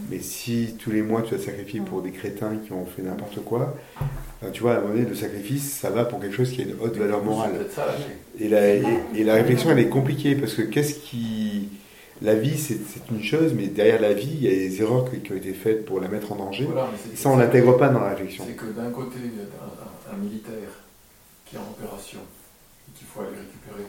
mais 0.10 0.20
si 0.20 0.76
tous 0.78 0.92
les 0.92 1.02
mois 1.02 1.22
tu 1.22 1.32
vas 1.32 1.38
te 1.40 1.46
sacrifier 1.46 1.80
pour 1.80 2.02
des 2.02 2.12
crétins 2.12 2.58
qui 2.66 2.74
ont 2.74 2.86
fait 2.86 3.02
n'importe 3.02 3.44
quoi, 3.46 3.76
ben, 4.42 4.52
tu 4.52 4.62
vois, 4.62 4.74
à 4.74 4.78
un 4.78 4.82
moment 4.82 4.94
donné, 4.94 5.08
le 5.08 5.16
sacrifice, 5.16 5.72
ça 5.72 5.90
va 5.90 6.06
pour 6.06 6.20
quelque 6.20 6.36
chose 6.36 6.52
qui 6.52 6.62
a 6.62 6.66
une 6.66 6.76
haute 6.82 6.98
valeur 6.98 7.24
morale. 7.24 7.54
Et 8.40 8.50
la, 8.50 8.74
et, 8.74 9.24
la 9.24 9.36
réflexion, 9.36 9.72
elle 9.72 9.80
est 9.80 9.90
compliquée 9.90 10.36
parce 10.36 10.54
que 10.54 10.64
qu'est-ce 10.64 10.96
qui. 10.96 11.45
La 12.22 12.36
vie, 12.36 12.58
c'est 12.58 12.80
une 13.12 13.24
chose, 13.24 13.54
mais 13.54 13.68
derrière 13.68 14.00
la 14.00 14.14
vie, 14.14 14.32
il 14.32 14.44
y 14.44 14.48
a 14.48 14.52
des 14.52 14.82
erreurs 14.82 15.06
qui, 15.12 15.32
ont 15.32 15.36
été 15.36 15.54
faites 15.54 15.86
pour 15.86 16.00
la 16.00 16.08
mettre 16.08 16.32
en 16.32 16.36
danger. 16.36 16.68
et 17.12 17.16
ça, 17.16 17.30
on 17.30 17.38
l'intègre 17.38 17.78
pas 17.78 17.90
dans 17.90 18.00
la 18.00 18.10
réflexion. 18.10 18.46
C'est 18.48 18.56
que 18.56 18.72
d'un 18.72 18.90
côté, 18.90 19.18
il 19.24 19.38
y 19.38 19.42
a 19.42 20.14
un, 20.14 20.18
militaire 20.18 20.72
qui 21.46 21.58
est 21.58 21.60
en 21.60 21.70
opération 21.78 22.20
et 22.88 22.98
qu'il 22.98 23.06
faut 23.08 23.20
aller 23.20 23.36
récupérer 23.36 23.86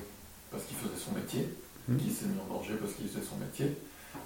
parce 0.50 0.64
qu'il 0.64 0.76
faisait 0.76 0.98
son 0.98 1.14
métier, 1.14 1.48
mmh. 1.88 1.96
qui 1.98 2.10
s'est 2.10 2.26
mis 2.26 2.40
en 2.50 2.54
danger 2.54 2.74
parce 2.80 2.94
qu'il 2.94 3.06
faisait 3.06 3.24
son 3.24 3.36
métier. 3.36 3.76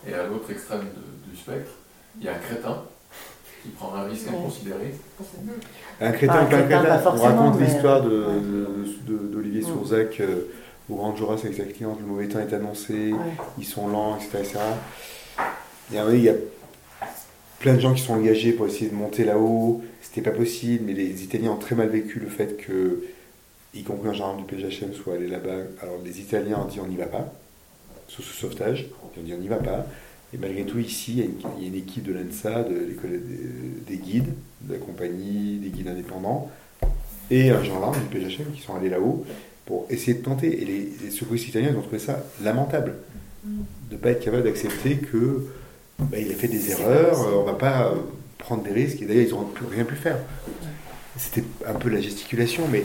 Et 0.09 0.15
à 0.15 0.27
l'autre 0.27 0.51
extrême 0.51 0.87
du 1.29 1.37
spectre, 1.37 1.73
il 2.19 2.25
y 2.25 2.29
a 2.29 2.37
un 2.37 2.39
crétin 2.39 2.85
qui 3.63 3.69
prend 3.71 3.95
un 3.95 4.05
risque 4.05 4.29
inconsidéré. 4.29 4.95
Un 6.01 6.13
crétin, 6.13 6.33
pas 6.33 6.57
un 6.57 6.63
crétin. 6.63 7.03
On 7.05 7.23
raconte 7.23 7.61
l'histoire 7.61 8.03
d'Olivier 8.03 9.61
de, 9.61 9.67
de, 9.67 9.73
Sourzac 9.73 10.21
euh, 10.21 10.49
au 10.91 10.97
Grand 10.97 11.17
Joras 11.17 11.41
avec 11.45 11.55
sa 11.55 11.65
cliente. 11.65 11.99
Le 12.01 12.07
mauvais 12.07 12.29
temps 12.29 12.41
est 12.41 12.53
annoncé, 12.53 13.13
ils 13.59 13.65
sont 13.65 13.89
lents, 13.89 14.17
etc. 14.17 14.59
Et 15.93 15.99
à 15.99 16.03
un 16.03 16.05
moment, 16.05 16.17
il 16.17 16.25
y 16.25 16.29
a 16.29 16.35
plein 17.59 17.75
de 17.75 17.81
gens 17.81 17.95
qui 17.95 18.03
sont 18.03 18.15
engagés 18.15 18.53
pour 18.53 18.67
essayer 18.67 18.91
de 18.91 18.95
monter 18.95 19.25
là-haut. 19.25 19.83
C'était 20.03 20.23
pas 20.23 20.37
possible, 20.37 20.85
mais 20.87 20.93
les 20.93 21.23
Italiens 21.23 21.53
ont 21.53 21.59
très 21.59 21.75
mal 21.75 21.89
vécu 21.89 22.19
le 22.19 22.29
fait 22.29 22.57
que, 22.57 23.05
y 23.75 23.83
compris 23.83 24.09
un 24.09 24.13
gendarme 24.13 24.45
du 24.45 24.45
PGHM, 24.45 24.95
soit 24.95 25.15
allé 25.15 25.29
là-bas. 25.29 25.63
Alors 25.83 25.97
les 26.05 26.21
Italiens 26.21 26.59
ont 26.59 26.67
dit 26.67 26.81
on 26.81 26.87
n'y 26.87 26.97
va 26.97 27.07
pas 27.07 27.33
sous 28.09 28.23
ce 28.23 28.35
sauvetage. 28.35 28.89
on 29.17 29.21
dit 29.21 29.33
on 29.35 29.39
n'y 29.39 29.49
va 29.49 29.57
pas. 29.57 29.87
Et 30.33 30.39
malgré 30.39 30.65
tout, 30.65 30.79
ici, 30.79 31.13
il 31.13 31.19
y 31.19 31.67
a 31.67 31.69
une, 31.69 31.75
équipe 31.75 32.05
de 32.05 32.13
l'ANSA, 32.13 32.63
de 32.63 32.75
l'école 32.89 33.21
des, 33.87 33.97
guides, 33.97 34.33
de 34.61 34.75
la 34.75 34.79
compagnie, 34.79 35.59
des 35.59 35.71
guides 35.71 35.89
indépendants, 35.89 36.49
et 37.33 37.51
un 37.51 37.65
gendarme 37.65 37.97
du 37.99 38.17
PGHM 38.17 38.53
qui 38.55 38.63
sont 38.63 38.77
allés 38.77 38.91
là-haut 38.91 39.25
pour 39.71 39.87
essayer 39.89 40.15
de 40.15 40.23
tenter. 40.23 40.63
Et 40.63 40.65
les, 40.65 41.11
secouristes 41.13 41.49
italiens 41.49 41.73
ont 41.77 41.81
trouvé 41.81 42.01
ça 42.01 42.25
lamentable 42.43 42.95
de 43.45 43.95
ne 43.95 43.97
pas 43.97 44.11
être 44.11 44.25
capable 44.25 44.43
d'accepter 44.43 44.97
que 44.97 45.47
bah, 46.01 46.19
il 46.19 46.31
a 46.33 46.35
fait 46.35 46.49
des 46.49 46.73
erreurs, 46.73 47.25
on 47.37 47.43
ne 47.43 47.47
va 47.47 47.55
pas 47.55 47.95
prendre 48.39 48.65
des 48.65 48.73
risques, 48.73 49.01
et 49.01 49.07
d'ailleurs 49.07 49.27
ils 49.27 49.31
n'auront 49.31 49.49
rien 49.71 49.85
pu 49.85 49.95
faire. 49.95 50.19
c'était 51.17 51.45
un 51.65 51.75
peu 51.75 51.89
la 51.89 52.01
gesticulation, 52.01 52.65
mais 52.71 52.83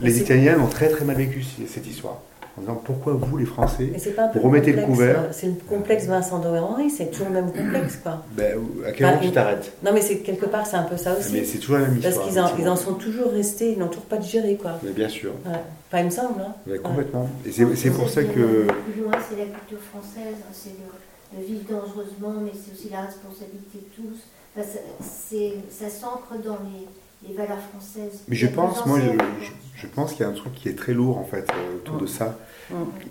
les 0.00 0.18
Italiens 0.18 0.58
ont 0.58 0.68
très 0.68 0.88
très 0.88 1.04
mal 1.04 1.16
vécu 1.16 1.44
cette 1.66 1.86
histoire 1.86 2.22
en 2.58 2.60
disant 2.60 2.82
pourquoi 2.84 3.12
vous 3.14 3.36
les 3.36 3.44
Français 3.44 3.92
vous 4.34 4.40
remettez 4.40 4.72
le 4.72 4.82
couvert 4.82 5.28
C'est 5.32 5.46
le 5.46 5.54
complexe 5.68 6.06
Vincent 6.06 6.42
Henri, 6.44 6.90
c'est 6.90 7.10
toujours 7.10 7.28
le 7.28 7.34
même 7.34 7.52
complexe 7.52 7.98
quoi. 8.02 8.24
Ben, 8.32 8.58
à 8.86 8.92
quel 8.92 9.06
moment 9.06 9.20
tu 9.20 9.30
t'arrêtes 9.30 9.72
Non 9.84 9.92
mais 9.92 10.00
c'est 10.00 10.18
quelque 10.18 10.46
part 10.46 10.66
c'est 10.66 10.76
un 10.76 10.82
peu 10.82 10.96
ça 10.96 11.16
aussi. 11.18 11.32
Mais 11.32 11.44
c'est 11.44 11.58
toujours 11.58 11.78
la 11.78 11.86
même 11.86 11.96
histoire. 11.96 12.14
Parce 12.14 12.28
qu'ils 12.28 12.40
en, 12.40 12.50
ils 12.58 12.68
en, 12.68 12.76
sont 12.76 12.94
toujours 12.94 13.30
restés, 13.32 13.72
ils 13.72 13.78
n'ont 13.78 13.88
toujours 13.88 14.04
pas 14.04 14.16
digéré 14.16 14.56
quoi. 14.56 14.72
Mais 14.82 14.90
bien 14.90 15.08
sûr. 15.08 15.32
Ouais. 15.46 15.52
Enfin 15.88 16.00
il 16.00 16.06
me 16.06 16.10
semble. 16.10 16.40
Hein. 16.40 16.54
Mais 16.66 16.78
complètement. 16.78 17.28
Et 17.46 17.52
c'est 17.52 17.90
pour 17.90 18.08
ça 18.08 18.22
que. 18.24 18.66
Plus 18.66 19.02
loin 19.02 19.12
c'est 19.28 19.38
la 19.38 19.46
culture 19.46 19.80
française, 19.92 20.36
hein, 20.40 20.52
c'est 20.52 20.70
le, 21.36 21.44
vivre 21.44 21.62
dangereusement, 21.68 22.40
mais 22.42 22.52
c'est 22.54 22.72
aussi 22.72 22.88
la 22.90 23.02
responsabilité 23.02 23.78
de 23.78 24.02
tous. 24.02 24.18
Enfin, 24.56 24.66
ça 25.70 25.88
s'ancre 25.88 26.34
dans 26.42 26.58
les 26.64 26.88
les 27.26 27.34
valeurs 27.34 27.60
françaises. 27.60 28.22
Mais 28.28 28.36
je 28.36 28.46
pense, 28.46 28.84
moi, 28.86 28.98
je, 29.76 29.86
pense 29.86 30.12
qu'il 30.12 30.22
y 30.22 30.24
a 30.24 30.28
un 30.28 30.34
truc 30.34 30.54
qui 30.54 30.68
est 30.68 30.76
très 30.76 30.92
lourd 30.92 31.18
en 31.18 31.24
fait 31.24 31.48
euh, 31.50 31.76
autour 31.76 31.98
de 31.98 32.06
ça. 32.06 32.38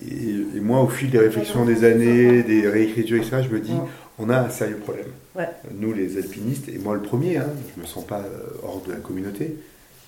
Et, 0.10 0.60
moi, 0.60 0.82
au 0.82 0.88
fil 0.88 1.10
des 1.10 1.20
réflexions 1.20 1.66
des 1.66 1.84
années, 1.84 2.44
des 2.44 2.68
réécritures, 2.68 3.18
etc., 3.18 3.42
je 3.50 3.54
me 3.54 3.60
dis, 3.60 3.74
on 4.20 4.30
a 4.30 4.38
un 4.40 4.50
sérieux 4.50 4.78
problème. 4.78 5.08
Nous, 5.72 5.94
les 5.94 6.18
alpinistes, 6.18 6.70
et 6.70 6.78
moi 6.80 6.96
le 6.96 7.02
premier, 7.02 7.38
hein, 7.38 7.50
je 7.74 7.80
ne 7.80 7.86
me 7.86 7.88
sens 7.88 8.06
pas 8.06 8.20
euh, 8.20 8.60
hors 8.64 8.82
de 8.86 8.92
la 8.92 9.00
communauté. 9.00 9.58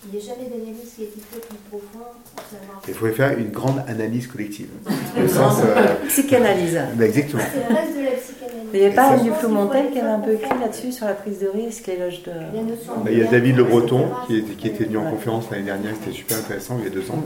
Il 0.06 0.18
n'y 0.18 0.24
a 0.24 0.28
jamais 0.28 0.50
d'analyse 0.50 0.93
qui 0.95 1.02
a 1.02 1.06
été 1.06 1.20
faite 1.30 1.45
plus 1.45 1.58
profonde 1.70 2.08
pour 2.34 2.45
savoir. 2.45 2.82
Il 2.88 2.93
faudrait 2.93 3.14
faire 3.14 3.38
une 3.38 3.50
grande 3.50 3.84
analyse 3.86 4.28
collective. 4.28 4.70
Grande 4.86 5.62
euh, 5.66 5.95
psychanalyse. 6.08 6.80
exactement. 7.02 7.43
C'est 7.54 7.70
le 7.70 7.76
reste 7.76 7.97
de 7.97 8.04
la 8.04 8.12
psychanalyse. 8.12 8.70
Il 8.74 8.80
n'y 8.80 8.86
avait 8.86 8.95
pas 8.95 9.08
Anne 9.10 9.24
Duflo-Montel 9.24 9.91
qui 9.91 10.00
avait 10.00 10.08
un 10.08 10.20
peu 10.20 10.34
écrit 10.34 10.58
là-dessus, 10.58 10.93
sur 10.93 11.06
la 11.06 11.16
prise 11.16 11.39
de 11.39 11.47
risque, 11.47 11.88
l'éloge 11.88 12.24
de. 12.24 12.32
Bah, 12.32 13.12
il 13.12 13.18
y 13.18 13.24
a 13.24 13.28
David 13.28 13.58
Le 13.58 13.66
Breton 13.66 14.10
qui, 14.26 14.38
était, 14.38 14.54
qui 14.54 14.68
était 14.68 14.86
venu 14.86 14.97
en 14.97 15.12
conférence 15.12 15.45
l'année 15.52 15.64
dernière, 15.64 15.91
c'était 16.00 16.16
super 16.16 16.38
intéressant, 16.38 16.78
il 16.80 16.86
y 16.86 16.88
a 16.88 16.91
deux 16.91 17.12
ans. 17.12 17.22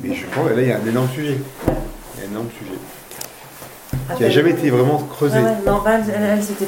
Mais 0.00 0.14
je 0.14 0.26
pense 0.26 0.48
que 0.48 0.54
là, 0.54 0.62
il 0.62 0.68
y 0.68 0.72
a 0.72 0.76
un 0.76 0.86
énorme 0.86 1.08
sujet. 1.08 1.36
Il 1.66 2.20
y 2.20 2.26
a 2.26 2.28
un 2.28 2.30
énorme 2.30 2.48
sujet 2.58 2.78
qui 4.16 4.22
n'a 4.22 4.30
jamais 4.30 4.50
été 4.50 4.70
vraiment 4.70 4.98
creusé. 4.98 5.40
non, 5.66 5.82
elle, 5.86 6.02
elle 6.14 6.42
c'était 6.42 6.64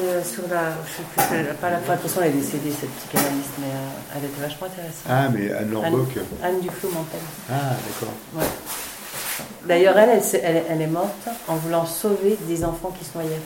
euh, 0.00 0.22
sur 0.22 0.42
la. 0.48 0.72
Je 0.86 0.92
sais 0.92 1.02
plus, 1.28 1.54
pas 1.60 1.70
la 1.70 1.78
fois. 1.78 1.96
De 1.96 2.00
toute 2.00 2.10
façon, 2.10 2.24
elle 2.24 2.32
est 2.32 2.40
décédée, 2.40 2.70
cette 2.70 2.90
psychanalyste, 2.90 3.54
mais 3.58 3.66
euh, 3.66 4.16
elle 4.16 4.24
était 4.24 4.40
vachement 4.40 4.66
intéressante. 4.66 5.06
Ah, 5.08 5.28
mais 5.32 5.52
Anne 5.52 5.70
Lorbock. 5.70 6.16
Anne, 6.16 6.50
Anne 6.50 6.60
Duflo-Montel. 6.60 7.20
Ah, 7.50 7.76
d'accord. 7.86 8.14
Ouais. 8.34 8.44
D'ailleurs, 9.66 9.98
elle, 9.98 10.20
elle, 10.42 10.62
elle, 10.68 10.82
est 10.82 10.86
morte 10.86 11.28
en 11.46 11.56
voulant 11.56 11.86
sauver 11.86 12.36
des 12.48 12.64
enfants 12.64 12.94
qui 12.98 13.04
se 13.04 13.16
noyaient. 13.16 13.40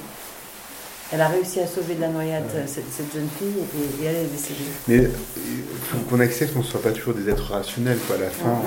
Elle 1.12 1.20
a 1.20 1.28
réussi 1.28 1.60
à 1.60 1.66
sauver 1.66 1.94
de 1.94 2.00
la 2.00 2.08
noyade 2.08 2.44
cette, 2.66 2.90
cette, 2.90 3.12
jeune 3.12 3.28
fille 3.38 3.62
et, 4.02 4.04
elle 4.06 4.16
est 4.16 4.32
décédée. 4.32 4.64
Mais 4.88 4.96
il 4.96 5.64
faut 5.90 5.98
qu'on 6.08 6.20
accepte 6.20 6.54
qu'on 6.54 6.60
ne 6.60 6.64
soit 6.64 6.80
pas 6.80 6.92
toujours 6.92 7.12
des 7.12 7.28
êtres 7.28 7.52
rationnels. 7.52 7.98
Quoi. 8.06 8.16
À 8.16 8.20
la 8.20 8.30
fin, 8.30 8.62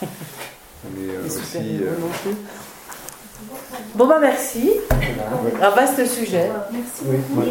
on, 0.02 0.06
est, 0.06 1.16
on 1.16 1.24
est 1.24 1.26
aussi. 1.26 1.80
Bon, 3.94 4.06
bah 4.06 4.18
merci. 4.20 4.72
Un 5.62 5.70
vaste 5.70 6.06
sujet. 6.06 6.50
Merci 6.72 7.04
beaucoup. 7.04 7.48